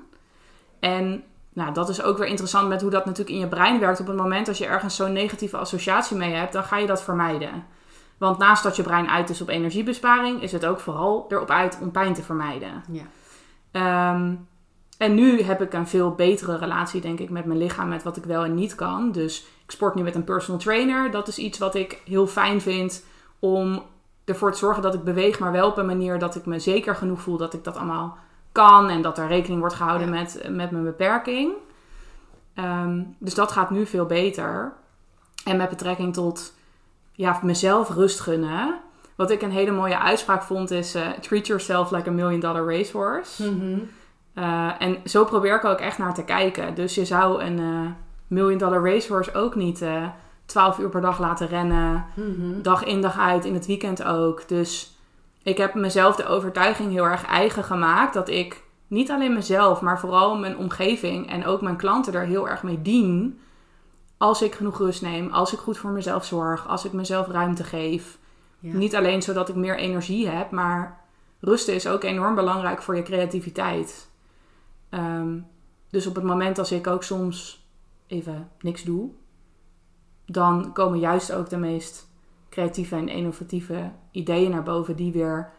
En 0.80 1.24
nou, 1.54 1.74
dat 1.74 1.90
is 1.90 2.02
ook 2.02 2.18
weer 2.18 2.28
interessant 2.28 2.68
met 2.68 2.82
hoe 2.82 2.90
dat 2.92 3.06
natuurlijk 3.06 3.36
in 3.36 3.42
je 3.42 3.48
brein 3.48 3.80
werkt. 3.80 4.00
Op 4.00 4.08
het 4.08 4.16
moment 4.16 4.48
als 4.48 4.58
je 4.58 4.66
ergens 4.66 4.96
zo'n 4.96 5.14
negatieve 5.14 5.58
associatie 5.58 6.18
mee 6.18 6.34
hebt, 6.34 6.54
dan 6.54 6.64
ga 6.64 6.78
je 6.78 6.88
dat 6.88 7.04
vermijden. 7.04 7.66
Want 8.18 8.38
naast 8.38 8.64
dat 8.64 8.76
je 8.76 8.84
brein 8.84 9.10
uit 9.10 9.30
is 9.30 9.42
op 9.42 9.50
energiebesparing, 9.50 10.42
is 10.42 10.52
het 10.52 10.66
ook 10.66 10.80
vooral 10.80 11.26
erop 11.30 11.50
uit 11.50 11.78
om 11.82 11.92
pijn 11.92 12.14
te 12.14 12.24
vermijden. 12.24 12.84
Ja. 12.92 13.04
Ehm, 13.72 14.36
en 15.00 15.16
nu 15.16 15.42
heb 15.42 15.62
ik 15.62 15.74
een 15.74 15.88
veel 15.88 16.12
betere 16.12 16.58
relatie, 16.58 17.02
denk 17.02 17.20
ik, 17.20 17.30
met 17.30 17.46
mijn 17.46 17.60
lichaam, 17.60 17.88
met 17.90 18.04
wat 18.04 18.18
ik 18.18 18.24
wel 18.24 18.44
en 18.44 18.56
niet 18.56 18.76
kan. 18.76 19.12
Dus 19.12 19.40
ik 19.66 19.72
sport 19.72 19.96
nu 19.96 20.04
met 20.04 20.16
een 20.16 20.24
personal 20.24 20.60
trainer. 20.60 21.12
Dat 21.12 21.28
is 21.28 21.38
iets 21.38 21.58
wat 21.58 21.76
ik 21.76 22.02
heel 22.06 22.28
fijn 22.28 22.62
vind 22.62 23.06
om 23.40 23.84
ervoor 24.26 24.52
te 24.52 24.58
zorgen 24.58 24.82
dat 24.84 24.94
ik 24.94 25.04
beweeg, 25.04 25.40
maar 25.40 25.52
wel 25.52 25.68
op 25.68 25.78
een 25.78 25.86
manier 25.86 26.20
dat 26.20 26.36
ik 26.36 26.46
me 26.46 26.60
zeker 26.60 26.96
genoeg 26.96 27.22
voel 27.22 27.38
dat 27.38 27.54
ik 27.54 27.64
dat 27.64 27.76
allemaal 27.78 28.18
kan 28.52 28.90
en 28.90 29.02
dat 29.02 29.18
er 29.18 29.28
rekening 29.28 29.60
wordt 29.60 29.76
gehouden 29.76 30.08
Ja. 30.08 30.14
met, 30.14 30.42
met 30.50 30.72
mijn 30.72 30.84
beperking. 30.84 31.52
Ehm, 32.54 33.04
dus 33.18 33.34
dat 33.34 33.52
gaat 33.52 33.70
nu 33.70 33.86
veel 33.86 34.06
beter. 34.06 34.74
En 35.46 35.58
met 35.58 35.70
betrekking 35.70 36.14
tot 36.14 36.54
ja, 37.12 37.40
mezelf 37.44 37.90
rust 37.90 38.20
gunnen. 38.20 38.80
Wat 39.16 39.32
ik 39.32 39.42
een 39.42 39.52
hele 39.52 39.72
mooie 39.72 40.00
uitspraak 40.00 40.44
vond 40.44 40.72
is: 40.72 40.96
eh, 40.96 41.08
treat 41.10 41.48
yourself 41.48 41.92
like 41.92 42.10
a 42.10 42.14
million 42.14 42.40
dollar 42.40 42.78
racehorse. 42.78 43.52
Mhm. 43.52 43.80
Uh, 44.40 44.72
en 44.80 44.98
zo 45.06 45.26
probeer 45.26 45.56
ik 45.56 45.66
ook 45.66 45.80
echt 45.80 45.98
naar 45.98 46.14
te 46.14 46.24
kijken. 46.24 46.76
Dus 46.76 46.96
je 46.96 47.06
zou 47.06 47.44
een 47.44 47.60
eh, 47.60 47.92
million 48.28 48.58
dollar 48.58 48.94
racehorse 48.94 49.34
ook 49.34 49.56
niet 49.56 49.82
eh 49.82 50.08
12 50.50 50.80
uur 50.80 50.90
per 50.90 51.02
dag 51.02 51.20
laten 51.20 51.48
rennen. 51.48 52.06
Mhm. 52.14 52.62
Dag 52.62 52.84
in 52.84 53.02
dag 53.02 53.20
uit, 53.20 53.46
in 53.46 53.54
het 53.54 53.66
weekend 53.66 54.04
ook. 54.04 54.48
Dus 54.48 54.98
ik 55.44 55.58
heb 55.58 55.74
mezelf 55.74 56.16
de 56.16 56.26
overtuiging 56.26 56.92
heel 56.92 57.04
erg 57.04 57.26
eigen 57.26 57.64
gemaakt 57.64 58.14
dat 58.14 58.30
ik 58.30 58.64
niet 58.88 59.12
alleen 59.12 59.34
mezelf, 59.34 59.82
maar 59.82 60.00
vooral 60.00 60.38
mijn 60.38 60.58
omgeving 60.58 61.30
en 61.30 61.46
ook 61.46 61.62
mijn 61.62 61.76
klanten 61.76 62.14
er 62.14 62.26
heel 62.26 62.50
erg 62.50 62.64
mee 62.64 62.82
dien. 62.82 63.40
Als 64.18 64.42
ik 64.42 64.56
genoeg 64.56 64.78
rust 64.78 65.02
neem, 65.02 65.32
als 65.32 65.54
ik 65.54 65.60
goed 65.60 65.78
voor 65.78 65.92
mezelf 65.92 66.26
zorg, 66.26 66.68
als 66.68 66.86
ik 66.86 66.94
mezelf 66.94 67.28
ruimte 67.28 67.64
geef. 67.64 68.18
Ja. 68.60 68.74
Niet 68.74 68.96
alleen 68.96 69.22
zodat 69.22 69.50
ik 69.50 69.56
meer 69.56 69.78
energie 69.78 70.28
heb, 70.28 70.52
maar 70.52 70.98
rusten 71.40 71.74
is 71.74 71.88
ook 71.88 72.04
enorm 72.04 72.36
belangrijk 72.36 72.82
voor 72.82 72.96
je 72.96 73.04
creativiteit. 73.04 74.09
Ehm, 74.90 75.40
dus 75.90 76.08
op 76.08 76.16
het 76.16 76.24
moment 76.24 76.58
als 76.58 76.72
ik 76.72 76.88
ook 76.88 77.04
soms 77.04 77.68
even 78.08 78.50
niks 78.60 78.84
doe, 78.84 79.10
dan 80.26 80.74
komen 80.74 81.00
juist 81.00 81.32
ook 81.32 81.50
de 81.50 81.58
meest 81.58 82.08
creatieve 82.50 82.96
en 82.96 83.08
innovatieve 83.08 83.92
ideeën 84.12 84.52
naar 84.52 84.64
boven, 84.64 84.96
die 84.96 85.12
weer 85.12 85.52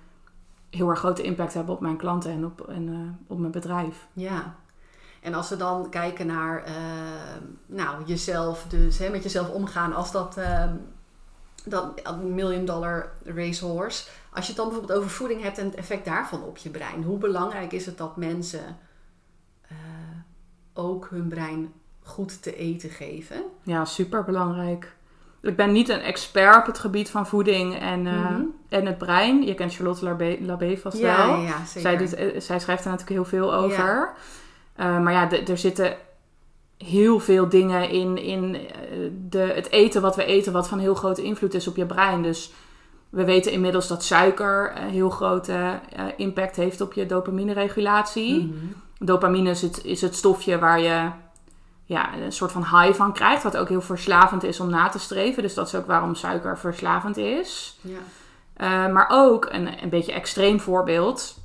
heel 0.70 0.88
erg 0.88 0.98
grote 0.98 1.22
impact 1.22 1.54
hebben 1.54 1.74
op 1.74 1.80
mijn 1.80 1.96
klanten 1.96 2.30
en 2.30 2.44
op, 2.44 2.68
en, 2.68 2.88
eh, 2.88 3.30
op 3.30 3.38
mijn 3.38 3.52
bedrijf. 3.52 4.06
Ja. 4.12 4.54
En 5.20 5.34
als 5.34 5.48
we 5.48 5.56
dan 5.56 5.90
kijken 5.90 6.26
naar 6.26 6.64
eh, 6.64 6.74
nou, 7.66 8.04
jezelf, 8.04 8.66
dus 8.68 8.98
hè, 8.98 9.10
met 9.10 9.22
jezelf 9.22 9.50
omgaan 9.50 9.92
als 9.92 10.12
dat, 10.12 10.36
eh, 10.36 10.70
dat 11.64 12.22
million 12.22 12.64
dollar 12.64 13.12
racehorse. 13.24 14.08
Als 14.32 14.46
je 14.46 14.52
het 14.52 14.56
dan 14.56 14.68
bijvoorbeeld 14.68 14.98
over 14.98 15.10
voeding 15.10 15.42
hebt 15.42 15.58
en 15.58 15.64
het 15.64 15.74
effect 15.74 16.04
daarvan 16.04 16.42
op 16.42 16.56
je 16.56 16.70
brein. 16.70 17.02
Hoe 17.02 17.18
belangrijk 17.18 17.72
is 17.72 17.86
het 17.86 17.98
dat 17.98 18.16
mensen 18.16 18.78
ook 20.74 21.06
hun 21.11 21.28
brein 21.28 21.72
goed 22.02 22.42
te 22.42 22.56
eten 22.56 22.90
geven? 22.90 23.42
Ja, 23.62 23.85
super 23.85 24.24
belangrijk. 24.24 24.92
Ik 25.42 25.56
ben 25.56 25.72
niet 25.72 25.88
een 25.88 26.00
expert 26.00 26.56
op 26.56 26.66
het 26.66 26.78
gebied 26.78 27.11
van 27.11 27.26
voeding 27.26 27.78
en, 27.78 28.06
eh, 28.06 28.30
Mhm. 28.30 28.42
en 28.68 28.87
het 28.87 28.98
brein. 28.98 29.42
Je 29.42 29.54
kent 29.54 29.74
Charlotte 29.74 30.04
Labé, 30.04 30.37
Labé 30.40 30.76
vast 30.76 30.98
ja, 30.98 31.26
wel. 31.26 31.37
ja. 31.40 31.64
Zij, 31.64 31.96
doet, 31.96 32.14
eh, 32.14 32.40
zij 32.40 32.61
schrijft 32.61 32.85
er 32.85 32.90
natuurlijk 32.90 33.16
heel 33.30 33.38
veel 33.40 33.54
over. 33.54 34.11
Eh, 34.76 34.98
maar 35.00 35.12
ja, 35.12 35.30
er 35.46 35.59
zitten 35.59 35.96
heel 36.78 37.20
veel 37.20 37.48
dingen 37.48 37.90
in, 37.90 38.16
in 38.18 38.56
de, 39.28 39.38
het 39.38 39.70
eten 39.70 40.02
wat 40.02 40.16
we 40.16 40.24
eten, 40.24 40.52
wat 40.52 40.68
van 40.68 40.78
heel 40.78 40.94
grote 40.94 41.22
invloed 41.22 41.54
is 41.54 41.68
op 41.68 41.76
je 41.76 41.87
brein. 41.87 42.22
Dus 42.22 42.52
we 43.09 43.24
weten 43.24 43.52
inmiddels 43.52 43.88
dat 43.88 44.04
suiker 44.04 44.72
een 44.76 44.88
heel 44.90 45.11
grote 45.11 45.80
impact 46.16 46.56
heeft 46.56 46.80
op 46.80 46.92
je 46.92 47.06
dopamine-regulatie. 47.06 48.44
Mhm. 48.44 48.56
Dopamine 49.02 49.50
is 49.50 49.62
het, 49.62 49.84
is 49.84 50.00
het 50.00 50.14
stofje 50.14 50.58
waar 50.58 50.80
je 50.80 51.10
ja, 51.84 52.14
een 52.14 52.32
soort 52.32 52.52
van 52.52 52.62
high 52.62 52.92
van 52.96 53.12
krijgt, 53.12 53.42
wat 53.42 53.56
ook 53.56 53.68
heel 53.68 53.80
verslavend 53.80 54.42
is 54.42 54.60
om 54.60 54.70
na 54.70 54.88
te 54.88 54.98
streven. 54.98 55.42
Dus 55.42 55.54
dat 55.54 55.66
is 55.66 55.74
ook 55.74 55.86
waarom 55.86 56.14
suiker 56.14 56.58
verslavend 56.58 57.16
is. 57.16 57.78
Ja. 57.80 57.98
Uh, 58.56 58.92
maar 58.92 59.06
ook 59.10 59.48
een, 59.50 59.82
een 59.82 59.88
beetje 59.88 60.12
extreem 60.12 60.60
voorbeeld. 60.60 61.38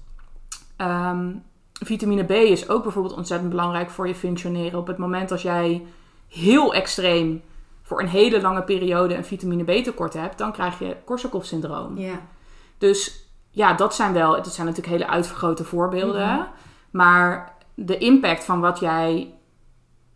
Ehm, 0.76 1.32
vitamine 1.72 2.24
B 2.24 2.32
is 2.32 2.70
ook 2.70 2.84
bijvoorbeeld 2.84 3.16
ontzettend 3.16 3.50
belangrijk 3.50 3.90
voor 3.90 4.08
je 4.08 4.16
functioneren. 4.16 4.80
Op 4.80 4.88
het 4.88 4.98
moment 4.98 5.32
als 5.32 5.42
jij 5.42 5.86
heel 6.28 6.74
extreem 6.74 7.42
voor 7.82 8.02
een 8.02 8.08
hele 8.08 8.42
lange 8.42 8.64
periode 8.64 9.16
een 9.16 9.26
vitamine 9.26 9.64
B 9.64 9.84
tekort 9.84 10.14
hebt, 10.14 10.38
dan 10.38 10.52
krijg 10.52 10.80
je 10.80 10.96
Korsakoff-syndroom. 11.06 11.98
ja. 11.98 12.22
Dus 12.78 13.24
ja, 13.50 13.74
dat 13.74 13.96
zijn 13.96 14.14
wel, 14.14 14.32
dat 14.32 14.54
zijn 14.54 14.68
natuurlijk 14.68 14.94
hele 14.98 15.12
uitvergrote 15.12 15.64
voorbeelden. 15.64 16.34
Mhm. 16.34 16.48
Maar 16.96 17.54
de 17.74 17.98
impact 17.98 18.44
van 18.44 18.60
wat 18.60 18.80
jij, 18.80 19.34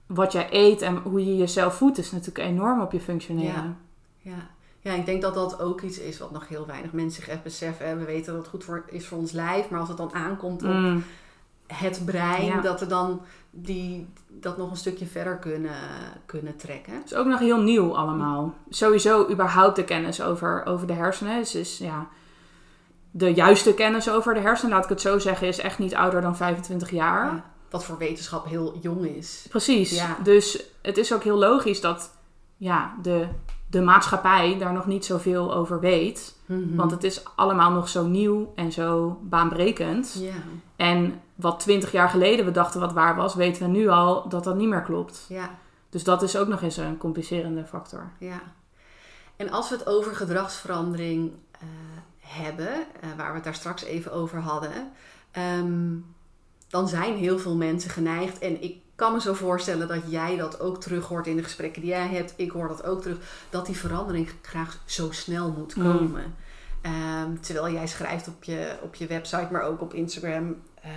wat 0.07 0.31
jij 0.31 0.47
eet 0.51 0.81
en 0.81 0.95
hoe 0.97 1.25
je 1.25 1.37
jezelf 1.37 1.75
voedt 1.75 1.97
is 1.97 2.11
natuurlijk 2.11 2.47
enorm 2.47 2.81
op 2.81 2.91
je 2.91 2.99
functioneren. 2.99 3.77
Ja. 4.17 4.35
ja, 4.79 4.93
ik 4.93 5.05
denk 5.05 5.21
dat 5.21 5.33
dat 5.33 5.61
ook 5.61 5.81
iets 5.81 5.99
is 5.99 6.19
wat 6.19 6.31
nog 6.31 6.47
heel 6.47 6.65
weinig 6.65 6.91
mensen 6.91 7.21
zich 7.23 7.31
echt 7.33 7.43
beseffen. 7.43 7.97
We 7.97 8.05
weten 8.05 8.33
dat 8.33 8.41
het 8.41 8.51
goed 8.51 8.63
voor, 8.63 8.83
is 8.87 9.07
voor 9.07 9.17
ons 9.17 9.31
lijf, 9.31 9.69
maar 9.69 9.79
als 9.79 9.89
het 9.89 9.97
dan 9.97 10.13
aankomt 10.13 10.63
op 10.63 10.69
Mm. 10.69 11.03
het 11.67 12.01
brein, 12.05 12.45
Ja. 12.45 12.61
dat 12.61 12.79
we 12.79 12.85
dan 12.85 13.21
die, 13.51 14.07
dat 14.27 14.57
nog 14.57 14.69
een 14.69 14.77
stukje 14.77 15.05
verder 15.05 15.37
kunnen, 15.37 15.75
kunnen 16.25 16.55
trekken. 16.55 16.93
Het 16.93 17.05
is 17.05 17.13
ook 17.15 17.25
nog 17.25 17.39
heel 17.39 17.61
nieuw 17.61 17.95
allemaal. 17.97 18.53
Sowieso 18.69 19.29
überhaupt 19.31 19.75
de 19.75 19.83
kennis 19.83 20.21
over, 20.21 20.65
over 20.65 20.87
de 20.87 20.93
hersenen. 20.93 21.37
Dus 21.37 21.55
is, 21.55 21.77
ja, 21.77 22.07
de 23.11 23.33
juiste 23.33 23.73
kennis 23.73 24.09
over 24.09 24.33
de 24.33 24.39
hersenen, 24.39 24.73
laat 24.73 24.83
ik 24.83 24.89
het 24.89 25.01
zo 25.01 25.19
zeggen, 25.19 25.47
is 25.47 25.59
echt 25.59 25.79
niet 25.79 25.95
ouder 25.95 26.21
dan 26.21 26.35
25 26.37 26.89
jaar. 26.91 27.25
Ja, 27.25 27.43
wat 27.69 27.83
voor 27.85 27.97
wetenschap 27.97 28.45
heel 28.45 28.77
jong 28.81 29.05
is. 29.05 29.45
Precies. 29.49 29.91
Ja. 29.91 30.17
Dus 30.23 30.63
het 30.81 30.97
is 30.97 31.13
ook 31.13 31.23
heel 31.23 31.37
logisch 31.37 31.81
dat 31.81 32.11
ja, 32.57 32.93
de 33.01 33.27
de 33.69 33.81
maatschappij 33.81 34.57
daar 34.57 34.73
nog 34.73 34.85
niet 34.85 35.05
zoveel 35.05 35.53
over 35.53 35.79
weet. 35.79 36.35
Mhm. 36.45 36.75
Want 36.75 36.91
het 36.91 37.03
is 37.03 37.23
allemaal 37.35 37.71
nog 37.71 37.89
zo 37.89 38.05
nieuw 38.07 38.51
en 38.55 38.71
zo 38.71 39.19
baanbrekend. 39.21 40.15
Ja, 40.19 40.33
En 40.75 41.21
wat 41.35 41.59
twintig 41.59 41.91
jaar 41.91 42.09
geleden 42.09 42.45
we 42.45 42.51
dachten 42.51 42.79
wat 42.79 42.93
waar 42.93 43.15
was, 43.15 43.35
weten 43.35 43.61
we 43.61 43.67
nu 43.67 43.87
al 43.87 44.29
dat 44.29 44.43
dat 44.43 44.55
niet 44.55 44.67
meer 44.69 44.81
klopt. 44.81 45.25
ja, 45.27 45.57
Dus 45.89 46.03
dat 46.03 46.21
is 46.21 46.37
ook 46.37 46.47
nog 46.47 46.61
eens 46.61 46.77
een 46.77 46.97
complicerende 46.97 47.65
factor. 47.65 48.11
ja. 48.19 48.41
En 49.35 49.51
als 49.51 49.69
we 49.69 49.75
het 49.75 49.87
over 49.87 50.15
gedragsverandering 50.15 51.31
eh, 51.51 51.59
hebben, 52.29 52.69
eh, 53.01 53.09
waar 53.17 53.27
we 53.29 53.35
het 53.35 53.43
daar 53.43 53.55
straks 53.55 53.83
even 53.83 54.11
over 54.13 54.39
hadden, 54.39 54.91
ehm, 55.31 55.95
dan 56.67 56.87
zijn 56.87 57.15
heel 57.15 57.39
veel 57.39 57.55
mensen 57.55 57.89
geneigd. 57.89 58.39
En 58.39 58.63
ik 58.63 58.75
kan 58.95 59.13
me 59.13 59.21
zo 59.21 59.33
voorstellen 59.33 59.87
dat 59.87 60.01
jij 60.11 60.37
dat 60.37 60.59
ook 60.59 60.81
terug 60.81 61.05
hoort 61.07 61.27
in 61.27 61.35
de 61.35 61.43
gesprekken 61.43 61.81
die 61.81 61.91
jij 61.91 62.07
hebt. 62.07 62.33
Ik 62.35 62.51
hoor 62.51 62.67
dat 62.67 62.83
ook 62.85 63.01
terug. 63.01 63.17
Dat 63.49 63.65
die 63.65 63.77
verandering 63.77 64.29
graag 64.41 64.79
zo 64.85 65.11
snel 65.11 65.51
moet 65.51 65.75
Mm. 65.75 65.83
komen. 65.83 66.35
Ehm, 66.81 67.35
terwijl 67.41 67.73
jij 67.73 67.87
schrijft 67.87 68.27
op 68.27 68.43
je, 68.43 68.75
op 68.81 68.95
je 68.95 69.07
website, 69.07 69.47
maar 69.51 69.61
ook 69.63 69.81
op 69.81 69.93
Instagram. 69.93 70.55
ehm, 70.81 70.93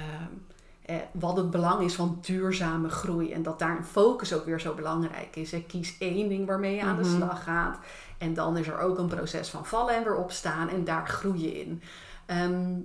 eh, 0.82 0.96
wat 1.12 1.36
het 1.36 1.50
belang 1.50 1.84
is 1.84 1.94
van 1.94 2.18
duurzame 2.20 2.88
groei. 2.88 3.32
En 3.32 3.42
dat 3.42 3.58
daar 3.58 3.76
een 3.76 3.84
focus 3.84 4.32
ook 4.34 4.44
weer 4.44 4.60
zo 4.60 4.74
belangrijk 4.74 5.36
is. 5.36 5.50
Hè. 5.52 5.64
Kies 5.68 5.96
één 5.98 6.28
ding 6.28 6.46
waarmee 6.46 6.74
je 6.74 6.82
aan 6.82 6.96
de 7.02 7.08
Mhm. 7.08 7.16
slag 7.16 7.42
gaat. 7.44 7.78
En 8.22 8.34
dan 8.34 8.56
is 8.56 8.68
er 8.68 8.78
ook 8.78 8.98
een 8.98 9.08
proces 9.08 9.48
van 9.48 9.66
vallen 9.66 9.94
en 9.94 10.04
weer 10.04 10.16
opstaan. 10.16 10.68
En 10.68 10.84
daar 10.84 11.08
groei 11.08 11.42
je 11.42 11.60
in. 11.60 11.82
Ehm, 12.26 12.78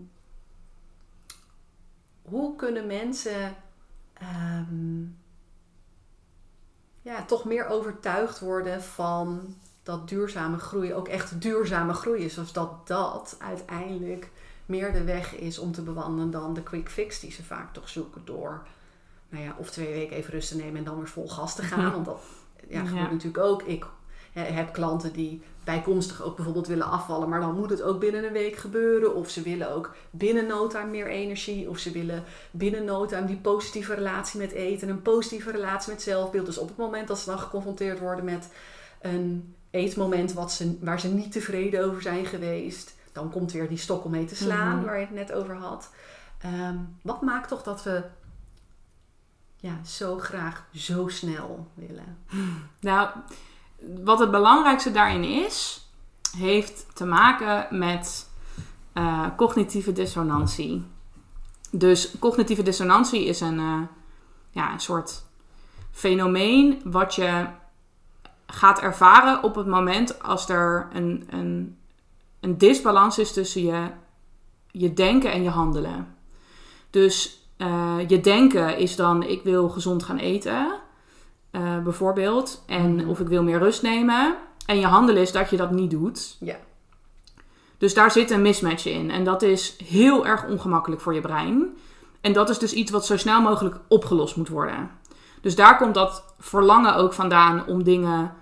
hoe 2.22 2.56
kunnen 2.56 2.88
mensen 2.88 3.56
ehm, 4.14 5.02
ja, 7.02 7.26
toch 7.26 7.46
meer 7.46 7.68
overtuigd 7.68 8.40
worden 8.40 8.84
van 8.84 9.56
dat 9.84 10.08
duurzame 10.10 10.58
groei 10.58 10.94
ook 10.94 11.08
echt 11.08 11.42
duurzame 11.42 11.94
groei 11.94 12.24
is? 12.24 12.38
Of 12.38 12.52
dat 12.52 12.88
dat 12.88 13.36
uiteindelijk 13.40 14.32
meer 14.66 14.94
de 14.94 15.04
weg 15.04 15.36
is 15.36 15.60
om 15.60 15.72
te 15.72 15.82
bewandelen 15.82 16.32
dan 16.32 16.54
de 16.54 16.64
quick 16.64 16.90
fix 16.90 17.20
die 17.20 17.32
ze 17.32 17.44
vaak 17.44 17.74
toch 17.74 17.90
zoeken 17.90 18.26
door 18.26 18.68
nou 19.30 19.44
ja, 19.44 19.56
of 19.58 19.70
twee 19.70 19.94
weken 19.94 20.16
even 20.16 20.34
rust 20.34 20.50
te 20.50 20.58
nemen 20.58 20.76
en 20.78 20.84
dan 20.84 20.98
weer 20.98 21.08
vol 21.08 21.30
gas 21.30 21.56
te 21.56 21.62
gaan. 21.64 21.92
Want 21.92 22.06
dat 22.06 22.22
ja, 22.68 22.82
Ja. 22.82 22.88
gebeurt 22.88 23.12
natuurlijk 23.12 23.44
ook. 23.44 23.62
Ik 23.64 23.86
heb 24.46 24.74
klanten 24.74 25.14
die 25.14 25.42
bijkomstig 25.64 26.22
ook 26.22 26.36
bijvoorbeeld 26.36 26.68
willen 26.68 26.90
afvallen, 26.90 27.30
maar 27.30 27.40
dan 27.40 27.56
moet 27.56 27.70
het 27.70 27.82
ook 27.82 28.00
binnen 28.00 28.24
een 28.26 28.34
week 28.34 28.56
gebeuren. 28.56 29.16
Of 29.16 29.30
ze 29.30 29.42
willen 29.42 29.74
ook 29.76 29.96
binnen 30.12 30.48
no 30.48 30.68
time 30.68 30.90
meer 30.90 31.08
energie. 31.08 31.70
Of 31.70 31.78
ze 31.78 31.92
willen 31.92 32.24
binnen 32.52 32.86
no 32.86 33.06
time 33.06 33.26
die 33.28 33.38
positieve 33.38 33.94
relatie 33.94 34.40
met 34.40 34.52
eten, 34.52 34.90
een 34.90 35.02
positieve 35.02 35.52
relatie 35.52 35.92
met 35.92 36.02
zelfbeeld. 36.02 36.46
Dus 36.46 36.58
op 36.58 36.68
het 36.68 36.78
moment 36.78 37.08
dat 37.08 37.20
ze 37.20 37.30
dan 37.30 37.40
geconfronteerd 37.40 38.00
worden 38.00 38.26
met 38.26 38.50
een 39.02 39.56
eetmoment 39.70 40.34
wat 40.34 40.52
ze, 40.52 40.78
waar 40.82 41.00
ze 41.00 41.08
niet 41.14 41.32
tevreden 41.32 41.86
over 41.86 42.02
zijn 42.02 42.26
geweest, 42.26 42.96
dan 43.12 43.32
komt 43.32 43.52
weer 43.52 43.68
die 43.70 43.78
stok 43.78 44.06
om 44.06 44.12
mee 44.12 44.26
te 44.26 44.36
slaan, 44.36 44.76
Mhm. 44.78 44.86
waar 44.86 45.00
je 45.00 45.06
het 45.06 45.14
net 45.16 45.34
over 45.34 45.56
had. 45.56 45.90
Ehm, 46.42 46.76
wat 47.02 47.22
maakt 47.22 47.48
toch 47.48 47.64
dat 47.64 47.84
we 47.84 48.04
ja, 49.56 49.80
zo 49.86 50.18
graag 50.18 50.66
zo 50.74 51.08
snel 51.08 51.68
willen? 51.74 52.18
Nou, 52.80 53.10
wat 54.04 54.20
het 54.20 54.32
belangrijkste 54.32 54.92
daarin 54.92 55.24
is, 55.24 55.88
heeft 56.38 56.96
te 56.96 57.06
maken 57.06 57.78
met 57.78 58.30
eh, 58.94 59.26
cognitieve 59.36 59.92
dissonantie. 59.92 60.86
Dus 61.72 62.20
cognitieve 62.20 62.64
dissonantie 62.64 63.26
is 63.26 63.42
een, 63.42 63.60
eh, 63.60 63.82
ja, 64.52 64.74
een 64.74 64.80
soort 64.80 65.26
fenomeen 65.92 66.82
wat 66.84 67.16
je 67.16 67.46
gaat 68.48 68.80
ervaren 68.80 69.44
op 69.44 69.56
het 69.56 69.68
moment 69.68 70.24
als 70.24 70.50
er 70.50 70.88
een, 70.94 71.28
een, 71.30 71.78
een 72.40 72.58
disbalans 72.58 73.18
is 73.18 73.34
tussen 73.34 73.62
je, 73.62 73.88
je 74.72 74.94
denken 74.94 75.32
en 75.32 75.44
je 75.44 75.50
handelen. 75.50 76.16
Dus 76.90 77.42
eh, 77.58 77.98
je 78.08 78.22
denken 78.22 78.78
is 78.78 78.96
dan 78.96 79.24
ik 79.24 79.44
wil 79.44 79.70
gezond 79.70 80.04
gaan 80.04 80.18
eten, 80.18 80.80
eh, 81.58 81.78
bijvoorbeeld, 81.84 82.64
en 82.68 82.96
Mhm. 82.96 83.10
of 83.10 83.20
ik 83.20 83.28
wil 83.28 83.44
meer 83.44 83.60
rust 83.60 83.82
nemen. 83.82 84.36
En 84.66 84.80
je 84.80 84.86
handelen 84.86 85.22
is 85.22 85.32
dat 85.32 85.50
je 85.50 85.58
dat 85.58 85.72
niet 85.72 85.92
doet. 85.92 86.38
Ja. 86.40 86.56
Dus 87.78 87.94
daar 87.94 88.12
zit 88.12 88.32
een 88.32 88.42
mismatch 88.42 88.86
in. 88.86 89.12
En 89.12 89.24
dat 89.24 89.42
is 89.42 89.78
heel 89.88 90.26
erg 90.26 90.46
ongemakkelijk 90.48 91.02
voor 91.02 91.14
je 91.14 91.22
brein. 91.22 91.78
En 92.22 92.34
dat 92.34 92.50
is 92.50 92.58
dus 92.60 92.74
iets 92.74 92.92
wat 92.92 93.06
zo 93.06 93.18
snel 93.18 93.42
mogelijk 93.42 93.76
opgelost 93.88 94.36
moet 94.36 94.50
worden. 94.50 94.90
Dus 95.42 95.56
daar 95.56 95.78
komt 95.78 95.94
dat 95.94 96.24
verlangen 96.40 96.96
ook 96.96 97.14
vandaan 97.14 97.66
om 97.66 97.84
dingen 97.84 98.34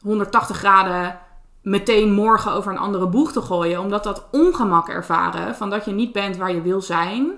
180 0.00 0.56
graden 0.56 1.18
meteen 1.62 2.12
morgen 2.12 2.52
over 2.52 2.72
een 2.72 2.78
andere 2.78 3.06
boeg 3.08 3.32
te 3.32 3.40
gooien. 3.42 3.80
Omdat 3.80 4.04
dat 4.04 4.26
ongemak 4.30 4.88
ervaren 4.88 5.54
van 5.54 5.70
dat 5.70 5.84
je 5.84 5.92
niet 5.92 6.12
bent 6.12 6.36
waar 6.36 6.52
je 6.54 6.62
wil 6.62 6.80
zijn, 6.80 7.30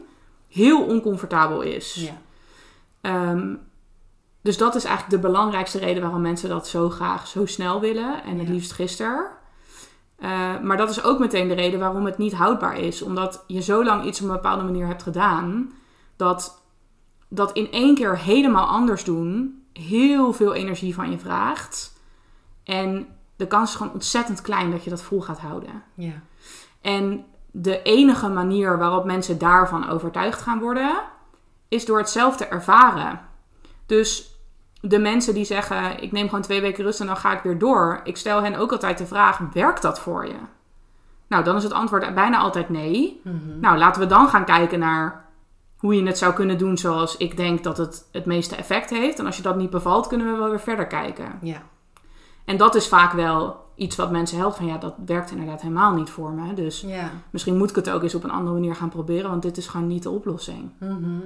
heel 0.48 0.82
oncomfortabel 0.82 1.60
is. 1.60 1.94
Ja. 1.94 2.16
Ehm, 3.00 3.54
dus 4.44 4.56
dat 4.56 4.74
is 4.74 4.84
eigenlijk 4.84 5.22
de 5.22 5.28
belangrijkste 5.28 5.78
reden 5.78 6.02
waarom 6.02 6.20
mensen 6.20 6.48
dat 6.48 6.68
zo 6.68 6.90
graag 6.90 7.26
zo 7.26 7.46
snel 7.46 7.80
willen. 7.80 8.22
En 8.24 8.38
het 8.38 8.46
Ja. 8.46 8.52
liefst 8.52 8.72
gisteren. 8.72 9.26
Eh, 10.16 10.60
maar 10.62 10.76
dat 10.76 10.90
is 10.90 11.02
ook 11.04 11.18
meteen 11.18 11.48
de 11.48 11.54
reden 11.54 11.80
waarom 11.80 12.04
het 12.04 12.18
niet 12.18 12.32
houdbaar 12.34 12.76
is. 12.78 13.02
Omdat 13.02 13.44
je 13.46 13.62
zo 13.62 13.84
lang 13.84 14.04
iets 14.04 14.20
op 14.20 14.26
een 14.26 14.32
bepaalde 14.32 14.62
manier 14.62 14.86
hebt 14.86 15.02
gedaan. 15.02 15.72
Dat 16.16 16.62
dat 17.28 17.52
in 17.52 17.70
één 17.72 17.94
keer 17.94 18.18
helemaal 18.18 18.66
anders 18.66 19.04
doen 19.04 19.62
heel 19.72 20.32
veel 20.32 20.54
energie 20.54 20.94
van 20.94 21.10
je 21.10 21.18
vraagt. 21.18 21.92
En 22.64 23.06
de 23.36 23.46
kans 23.46 23.70
is 23.70 23.76
gewoon 23.76 23.92
ontzettend 23.92 24.40
klein 24.40 24.70
dat 24.70 24.84
je 24.84 24.90
dat 24.90 25.02
vol 25.02 25.20
gaat 25.20 25.38
houden. 25.38 25.82
Ja. 25.94 26.12
En 26.80 27.24
de 27.50 27.82
enige 27.82 28.28
manier 28.28 28.78
waarop 28.78 29.04
mensen 29.04 29.38
daarvan 29.38 29.88
overtuigd 29.88 30.42
gaan 30.42 30.60
worden, 30.60 31.02
is 31.68 31.84
door 31.84 31.98
het 31.98 32.10
zelf 32.10 32.36
te 32.36 32.46
ervaren. 32.46 33.20
Dus 33.86 34.33
de 34.88 34.98
mensen 34.98 35.34
die 35.34 35.44
zeggen: 35.44 36.02
Ik 36.02 36.12
neem 36.12 36.24
gewoon 36.28 36.42
twee 36.42 36.60
weken 36.60 36.84
rust 36.84 37.00
en 37.00 37.06
dan 37.06 37.16
ga 37.16 37.36
ik 37.36 37.42
weer 37.42 37.58
door. 37.58 38.00
Ik 38.04 38.16
stel 38.16 38.42
hen 38.42 38.54
ook 38.54 38.72
altijd 38.72 38.98
de 38.98 39.06
vraag: 39.06 39.38
Werkt 39.52 39.82
dat 39.82 40.00
voor 40.00 40.26
je? 40.26 40.36
Nou, 41.26 41.44
dan 41.44 41.56
is 41.56 41.62
het 41.62 41.72
antwoord 41.72 42.14
bijna 42.14 42.38
altijd 42.38 42.68
nee. 42.68 43.20
Mhm. 43.24 43.60
Nou, 43.60 43.78
laten 43.78 44.00
we 44.00 44.06
dan 44.06 44.28
gaan 44.28 44.44
kijken 44.44 44.78
naar 44.78 45.24
hoe 45.76 45.94
je 45.94 46.06
het 46.06 46.18
zou 46.18 46.34
kunnen 46.34 46.58
doen 46.58 46.78
zoals 46.78 47.16
ik 47.16 47.36
denk 47.36 47.64
dat 47.64 47.76
het 47.78 48.08
het 48.12 48.24
meeste 48.24 48.56
effect 48.56 48.90
heeft. 48.90 49.18
En 49.18 49.26
als 49.26 49.36
je 49.36 49.42
dat 49.42 49.56
niet 49.56 49.70
bevalt, 49.70 50.06
kunnen 50.06 50.32
we 50.32 50.38
wel 50.38 50.48
weer 50.48 50.60
verder 50.60 50.86
kijken. 50.86 51.38
Ja. 51.40 51.62
En 52.44 52.56
dat 52.56 52.74
is 52.74 52.88
vaak 52.88 53.12
wel 53.12 53.64
iets 53.74 53.96
wat 53.96 54.10
mensen 54.10 54.38
helpt 54.38 54.56
van 54.56 54.66
ja, 54.66 54.78
dat 54.78 54.94
werkt 55.06 55.30
inderdaad 55.30 55.60
helemaal 55.62 55.94
niet 55.94 56.10
voor 56.10 56.30
me. 56.30 56.54
Dus 56.54 56.80
Ja. 56.80 57.10
misschien 57.30 57.56
moet 57.56 57.70
ik 57.70 57.76
het 57.76 57.90
ook 57.90 58.02
eens 58.02 58.14
op 58.14 58.24
een 58.24 58.30
andere 58.30 58.54
manier 58.54 58.74
gaan 58.74 58.88
proberen, 58.88 59.30
want 59.30 59.42
dit 59.42 59.56
is 59.56 59.66
gewoon 59.66 59.86
niet 59.86 60.02
de 60.02 60.10
oplossing. 60.10 60.70
Mhm. 60.78 61.18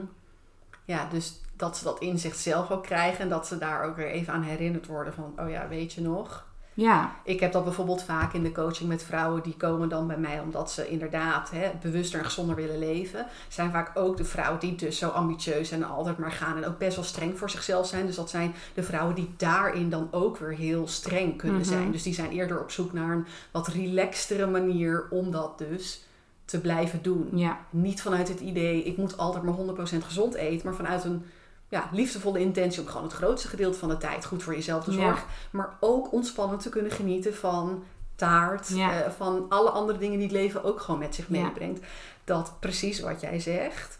Ja, 0.85 1.09
dus 1.11 1.41
dat 1.59 1.77
ze 1.77 1.85
dat 1.85 1.99
inzicht 2.01 2.39
zelf 2.39 2.71
ook 2.71 2.83
krijgen 2.83 3.21
en 3.21 3.29
dat 3.29 3.47
ze 3.47 3.59
daar 3.59 3.85
ook 3.85 3.97
weer 3.97 4.11
even 4.11 4.33
aan 4.33 4.43
herinnerd 4.43 4.87
worden 4.87 5.13
van, 5.15 5.33
oh 5.37 5.51
ja, 5.51 5.69
weet 5.69 5.93
je 5.93 6.01
nog? 6.01 6.47
Ja, 6.75 7.13
Ik 7.25 7.41
heb 7.41 7.53
dat 7.53 7.65
bijvoorbeeld 7.65 8.03
vaak 8.03 8.33
in 8.33 8.43
de 8.43 8.53
coaching 8.53 8.89
met 8.89 9.03
vrouwen 9.03 9.43
die 9.43 9.57
komen 9.57 9.89
dan 9.89 10.07
bij 10.07 10.17
mij 10.19 10.41
omdat 10.41 10.71
ze 10.73 10.89
inderdaad 10.89 11.51
hè, 11.51 11.71
bewuster 11.83 12.19
en 12.19 12.25
gezonder 12.25 12.57
willen 12.57 12.79
leven. 12.79 13.27
Zijn 13.49 13.71
vaak 13.71 13.91
ook 13.95 14.17
de 14.17 14.25
vrouwen 14.25 14.61
die 14.61 14.75
dus 14.75 14.99
zo 14.99 15.09
ambitieus 15.09 15.71
en 15.71 15.83
altijd 15.85 16.19
maar 16.19 16.33
gaan 16.33 16.57
en 16.57 16.67
ook 16.67 16.79
best 16.79 16.97
wel 16.97 17.05
streng 17.05 17.39
voor 17.39 17.51
zichzelf 17.51 17.87
zijn. 17.87 18.07
Dus 18.07 18.17
dat 18.17 18.31
zijn 18.31 18.55
de 18.75 18.83
vrouwen 18.83 19.15
die 19.15 19.35
daarin 19.37 19.91
dan 19.91 20.09
ook 20.11 20.37
weer 20.37 20.55
heel 20.55 20.89
streng 20.89 21.37
kunnen 21.39 21.61
Mhm. 21.61 21.69
zijn. 21.69 21.93
Dus 21.93 22.03
die 22.03 22.15
zijn 22.15 22.31
eerder 22.31 22.61
op 22.61 22.71
zoek 22.71 22.93
naar 22.93 23.13
een 23.17 23.27
wat 23.51 23.67
relaxtere 23.69 24.47
manier 24.47 25.07
om 25.11 25.31
dat 25.31 25.59
dus 25.59 26.05
te 26.45 26.61
blijven 26.61 27.03
doen. 27.03 27.29
ja, 27.35 27.59
Niet 27.71 28.03
vanuit 28.03 28.29
het 28.29 28.41
idee, 28.41 28.83
ik 28.83 28.97
moet 28.97 29.19
altijd 29.19 29.43
maar 29.43 29.55
100% 29.55 30.05
gezond 30.05 30.35
eten, 30.35 30.67
maar 30.67 30.77
vanuit 30.77 31.05
een 31.05 31.25
ja, 31.69 31.89
liefdevolle 31.93 32.39
intentie 32.41 32.81
om 32.81 32.87
gewoon 32.87 33.03
het 33.03 33.13
grootste 33.13 33.49
gedeelte 33.49 33.79
van 33.79 33.89
de 33.89 33.97
tijd 33.97 34.25
goed 34.25 34.43
voor 34.43 34.55
jezelf 34.55 34.85
te 34.85 34.91
Ja. 34.93 34.97
zorgen. 35.01 35.27
Maar 35.51 35.77
ook 35.81 36.13
ontspannen 36.13 36.59
te 36.59 36.69
kunnen 36.69 36.91
genieten 36.93 37.35
van 37.35 37.85
taart, 38.17 38.69
Ja. 38.69 39.03
eh, 39.03 39.11
van 39.11 39.47
alle 39.49 39.71
andere 39.71 39.99
dingen 39.99 40.19
die 40.19 40.27
het 40.27 40.37
leven 40.37 40.65
ook 40.65 40.81
gewoon 40.81 41.01
met 41.01 41.15
zich 41.15 41.29
meebrengt. 41.29 41.81
Dat 42.25 42.53
precies 42.61 43.01
wat 43.01 43.21
jij 43.21 43.41
zegt, 43.41 43.99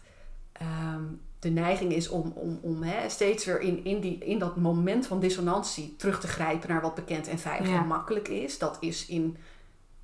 ehm, 0.51 1.03
de 1.39 1.49
neiging 1.49 1.93
is 1.93 2.09
om, 2.09 2.31
om, 2.35 2.59
om 2.61 2.83
hè, 2.83 3.09
steeds 3.09 3.45
weer 3.45 3.59
in, 3.59 3.83
in, 3.85 3.99
die, 3.99 4.17
in 4.17 4.39
dat 4.39 4.55
moment 4.55 5.07
van 5.07 5.19
dissonantie 5.19 5.95
terug 5.97 6.19
te 6.19 6.27
grijpen 6.27 6.69
naar 6.69 6.81
wat 6.81 6.95
bekend 6.95 7.27
en 7.27 7.39
veilig 7.39 7.69
en 7.69 7.87
makkelijk 7.87 8.27
is. 8.27 8.57
Dat 8.57 8.77
is 8.79 9.05
in 9.05 9.37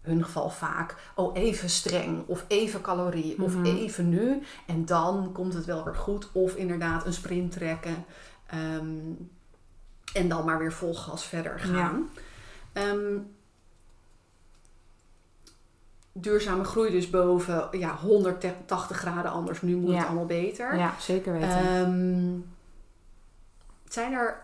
hun 0.05 0.23
geval 0.23 0.49
vaak, 0.49 0.95
oh 1.15 1.37
even 1.37 1.69
streng 1.69 2.23
of 2.27 2.45
even 2.47 2.81
calorieën 2.81 3.41
of 3.41 3.55
Mhm. 3.55 3.65
even 3.65 4.09
nu. 4.09 4.41
En 4.67 4.85
dan 4.85 5.31
komt 5.33 5.53
het 5.53 5.65
wel 5.65 5.83
weer 5.83 5.95
goed. 5.95 6.29
Of 6.31 6.55
inderdaad 6.55 7.05
een 7.05 7.13
sprint 7.13 7.51
trekken. 7.51 8.05
ehm, 8.45 8.87
en 10.13 10.29
dan 10.29 10.45
maar 10.45 10.57
weer 10.59 10.73
vol 10.73 10.95
gas 10.95 11.25
verder 11.25 11.59
gaan. 11.59 12.09
Ehm, 12.73 13.17
duurzame 16.13 16.63
groei 16.63 16.91
dus 16.91 17.09
boven 17.09 17.67
ja, 17.71 17.95
180 17.95 18.97
graden 18.97 19.31
anders. 19.31 19.61
Nu 19.61 19.75
moet 19.75 19.91
Ja. 19.91 19.97
het 19.97 20.05
allemaal 20.05 20.25
beter. 20.25 20.77
ja 20.77 20.93
zeker 20.99 21.33
weten. 21.33 21.49
Ehm, 21.49 22.33
zijn 23.89 24.13
er 24.13 24.43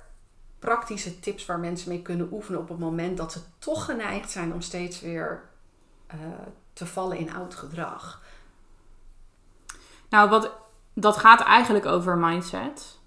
praktische 0.60 1.20
tips 1.20 1.46
waar 1.46 1.60
mensen 1.60 1.90
mee 1.90 2.02
kunnen 2.02 2.28
oefenen 2.32 2.60
op 2.60 2.70
het 2.70 2.80
moment 2.80 3.18
dat 3.18 3.32
ze 3.32 3.40
toch 3.60 3.86
geneigd 3.86 4.32
zijn 4.32 4.54
om 4.54 4.62
steeds 4.62 5.02
weer 5.02 5.42
eh, 6.12 6.18
te 6.74 6.86
vallen 6.86 7.18
in 7.18 7.34
oud 7.34 7.56
gedrag? 7.56 8.22
Nou, 10.10 10.30
wat, 10.30 10.52
dat 10.94 11.18
gaat 11.18 11.42
eigenlijk 11.42 11.86
over 11.86 12.18
mindset. 12.18 13.00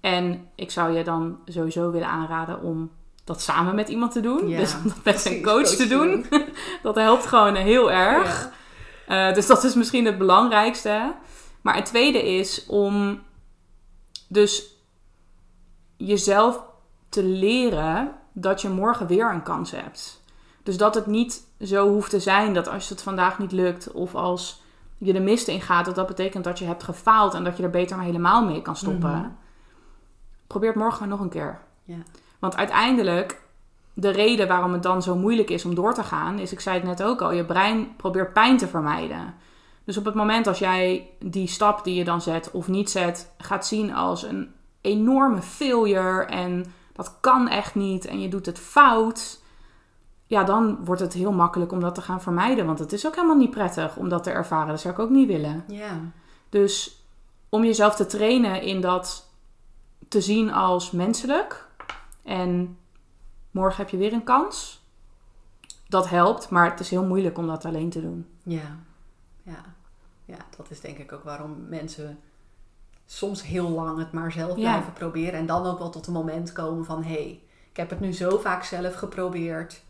En 0.00 0.48
ik 0.54 0.70
zou 0.70 0.92
je 0.92 1.04
dan 1.04 1.38
sowieso 1.46 1.90
willen 1.90 2.08
aanraden 2.08 2.60
om 2.60 2.90
dat 3.24 3.42
samen 3.42 3.74
met 3.74 3.88
iemand 3.88 4.12
te 4.12 4.20
doen. 4.20 4.48
Ja, 4.48 4.58
dus 4.58 4.74
om 4.74 4.82
dat 4.82 5.04
met 5.04 5.24
een 5.24 5.42
coach, 5.42 5.62
coach 5.62 5.76
te 5.76 5.86
doen. 5.86 6.26
dat 6.82 6.94
helpt 6.94 7.26
gewoon 7.26 7.54
heel 7.54 7.92
erg. 7.92 8.50
Ja. 9.06 9.28
Eh, 9.28 9.34
dus 9.34 9.46
dat 9.46 9.64
is 9.64 9.74
misschien 9.74 10.04
het 10.04 10.18
belangrijkste. 10.18 11.14
Maar 11.60 11.74
het 11.74 11.84
tweede 11.84 12.22
is 12.36 12.66
om 12.66 13.22
dus 14.28 14.74
jezelf 15.96 16.62
te 17.08 17.22
leren 17.22 18.14
dat 18.32 18.62
je 18.62 18.68
morgen 18.68 19.06
weer 19.06 19.30
een 19.30 19.42
kans 19.42 19.70
hebt. 19.70 20.22
Dus 20.62 20.76
dat 20.76 20.94
het 20.94 21.06
niet 21.06 21.45
zo 21.60 21.88
hoeft 21.88 22.10
te 22.10 22.20
zijn 22.20 22.54
dat 22.54 22.68
als 22.68 22.88
het 22.88 23.02
vandaag 23.02 23.38
niet 23.38 23.52
lukt 23.52 23.92
of 23.92 24.14
als 24.14 24.62
je 24.98 25.12
de 25.12 25.20
mist 25.20 25.48
in 25.48 25.60
gaat, 25.60 25.84
dat 25.84 25.94
dat 25.94 26.06
betekent 26.06 26.44
dat 26.44 26.58
je 26.58 26.64
hebt 26.64 26.82
gefaald 26.82 27.34
en 27.34 27.44
dat 27.44 27.56
je 27.56 27.62
er 27.62 27.70
beter 27.70 27.96
maar 27.96 28.04
helemaal 28.04 28.44
mee 28.44 28.62
kan 28.62 28.76
stoppen. 28.76 29.10
Mhm. 29.10 29.28
Probeer 30.46 30.68
het 30.68 30.78
morgen 30.78 31.08
nog 31.08 31.20
een 31.20 31.28
keer. 31.28 31.58
Ja. 31.84 31.96
Want 32.38 32.56
uiteindelijk, 32.56 33.42
de 33.92 34.10
reden 34.10 34.48
waarom 34.48 34.72
het 34.72 34.82
dan 34.82 35.02
zo 35.02 35.16
moeilijk 35.16 35.50
is 35.50 35.64
om 35.64 35.74
door 35.74 35.94
te 35.94 36.02
gaan, 36.02 36.38
is, 36.38 36.52
ik 36.52 36.60
zei 36.60 36.76
het 36.76 36.86
net 36.86 37.02
ook 37.02 37.20
al, 37.20 37.32
je 37.32 37.44
brein 37.44 37.96
probeert 37.96 38.32
pijn 38.32 38.56
te 38.56 38.68
vermijden. 38.68 39.34
Dus 39.84 39.96
op 39.96 40.04
het 40.04 40.14
moment 40.14 40.46
als 40.46 40.58
jij 40.58 41.10
die 41.18 41.48
stap 41.48 41.84
die 41.84 41.94
je 41.94 42.04
dan 42.04 42.20
zet 42.20 42.50
of 42.50 42.68
niet 42.68 42.90
zet, 42.90 43.34
gaat 43.38 43.66
zien 43.66 43.94
als 43.94 44.22
een 44.22 44.54
enorme 44.80 45.42
failure 45.42 46.24
en 46.24 46.64
dat 46.92 47.16
kan 47.20 47.48
echt 47.48 47.74
niet 47.74 48.04
en 48.04 48.20
je 48.20 48.28
doet 48.28 48.46
het 48.46 48.58
fout, 48.58 49.42
ja, 50.26 50.44
dan 50.44 50.84
wordt 50.84 51.00
het 51.00 51.12
heel 51.12 51.32
makkelijk 51.32 51.72
om 51.72 51.80
dat 51.80 51.94
te 51.94 52.02
gaan 52.02 52.20
vermijden. 52.22 52.66
Want 52.66 52.78
het 52.78 52.92
is 52.92 53.06
ook 53.06 53.14
helemaal 53.14 53.36
niet 53.36 53.50
prettig 53.50 53.96
om 53.96 54.08
dat 54.08 54.22
te 54.22 54.30
ervaren. 54.30 54.68
Dat 54.68 54.80
zou 54.80 54.94
ik 54.94 55.00
ook 55.00 55.10
niet 55.10 55.28
willen. 55.28 55.64
Ja. 55.66 56.00
Dus 56.48 57.04
om 57.48 57.64
jezelf 57.64 57.94
te 57.94 58.06
trainen 58.06 58.62
in 58.62 58.80
dat 58.80 59.28
te 60.08 60.20
zien 60.20 60.52
als 60.52 60.90
menselijk. 60.90 61.68
En 62.22 62.78
morgen 63.50 63.76
heb 63.76 63.88
je 63.88 63.96
weer 63.96 64.12
een 64.12 64.24
kans. 64.24 64.84
Dat 65.88 66.08
helpt, 66.08 66.50
maar 66.50 66.70
het 66.70 66.80
is 66.80 66.90
heel 66.90 67.04
moeilijk 67.04 67.38
om 67.38 67.46
dat 67.46 67.64
alleen 67.64 67.90
te 67.90 68.00
doen. 68.00 68.26
Ja, 68.42 68.76
ja. 69.42 69.64
ja, 70.24 70.36
dat 70.56 70.70
is 70.70 70.80
denk 70.80 70.98
ik 70.98 71.12
ook 71.12 71.24
waarom 71.24 71.68
mensen 71.68 72.18
soms 73.06 73.42
heel 73.42 73.68
lang 73.68 73.98
het 73.98 74.12
maar 74.12 74.32
zelf 74.32 74.56
Ja. 74.56 74.70
blijven 74.70 74.92
proberen. 74.92 75.38
En 75.38 75.46
dan 75.46 75.66
ook 75.66 75.78
wel 75.78 75.90
tot 75.90 76.06
een 76.06 76.12
moment 76.12 76.52
komen 76.52 76.84
van... 76.84 77.02
hé, 77.02 77.12
hey, 77.12 77.42
ik 77.70 77.76
heb 77.76 77.90
het 77.90 78.00
nu 78.00 78.12
zo 78.12 78.38
vaak 78.38 78.64
zelf 78.64 78.94
geprobeerd. 78.94 79.84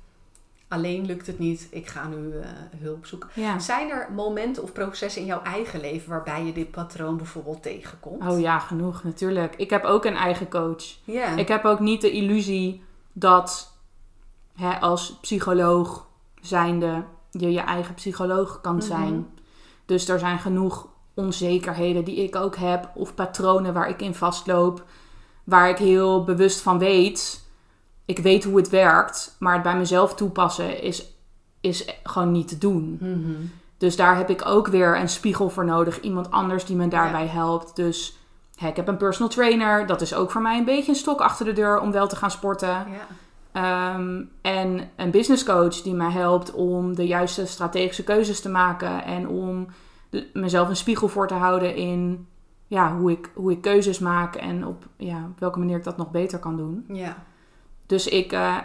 Alleen 0.69 1.07
lukt 1.07 1.27
het 1.27 1.39
niet. 1.39 1.69
Ik 1.71 1.87
ga 1.87 2.07
nu 2.09 2.39
eh, 2.39 2.49
hulp 2.81 3.07
zoeken. 3.07 3.29
Ja. 3.35 3.59
Zijn 3.59 3.91
er 3.91 4.09
momenten 4.15 4.63
of 4.63 4.73
processen 4.73 5.21
in 5.21 5.27
jouw 5.27 5.43
eigen 5.43 5.81
leven... 5.81 6.11
waarbij 6.11 6.45
je 6.45 6.53
dit 6.53 6.71
patroon 6.71 7.17
bijvoorbeeld 7.17 7.63
tegenkomt? 7.63 8.27
Oh 8.29 8.41
ja, 8.41 8.59
genoeg 8.59 9.05
natuurlijk. 9.05 9.55
Ik 9.57 9.71
heb 9.71 9.85
ook 9.85 10.05
een 10.05 10.17
eigen 10.17 10.49
coach. 10.49 10.85
Ja. 11.05 11.27
Ik 11.37 11.49
heb 11.49 11.65
ook 11.65 11.81
niet 11.81 12.01
de 12.01 12.11
illusie 12.11 12.83
dat 13.13 13.73
hè, 14.57 14.81
als 14.81 15.19
psycholoog 15.21 16.07
zijnde 16.41 17.05
je 17.31 17.53
je 17.53 17.61
eigen 17.61 17.95
psycholoog 17.95 18.61
kan 18.61 18.77
Mhm. 18.77 18.85
zijn. 18.85 19.27
Dus 19.85 20.09
er 20.09 20.19
zijn 20.19 20.39
genoeg 20.39 20.89
onzekerheden 21.15 22.05
die 22.05 22.17
ik 22.17 22.37
ook 22.37 22.57
heb 22.57 22.91
of 22.95 23.15
patronen 23.15 23.73
waar 23.75 23.89
ik 23.89 24.03
in 24.03 24.15
vastloop, 24.15 24.85
waar 25.45 25.69
ik 25.69 25.79
heel 25.79 26.25
bewust 26.25 26.61
van 26.61 26.79
weet. 26.79 27.45
Ik 28.07 28.19
weet 28.19 28.45
hoe 28.45 28.57
het 28.57 28.69
werkt, 28.69 29.37
maar 29.39 29.55
het 29.55 29.63
bij 29.63 29.77
mezelf 29.77 30.15
toepassen 30.15 30.83
is, 30.83 31.13
is 31.61 32.01
gewoon 32.03 32.33
niet 32.33 32.49
te 32.49 32.59
doen. 32.59 32.99
Mhm. 33.01 33.33
Dus 33.79 33.97
daar 33.97 34.17
heb 34.17 34.31
ik 34.31 34.47
ook 34.47 34.67
weer 34.67 34.99
een 35.01 35.09
spiegel 35.09 35.51
voor 35.51 35.65
nodig. 35.65 36.01
Iemand 36.01 36.31
anders 36.31 36.65
die 36.65 36.77
me 36.77 36.89
daarbij 36.89 37.27
helpt. 37.27 37.77
Dus 37.77 38.19
hè, 38.57 38.69
ik 38.69 38.77
heb 38.77 38.89
een 38.89 38.97
personal 38.97 39.29
trainer. 39.33 39.87
Dat 39.87 40.01
is 40.01 40.15
ook 40.15 40.31
voor 40.31 40.43
mij 40.43 40.59
een 40.59 40.65
beetje 40.65 40.91
een 40.93 40.99
stok 40.99 41.21
achter 41.21 41.45
de 41.47 41.53
deur 41.53 41.81
om 41.81 41.93
wel 41.93 42.07
te 42.09 42.17
gaan 42.17 42.31
sporten. 42.31 42.69
Ja. 42.69 42.85
Ehm, 43.53 44.23
en 44.43 44.91
een 44.97 45.11
business 45.11 45.45
coach 45.45 45.83
die 45.83 45.95
mij 45.95 46.11
helpt 46.11 46.53
om 46.53 46.95
de 46.95 47.07
juiste 47.07 47.47
strategische 47.47 48.05
keuzes 48.05 48.41
te 48.41 48.49
maken. 48.49 49.05
En 49.05 49.29
om 49.29 49.67
de- 50.11 50.31
mezelf 50.33 50.69
een 50.69 50.77
spiegel 50.77 51.09
voor 51.09 51.29
te 51.29 51.35
houden 51.35 51.75
in 51.75 52.27
ja, 52.67 52.97
hoe, 52.97 53.11
ik, 53.11 53.31
hoe 53.35 53.51
ik 53.53 53.61
keuzes 53.63 53.99
maak. 53.99 54.35
En 54.37 54.67
op, 54.67 54.85
ja, 54.97 55.25
op 55.31 55.41
welke 55.41 55.59
manier 55.59 55.77
ik 55.77 55.85
dat 55.85 55.97
nog 55.97 56.11
beter 56.11 56.39
kan 56.39 56.57
doen. 56.57 56.85
ja. 56.89 57.17
Dus 57.87 58.07
ik, 58.07 58.33
eh, 58.33 58.57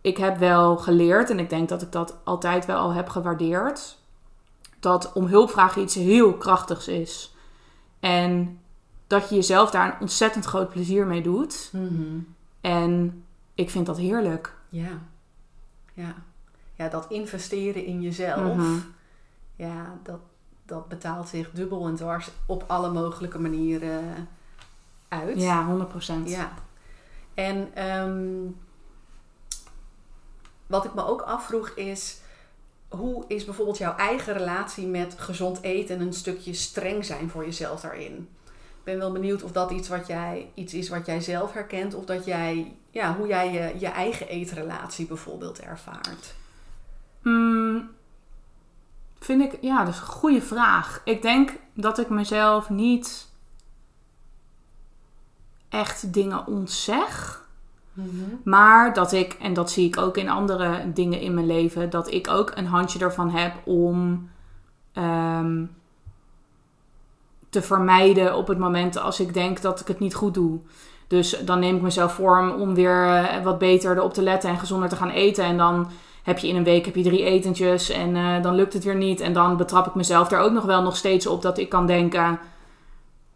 ik 0.00 0.16
heb 0.16 0.38
wel 0.38 0.76
geleerd, 0.76 1.30
en 1.30 1.38
ik 1.38 1.50
denk 1.50 1.68
dat 1.68 1.82
ik 1.82 1.92
dat 1.92 2.16
altijd 2.24 2.66
wel 2.66 2.78
al 2.78 2.92
heb 2.92 3.08
gewaardeerd, 3.08 3.98
dat 4.80 5.12
om 5.12 5.26
hulp 5.26 5.50
vragen 5.50 5.82
iets 5.82 5.94
heel 5.94 6.34
krachtigs 6.34 6.88
is. 6.88 7.34
En 8.00 8.60
dat 9.06 9.28
je 9.28 9.34
jezelf 9.34 9.70
daar 9.70 9.86
een 9.86 10.00
ontzettend 10.00 10.44
groot 10.44 10.70
plezier 10.70 11.06
mee 11.06 11.22
doet. 11.22 11.70
Mhm. 11.72 12.18
En 12.60 13.24
ik 13.54 13.70
vind 13.70 13.86
dat 13.86 13.96
heerlijk. 13.96 14.54
Ja. 14.68 14.98
Ja. 15.94 16.14
Ja, 16.74 16.88
dat 16.88 17.06
investeren 17.08 17.84
in 17.84 18.00
jezelf. 18.00 18.56
Mhm. 18.56 18.78
Ja, 19.56 19.98
dat, 20.02 20.20
dat 20.64 20.88
betaalt 20.88 21.28
zich 21.28 21.50
dubbel 21.50 21.86
en 21.86 21.94
dwars 21.94 22.30
op 22.46 22.64
alle 22.66 22.90
mogelijke 22.90 23.38
manieren 23.38 24.28
uit. 25.08 25.40
Ja, 25.40 25.66
100%. 25.66 26.28
Ja. 26.28 26.52
En 27.34 27.74
ehm, 27.74 28.46
wat 30.70 30.84
ik 30.84 30.94
me 30.94 31.06
ook 31.06 31.20
afvroeg 31.20 31.68
is... 31.68 32.18
Hoe 32.88 33.24
is 33.28 33.44
bijvoorbeeld 33.44 33.78
jouw 33.78 33.96
eigen 33.96 34.32
relatie 34.32 34.86
met 34.86 35.14
gezond 35.18 35.62
eten 35.62 35.96
en 35.96 36.06
een 36.06 36.12
stukje 36.12 36.54
streng 36.54 37.04
zijn 37.04 37.30
voor 37.30 37.44
jezelf 37.44 37.80
daarin? 37.80 38.28
Ik 38.46 38.84
ben 38.84 38.98
wel 38.98 39.12
benieuwd 39.12 39.42
of 39.42 39.52
dat 39.52 39.70
iets, 39.70 39.88
wat 39.88 40.06
jij, 40.06 40.50
iets 40.54 40.74
is 40.74 40.88
wat 40.88 41.06
jij 41.06 41.20
zelf 41.20 41.52
herkent. 41.52 41.94
Of 41.94 42.04
dat 42.04 42.24
jij, 42.24 42.76
ja, 42.90 43.16
hoe 43.16 43.26
jij 43.26 43.52
je, 43.52 43.78
je 43.78 43.86
eigen 43.86 44.28
eetrelatie 44.28 45.06
bijvoorbeeld 45.06 45.60
ervaart. 45.60 46.34
Hmm, 47.22 47.90
vind 49.20 49.42
ik, 49.42 49.58
ja, 49.60 49.84
dat 49.84 49.94
is 49.94 50.00
een 50.00 50.06
goede 50.06 50.42
vraag. 50.42 51.00
Ik 51.04 51.22
denk 51.22 51.52
dat 51.74 51.98
ik 51.98 52.08
mezelf 52.08 52.70
niet 52.70 53.28
echt 55.68 56.12
dingen 56.12 56.46
ontzeg. 56.46 57.39
Maar 58.44 58.94
dat 58.94 59.12
ik, 59.12 59.36
en 59.40 59.52
dat 59.54 59.70
zie 59.70 59.86
ik 59.86 59.98
ook 59.98 60.16
in 60.16 60.28
andere 60.28 60.92
dingen 60.94 61.20
in 61.20 61.34
mijn 61.34 61.46
leven, 61.46 61.90
dat 61.90 62.12
ik 62.12 62.28
ook 62.28 62.52
een 62.54 62.66
handje 62.66 62.98
ervan 62.98 63.30
heb 63.30 63.52
om 63.64 64.28
ehm, 64.92 65.64
te 67.48 67.62
vermijden 67.62 68.36
op 68.36 68.46
het 68.48 68.58
moment 68.58 68.98
als 69.00 69.20
ik 69.20 69.34
denk 69.34 69.60
dat 69.60 69.80
ik 69.80 69.86
het 69.86 69.98
niet 69.98 70.14
goed 70.14 70.34
doe. 70.34 70.58
Dus 71.06 71.38
dan 71.44 71.58
neem 71.58 71.76
ik 71.76 71.82
mezelf 71.82 72.12
voor 72.12 72.38
om- 72.38 72.50
om 72.60 72.74
weer 72.74 73.06
eh, 73.06 73.42
wat 73.44 73.58
beter 73.58 73.96
erop 73.96 74.14
te 74.14 74.22
letten 74.22 74.50
en 74.50 74.58
gezonder 74.58 74.88
te 74.88 74.96
gaan 74.96 75.10
eten. 75.10 75.44
En 75.44 75.56
dan 75.56 75.88
heb 76.22 76.38
je 76.38 76.48
in 76.48 76.56
een 76.56 76.64
week 76.64 76.84
heb 76.84 76.94
je 76.94 77.02
drie 77.02 77.24
etentjes 77.24 77.90
en 77.90 78.16
eh, 78.16 78.42
dan 78.42 78.54
lukt 78.54 78.72
het 78.72 78.84
weer 78.84 78.96
niet. 78.96 79.20
En 79.20 79.32
dan 79.32 79.56
betrap 79.56 79.86
ik 79.86 79.94
mezelf 79.94 80.30
er 80.30 80.38
ook 80.38 80.52
nog 80.52 80.64
wel 80.64 80.82
nog 80.82 80.96
steeds 80.96 81.26
op 81.26 81.42
dat 81.42 81.58
ik 81.58 81.68
kan 81.68 81.86
denken... 81.86 82.38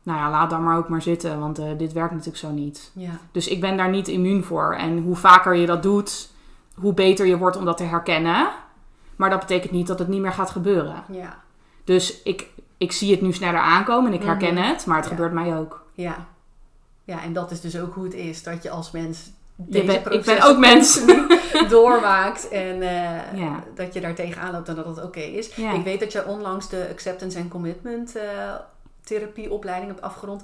Nou 0.05 0.19
ja, 0.19 0.31
laat 0.31 0.51
dan 0.51 0.63
maar 0.65 0.77
ook 0.77 0.89
maar 0.89 1.03
zitten, 1.03 1.41
want 1.41 1.59
eh, 1.59 1.67
dit 1.79 1.93
werkt 1.93 2.11
natuurlijk 2.11 2.39
zo 2.39 2.51
niet. 2.51 2.91
Ja, 2.95 3.11
Dus 3.33 3.49
ik 3.49 3.61
ben 3.61 3.77
daar 3.77 3.91
niet 3.91 4.09
immuun 4.09 4.45
voor. 4.45 4.75
En 4.75 4.99
hoe 4.99 5.17
vaker 5.17 5.55
je 5.55 5.67
dat 5.67 5.83
doet, 5.83 6.29
hoe 6.75 6.95
beter 6.95 7.27
je 7.27 7.39
wordt 7.39 7.57
om 7.57 7.65
dat 7.65 7.77
te 7.77 7.83
herkennen. 7.85 8.49
Maar 9.17 9.31
dat 9.31 9.41
betekent 9.41 9.73
niet 9.73 9.87
dat 9.87 9.99
het 9.99 10.09
niet 10.09 10.21
meer 10.21 10.33
gaat 10.33 10.51
gebeuren. 10.51 11.05
ja, 11.11 11.37
Dus 11.85 12.23
ik, 12.23 12.49
ik 12.77 12.93
zie 12.93 13.11
het 13.11 13.21
nu 13.21 13.33
sneller 13.33 13.61
aankomen 13.61 14.13
en 14.13 14.19
ik 14.19 14.25
herken 14.25 14.55
Mhm. 14.55 14.63
het, 14.63 14.87
maar 14.87 14.97
het 14.97 15.05
Ja. 15.05 15.11
gebeurt 15.11 15.33
mij 15.33 15.57
ook. 15.59 15.83
ja. 15.95 16.27
Ja, 17.07 17.23
en 17.23 17.33
dat 17.33 17.51
is 17.51 17.61
dus 17.61 17.79
ook 17.81 17.95
hoe 17.95 18.05
het 18.05 18.15
is. 18.15 18.43
Dat 18.43 18.63
je 18.63 18.71
als 18.71 18.91
mens 18.91 19.31
deze 19.57 19.93
ik 20.11 20.25
ben 20.25 20.43
ook 20.43 20.59
mens. 20.59 21.05
doormaakt 21.69 22.49
en 22.49 22.83
eh, 22.83 23.39
Ja. 23.41 23.63
dat 23.75 23.95
je 23.95 24.01
daar 24.01 24.15
tegenaan 24.15 24.53
loopt 24.53 24.69
en 24.69 24.75
dat 24.75 24.85
het 24.87 25.03
oké 25.05 25.21
is. 25.21 25.55
Ja. 25.55 25.73
Ik 25.73 25.85
weet 25.85 26.01
dat 26.01 26.13
je 26.13 26.27
onlangs 26.27 26.69
de 26.69 26.89
Acceptance 26.91 27.39
and 27.39 27.49
Commitment 27.49 28.17
eh, 28.17 28.23
therapieopleiding 29.05 29.91
hebt 29.91 30.03
afgerond 30.05 30.43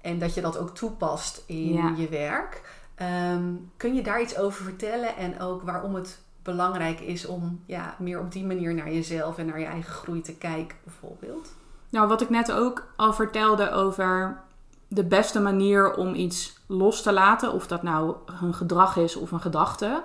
en 0.00 0.18
dat 0.18 0.34
je 0.34 0.40
dat 0.40 0.58
ook 0.58 0.74
toepast 0.74 1.42
in 1.46 1.72
Ja. 1.72 1.94
je 1.96 2.08
werk. 2.08 2.78
Ehm, 2.94 3.42
kun 3.76 3.94
je 3.94 4.02
daar 4.02 4.20
iets 4.20 4.36
over 4.38 4.64
vertellen 4.64 5.16
en 5.16 5.40
ook 5.40 5.62
waarom 5.62 5.94
het 5.94 6.20
belangrijk 6.42 7.00
is 7.00 7.26
om 7.26 7.62
ja, 7.66 7.94
meer 7.98 8.20
op 8.20 8.32
die 8.32 8.44
manier 8.44 8.74
naar 8.74 8.92
jezelf 8.92 9.38
en 9.38 9.46
naar 9.46 9.58
je 9.60 9.66
eigen 9.66 9.92
groei 9.92 10.20
te 10.20 10.34
kijken 10.34 10.76
bijvoorbeeld? 10.84 11.52
Nou, 11.88 12.08
wat 12.08 12.20
ik 12.20 12.30
net 12.30 12.52
ook 12.52 12.86
al 12.96 13.12
vertelde 13.12 13.70
over 13.70 14.40
de 14.88 15.04
beste 15.04 15.40
manier 15.40 15.94
om 15.94 16.14
iets 16.14 16.58
los 16.66 17.02
te 17.02 17.12
laten, 17.12 17.52
of 17.52 17.66
dat 17.66 17.82
nou 17.82 18.14
een 18.42 18.54
gedrag 18.54 18.96
is 18.96 19.16
of 19.16 19.30
een 19.30 19.40
gedachte, 19.40 20.02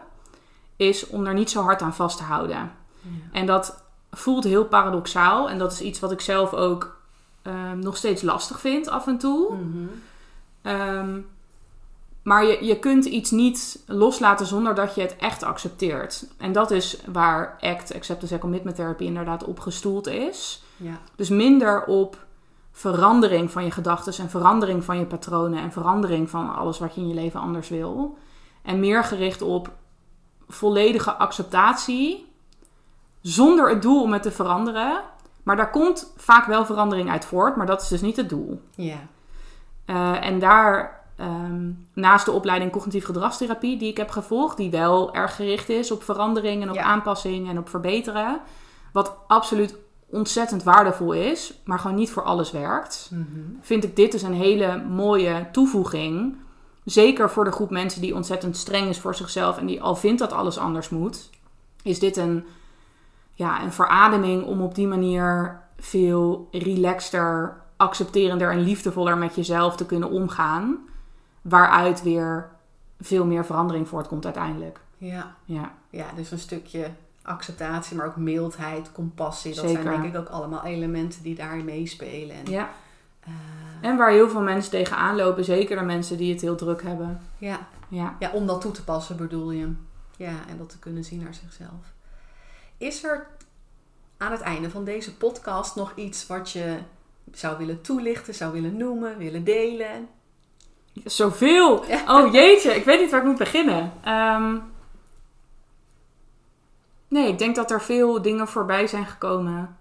is 0.75 1.07
om 1.07 1.25
er 1.25 1.33
niet 1.33 1.49
zo 1.49 1.61
hard 1.61 1.81
aan 1.81 1.93
vast 1.95 2.17
te 2.17 2.23
houden. 2.23 2.71
En 3.31 3.45
dat 3.45 3.83
voelt 4.11 4.43
heel 4.43 4.65
paradoxaal. 4.65 5.49
En 5.49 5.57
dat 5.57 5.71
is 5.71 5.81
iets 5.81 5.99
wat 5.99 6.11
ik 6.11 6.21
zelf 6.21 6.53
ook 6.53 6.94
ehm, 7.45 7.79
nog 7.79 7.97
steeds 7.97 8.21
lastig 8.21 8.59
vind 8.59 8.87
af 8.87 9.07
en 9.07 9.17
toe. 9.17 9.55
Mhm. 9.55 9.85
Ehm, 10.61 11.19
maar 12.23 12.45
je, 12.45 12.65
je 12.65 12.79
kunt 12.79 13.05
iets 13.05 13.31
niet 13.31 13.83
loslaten 13.85 14.45
zonder 14.45 14.75
dat 14.75 14.95
je 14.95 15.01
het 15.01 15.15
echt 15.15 15.43
accepteert. 15.43 16.27
En 16.37 16.51
dat 16.51 16.71
is 16.71 17.01
waar 17.11 17.57
ACT, 17.59 17.95
Acceptance 17.95 18.33
and 18.33 18.41
Commitment 18.41 18.75
Therapy, 18.75 19.03
inderdaad 19.03 19.43
op 19.43 19.59
gestoeld 19.59 20.07
is. 20.07 20.63
Ja. 20.77 20.99
Dus 21.15 21.29
minder 21.29 21.85
op 21.85 22.25
verandering 22.71 23.51
van 23.51 23.63
je 23.63 23.71
gedachten 23.71 24.23
en 24.23 24.29
verandering 24.29 24.83
van 24.83 24.99
je 24.99 25.05
patronen 25.05 25.59
en 25.59 25.71
verandering 25.71 26.29
van 26.29 26.55
alles 26.55 26.79
wat 26.79 26.95
je 26.95 27.01
in 27.01 27.07
je 27.07 27.13
leven 27.13 27.39
anders 27.39 27.69
wil. 27.69 28.17
En 28.61 28.79
meer 28.79 29.03
gericht 29.03 29.41
op 29.41 29.71
volledige 30.47 31.13
acceptatie 31.13 32.25
zonder 33.21 33.69
het 33.69 33.81
doel 33.81 34.01
om 34.01 34.13
het 34.13 34.21
te 34.21 34.31
veranderen. 34.31 35.01
Maar 35.45 35.55
daar 35.55 35.69
komt 35.69 36.13
vaak 36.17 36.45
wel 36.45 36.65
verandering 36.65 37.09
uit 37.09 37.25
voort, 37.25 37.55
maar 37.55 37.65
dat 37.65 37.81
is 37.81 37.87
dus 37.87 38.01
niet 38.01 38.15
het 38.17 38.29
doel. 38.29 38.61
Ja. 38.75 38.97
Uh, 39.87 40.25
en 40.25 40.39
daar, 40.39 41.01
um, 41.19 41.87
naast 41.93 42.25
de 42.25 42.31
opleiding 42.31 42.71
cognitief 42.71 43.05
gedragstherapie 43.05 43.77
die 43.77 43.89
ik 43.89 43.97
heb 43.97 44.09
gevolgd, 44.09 44.57
die 44.57 44.71
wel 44.71 45.13
erg 45.13 45.35
gericht 45.35 45.69
is 45.69 45.91
op 45.91 46.03
verandering 46.03 46.61
en 46.61 46.69
op 46.69 46.75
Ja. 46.75 46.83
aanpassing 46.83 47.49
en 47.49 47.57
op 47.57 47.69
verbeteren, 47.69 48.39
wat 48.93 49.15
absoluut 49.27 49.75
ontzettend 50.09 50.63
waardevol 50.63 51.11
is, 51.13 51.53
maar 51.65 51.79
gewoon 51.79 51.95
niet 51.95 52.11
voor 52.11 52.23
alles 52.23 52.51
werkt, 52.51 53.09
Mhm. 53.11 53.25
vind 53.61 53.83
ik 53.83 53.95
dit 53.95 54.11
dus 54.11 54.21
een 54.21 54.33
hele 54.33 54.83
mooie 54.89 55.47
toevoeging. 55.51 56.35
Zeker 56.85 57.29
voor 57.29 57.43
de 57.43 57.51
groep 57.51 57.69
mensen 57.69 58.01
die 58.01 58.15
ontzettend 58.15 58.57
streng 58.57 58.89
is 58.89 58.99
voor 58.99 59.15
zichzelf 59.15 59.57
en 59.57 59.65
die 59.65 59.81
al 59.81 59.95
vindt 59.95 60.19
dat 60.19 60.33
alles 60.33 60.57
anders 60.57 60.89
moet, 60.89 61.29
is 61.83 61.99
dit 61.99 62.17
een, 62.17 62.45
ja, 63.35 63.63
een 63.63 63.71
verademing 63.71 64.43
om 64.45 64.61
op 64.61 64.75
die 64.75 64.87
manier 64.87 65.59
veel 65.79 66.47
relaxter, 66.51 67.55
accepterender 67.77 68.51
en 68.51 68.59
liefdevoller 68.61 69.17
met 69.17 69.35
jezelf 69.35 69.75
te 69.75 69.85
kunnen 69.85 70.09
omgaan. 70.09 70.77
Waaruit 71.41 72.03
weer 72.03 72.49
veel 72.99 73.25
meer 73.25 73.45
verandering 73.45 73.87
voortkomt 73.87 74.25
uiteindelijk. 74.25 74.79
Ja. 74.97 75.35
Ja, 75.45 75.71
ja, 75.89 76.05
dus 76.15 76.31
een 76.31 76.39
stukje 76.39 76.89
acceptatie, 77.21 77.97
maar 77.97 78.05
ook 78.05 78.15
mildheid, 78.15 78.91
compassie. 78.91 79.55
Dat 79.55 79.65
Zeker. 79.65 79.83
zijn 79.83 80.01
denk 80.01 80.13
ik 80.13 80.19
ook 80.19 80.29
allemaal 80.29 80.63
elementen 80.63 81.23
die 81.23 81.35
daarin 81.35 81.65
meespelen. 81.65 82.35
En, 82.35 82.51
ja. 82.51 82.69
eh, 83.19 83.31
En 83.89 83.97
waar 83.97 84.09
heel 84.11 84.29
veel 84.29 84.41
mensen 84.41 84.71
tegenaan 84.71 85.15
lopen, 85.15 85.45
zeker 85.45 85.77
de 85.77 85.83
mensen 85.83 86.17
die 86.17 86.31
het 86.33 86.41
heel 86.41 86.55
druk 86.55 86.83
hebben. 86.83 87.21
ja. 87.37 87.59
Ja. 87.87 88.15
ja, 88.19 88.31
om 88.31 88.47
dat 88.47 88.61
toe 88.61 88.71
te 88.71 88.83
passen 88.83 89.17
bedoel 89.17 89.51
je. 89.51 89.71
Ja, 90.17 90.33
en 90.49 90.57
dat 90.57 90.69
te 90.69 90.79
kunnen 90.79 91.03
zien 91.03 91.23
naar 91.23 91.33
zichzelf. 91.33 91.93
Is 92.77 93.03
er 93.03 93.27
aan 94.17 94.31
het 94.31 94.41
einde 94.41 94.69
van 94.69 94.83
deze 94.83 95.15
podcast 95.17 95.75
nog 95.75 95.91
iets 95.95 96.27
wat 96.27 96.51
je 96.51 96.77
zou 97.31 97.57
willen 97.57 97.81
toelichten, 97.81 98.33
zou 98.33 98.51
willen 98.53 98.77
noemen, 98.77 99.17
willen 99.17 99.43
delen? 99.43 100.07
Zoveel! 101.03 101.83
Oh 102.07 102.33
jeetje, 102.33 102.75
ik 102.75 102.85
weet 102.85 102.99
niet 102.99 103.11
waar 103.11 103.19
ik 103.19 103.25
moet 103.27 103.37
beginnen. 103.37 103.91
Ehm, 104.03 104.57
nee, 107.07 107.27
ik 107.27 107.37
denk 107.37 107.55
dat 107.55 107.71
er 107.71 107.81
veel 107.81 108.21
dingen 108.21 108.47
voorbij 108.47 108.87
zijn 108.87 109.05
gekomen 109.05 109.77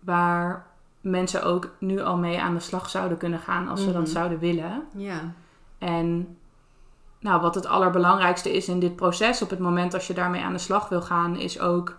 waar 0.00 0.66
mensen 1.00 1.42
ook 1.44 1.70
nu 1.78 2.00
al 2.00 2.16
mee 2.16 2.40
aan 2.40 2.54
de 2.54 2.60
slag 2.60 2.90
zouden 2.90 3.18
kunnen 3.18 3.38
gaan 3.38 3.68
als 3.68 3.80
ze 3.80 3.86
Mhm. 3.88 3.98
dat 3.98 4.08
zouden 4.08 4.38
willen. 4.38 4.84
Ja, 4.94 5.32
En 5.78 6.38
nou, 7.20 7.40
wat 7.40 7.54
het 7.54 7.66
allerbelangrijkste 7.66 8.52
is 8.52 8.68
in 8.68 8.80
dit 8.80 8.96
proces, 8.96 9.42
op 9.42 9.50
het 9.50 9.58
moment 9.58 9.94
als 9.94 10.06
je 10.06 10.14
daarmee 10.14 10.42
aan 10.42 10.52
de 10.52 10.58
slag 10.58 10.88
wil 10.88 11.02
gaan, 11.02 11.36
is 11.36 11.60
ook 11.60 11.96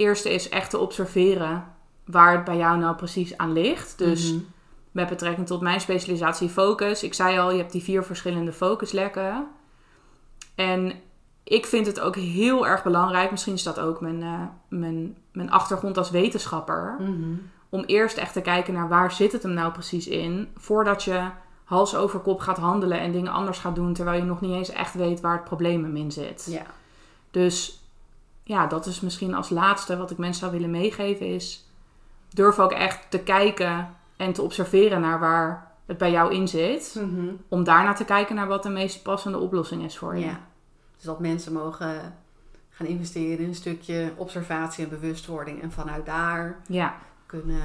eerste 0.00 0.34
is 0.34 0.48
echt 0.48 0.70
te 0.70 0.78
observeren 0.78 1.64
waar 2.04 2.32
het 2.32 2.44
bij 2.44 2.56
jou 2.56 2.78
nou 2.78 2.96
precies 2.96 3.36
aan 3.36 3.52
ligt. 3.52 3.98
Dus 3.98 4.32
Mhm. 4.32 4.40
met 4.90 5.08
betrekking 5.08 5.46
tot 5.46 5.60
mijn 5.60 5.80
specialisatie 5.80 6.48
focus. 6.48 7.02
Ik 7.02 7.14
zei 7.14 7.38
al, 7.38 7.50
je 7.50 7.58
hebt 7.58 7.72
die 7.72 7.82
vier 7.82 8.02
verschillende 8.04 8.52
focuslekken. 8.52 9.46
En 10.54 10.92
ik 11.44 11.66
vind 11.66 11.86
het 11.86 12.00
ook 12.00 12.16
heel 12.16 12.66
erg 12.66 12.82
belangrijk, 12.82 13.30
misschien 13.30 13.54
is 13.54 13.62
dat 13.62 13.80
ook 13.80 14.00
mijn, 14.00 14.22
eh, 14.22 14.42
mijn, 14.68 15.16
mijn 15.32 15.50
achtergrond 15.50 15.96
als 15.98 16.10
wetenschapper, 16.10 16.96
Mhm. 16.98 17.34
om 17.68 17.82
eerst 17.84 18.16
echt 18.16 18.32
te 18.32 18.40
kijken 18.40 18.74
naar 18.74 18.88
waar 18.88 19.12
zit 19.12 19.32
het 19.32 19.42
hem 19.42 19.52
nou 19.52 19.72
precies 19.72 20.06
in, 20.08 20.48
voordat 20.56 21.04
je 21.04 21.28
hals 21.64 21.96
over 21.96 22.20
kop 22.20 22.40
gaat 22.40 22.58
handelen 22.58 23.00
en 23.00 23.12
dingen 23.12 23.32
anders 23.32 23.58
gaat 23.58 23.74
doen, 23.74 23.92
terwijl 23.92 24.18
je 24.18 24.24
nog 24.24 24.40
niet 24.40 24.52
eens 24.54 24.70
echt 24.70 24.94
weet 24.94 25.20
waar 25.20 25.34
het 25.34 25.44
probleem 25.44 25.82
hem 25.84 25.96
in 25.96 26.12
zit. 26.12 26.46
ja. 26.50 26.62
Dus 27.30 27.79
ja, 28.50 28.66
dat 28.66 28.86
is 28.86 29.00
misschien 29.00 29.34
als 29.34 29.50
laatste 29.50 29.96
wat 29.96 30.10
ik 30.10 30.18
mensen 30.18 30.40
zou 30.40 30.52
willen 30.52 30.70
meegeven 30.70 31.26
is... 31.26 31.68
durf 32.30 32.58
ook 32.58 32.72
echt 32.72 33.10
te 33.10 33.18
kijken 33.18 33.94
en 34.16 34.32
te 34.32 34.42
observeren 34.42 35.00
naar 35.00 35.18
waar 35.18 35.72
het 35.86 35.98
bij 35.98 36.10
jou 36.10 36.34
in 36.34 36.48
zit. 36.48 36.94
Mhm. 36.98 37.34
Om 37.48 37.64
daarna 37.64 37.92
te 37.92 38.04
kijken 38.04 38.34
naar 38.34 38.46
wat 38.46 38.62
de 38.62 38.68
meest 38.68 39.02
passende 39.02 39.38
oplossing 39.38 39.84
is 39.84 39.98
voor 39.98 40.16
je. 40.16 40.24
ja. 40.24 40.40
Dus 40.96 41.04
dat 41.04 41.20
mensen 41.20 41.52
mogen 41.52 42.14
gaan 42.70 42.86
investeren 42.86 43.38
in 43.38 43.48
een 43.48 43.54
stukje 43.54 44.12
observatie 44.16 44.84
en 44.84 44.90
bewustwording. 44.90 45.62
En 45.62 45.72
vanuit 45.72 46.06
daar 46.06 46.60
Ja, 46.66 46.94
kunnen, 47.26 47.62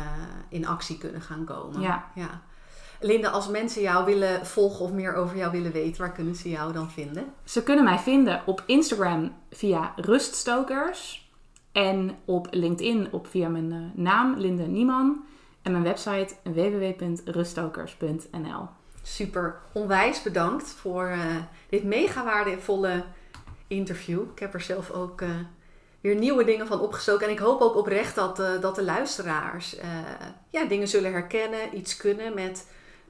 in 0.50 0.68
actie 0.68 0.98
kunnen 0.98 1.22
gaan 1.22 1.44
komen. 1.46 1.82
Ja. 1.82 2.06
ja. 2.16 2.42
Linda, 3.06 3.30
als 3.30 3.48
mensen 3.48 3.82
jou 3.82 4.06
willen 4.06 4.46
volgen 4.46 4.86
of 4.86 4.92
meer 4.92 5.16
over 5.16 5.38
jou 5.38 5.52
willen 5.52 5.72
weten, 5.72 6.02
waar 6.02 6.12
kunnen 6.12 6.36
ze 6.36 6.50
jou 6.50 6.74
dan 6.74 6.92
vinden? 6.92 7.34
Ze 7.44 7.64
kunnen 7.64 7.84
mij 7.84 8.00
vinden 8.00 8.42
op 8.46 8.64
Instagram 8.66 9.36
via 9.52 9.94
Ruststokers. 9.96 11.30
En 11.72 12.18
op 12.26 12.48
LinkedIn 12.52 13.08
op 13.12 13.28
via 13.28 13.48
mijn 13.48 13.72
eh, 13.72 13.78
naam, 13.94 14.36
Linde 14.38 14.64
Nieman. 14.64 15.26
En 15.62 15.72
mijn 15.72 15.84
website 15.84 16.36
www.ruststokers.nl. 16.44 18.68
Super, 19.02 19.56
onwijs 19.74 20.22
bedankt 20.22 20.70
voor 20.70 21.06
eh, 21.06 21.20
dit 21.70 21.84
mega 21.84 22.24
waardevolle 22.24 23.04
interview. 23.68 24.22
Ik 24.34 24.40
heb 24.40 24.54
er 24.54 24.62
zelf 24.62 24.92
ook 24.92 25.22
eh, 25.22 25.30
weer 26.02 26.16
nieuwe 26.16 26.44
dingen 26.44 26.68
van 26.68 26.80
opgestoken. 26.80 27.28
En 27.28 27.34
ik 27.34 27.40
hoop 27.40 27.62
ook 27.62 27.76
oprecht 27.76 28.16
dat, 28.16 28.36
dat 28.62 28.76
de 28.76 28.84
luisteraars 28.84 29.76
ja, 30.50 30.66
dingen 30.66 30.88
zullen 30.88 31.12
herkennen, 31.12 31.78
iets 31.78 31.98
kunnen 31.98 32.34
met 32.34 32.66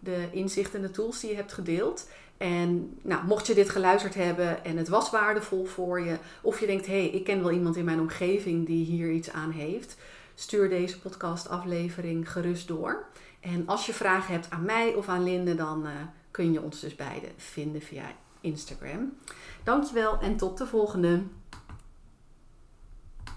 de 0.06 0.28
inzichten 0.32 0.80
en 0.80 0.86
de 0.86 0.91
tools 0.91 1.20
die 1.20 1.30
je 1.30 1.36
hebt 1.36 1.53
gedeeld. 1.53 2.08
En 2.38 2.97
nou, 3.01 3.26
mocht 3.26 3.47
je 3.47 3.53
dit 3.53 3.70
geluisterd 3.70 4.14
hebben 4.14 4.64
en 4.64 4.78
het 4.78 4.88
was 4.88 5.10
waardevol 5.10 5.66
voor 5.66 5.99
je, 5.99 6.18
of 6.41 6.60
je 6.60 6.66
denkt, 6.66 6.86
hé, 6.86 6.99
hey, 6.99 7.10
ik 7.10 7.24
ken 7.24 7.41
wel 7.41 7.51
iemand 7.51 7.76
in 7.76 7.86
mijn 7.86 7.99
omgeving 7.99 8.66
die 8.66 8.86
hier 8.86 9.12
iets 9.12 9.32
aan 9.32 9.51
heeft, 9.51 9.97
stuur 10.36 10.70
deze 10.70 10.99
podcastaflevering 10.99 12.32
gerust 12.32 12.68
door. 12.68 13.06
En 13.39 13.64
als 13.68 13.86
je 13.86 13.93
vragen 13.93 14.34
hebt 14.34 14.49
aan 14.49 14.66
mij 14.66 14.93
of 14.93 15.08
aan 15.08 15.24
Linde, 15.24 15.56
dan 15.56 15.86
eh, 15.86 15.91
kun 16.32 16.51
je 16.51 16.62
ons 16.62 16.80
dus 16.80 16.95
beide 16.95 17.28
vinden 17.38 17.82
via 17.82 18.06
Instagram. 18.41 19.14
Dankjewel 19.64 20.20
en 20.20 20.38
tot 20.38 20.58
de 20.58 20.68
volgende. 20.68 21.24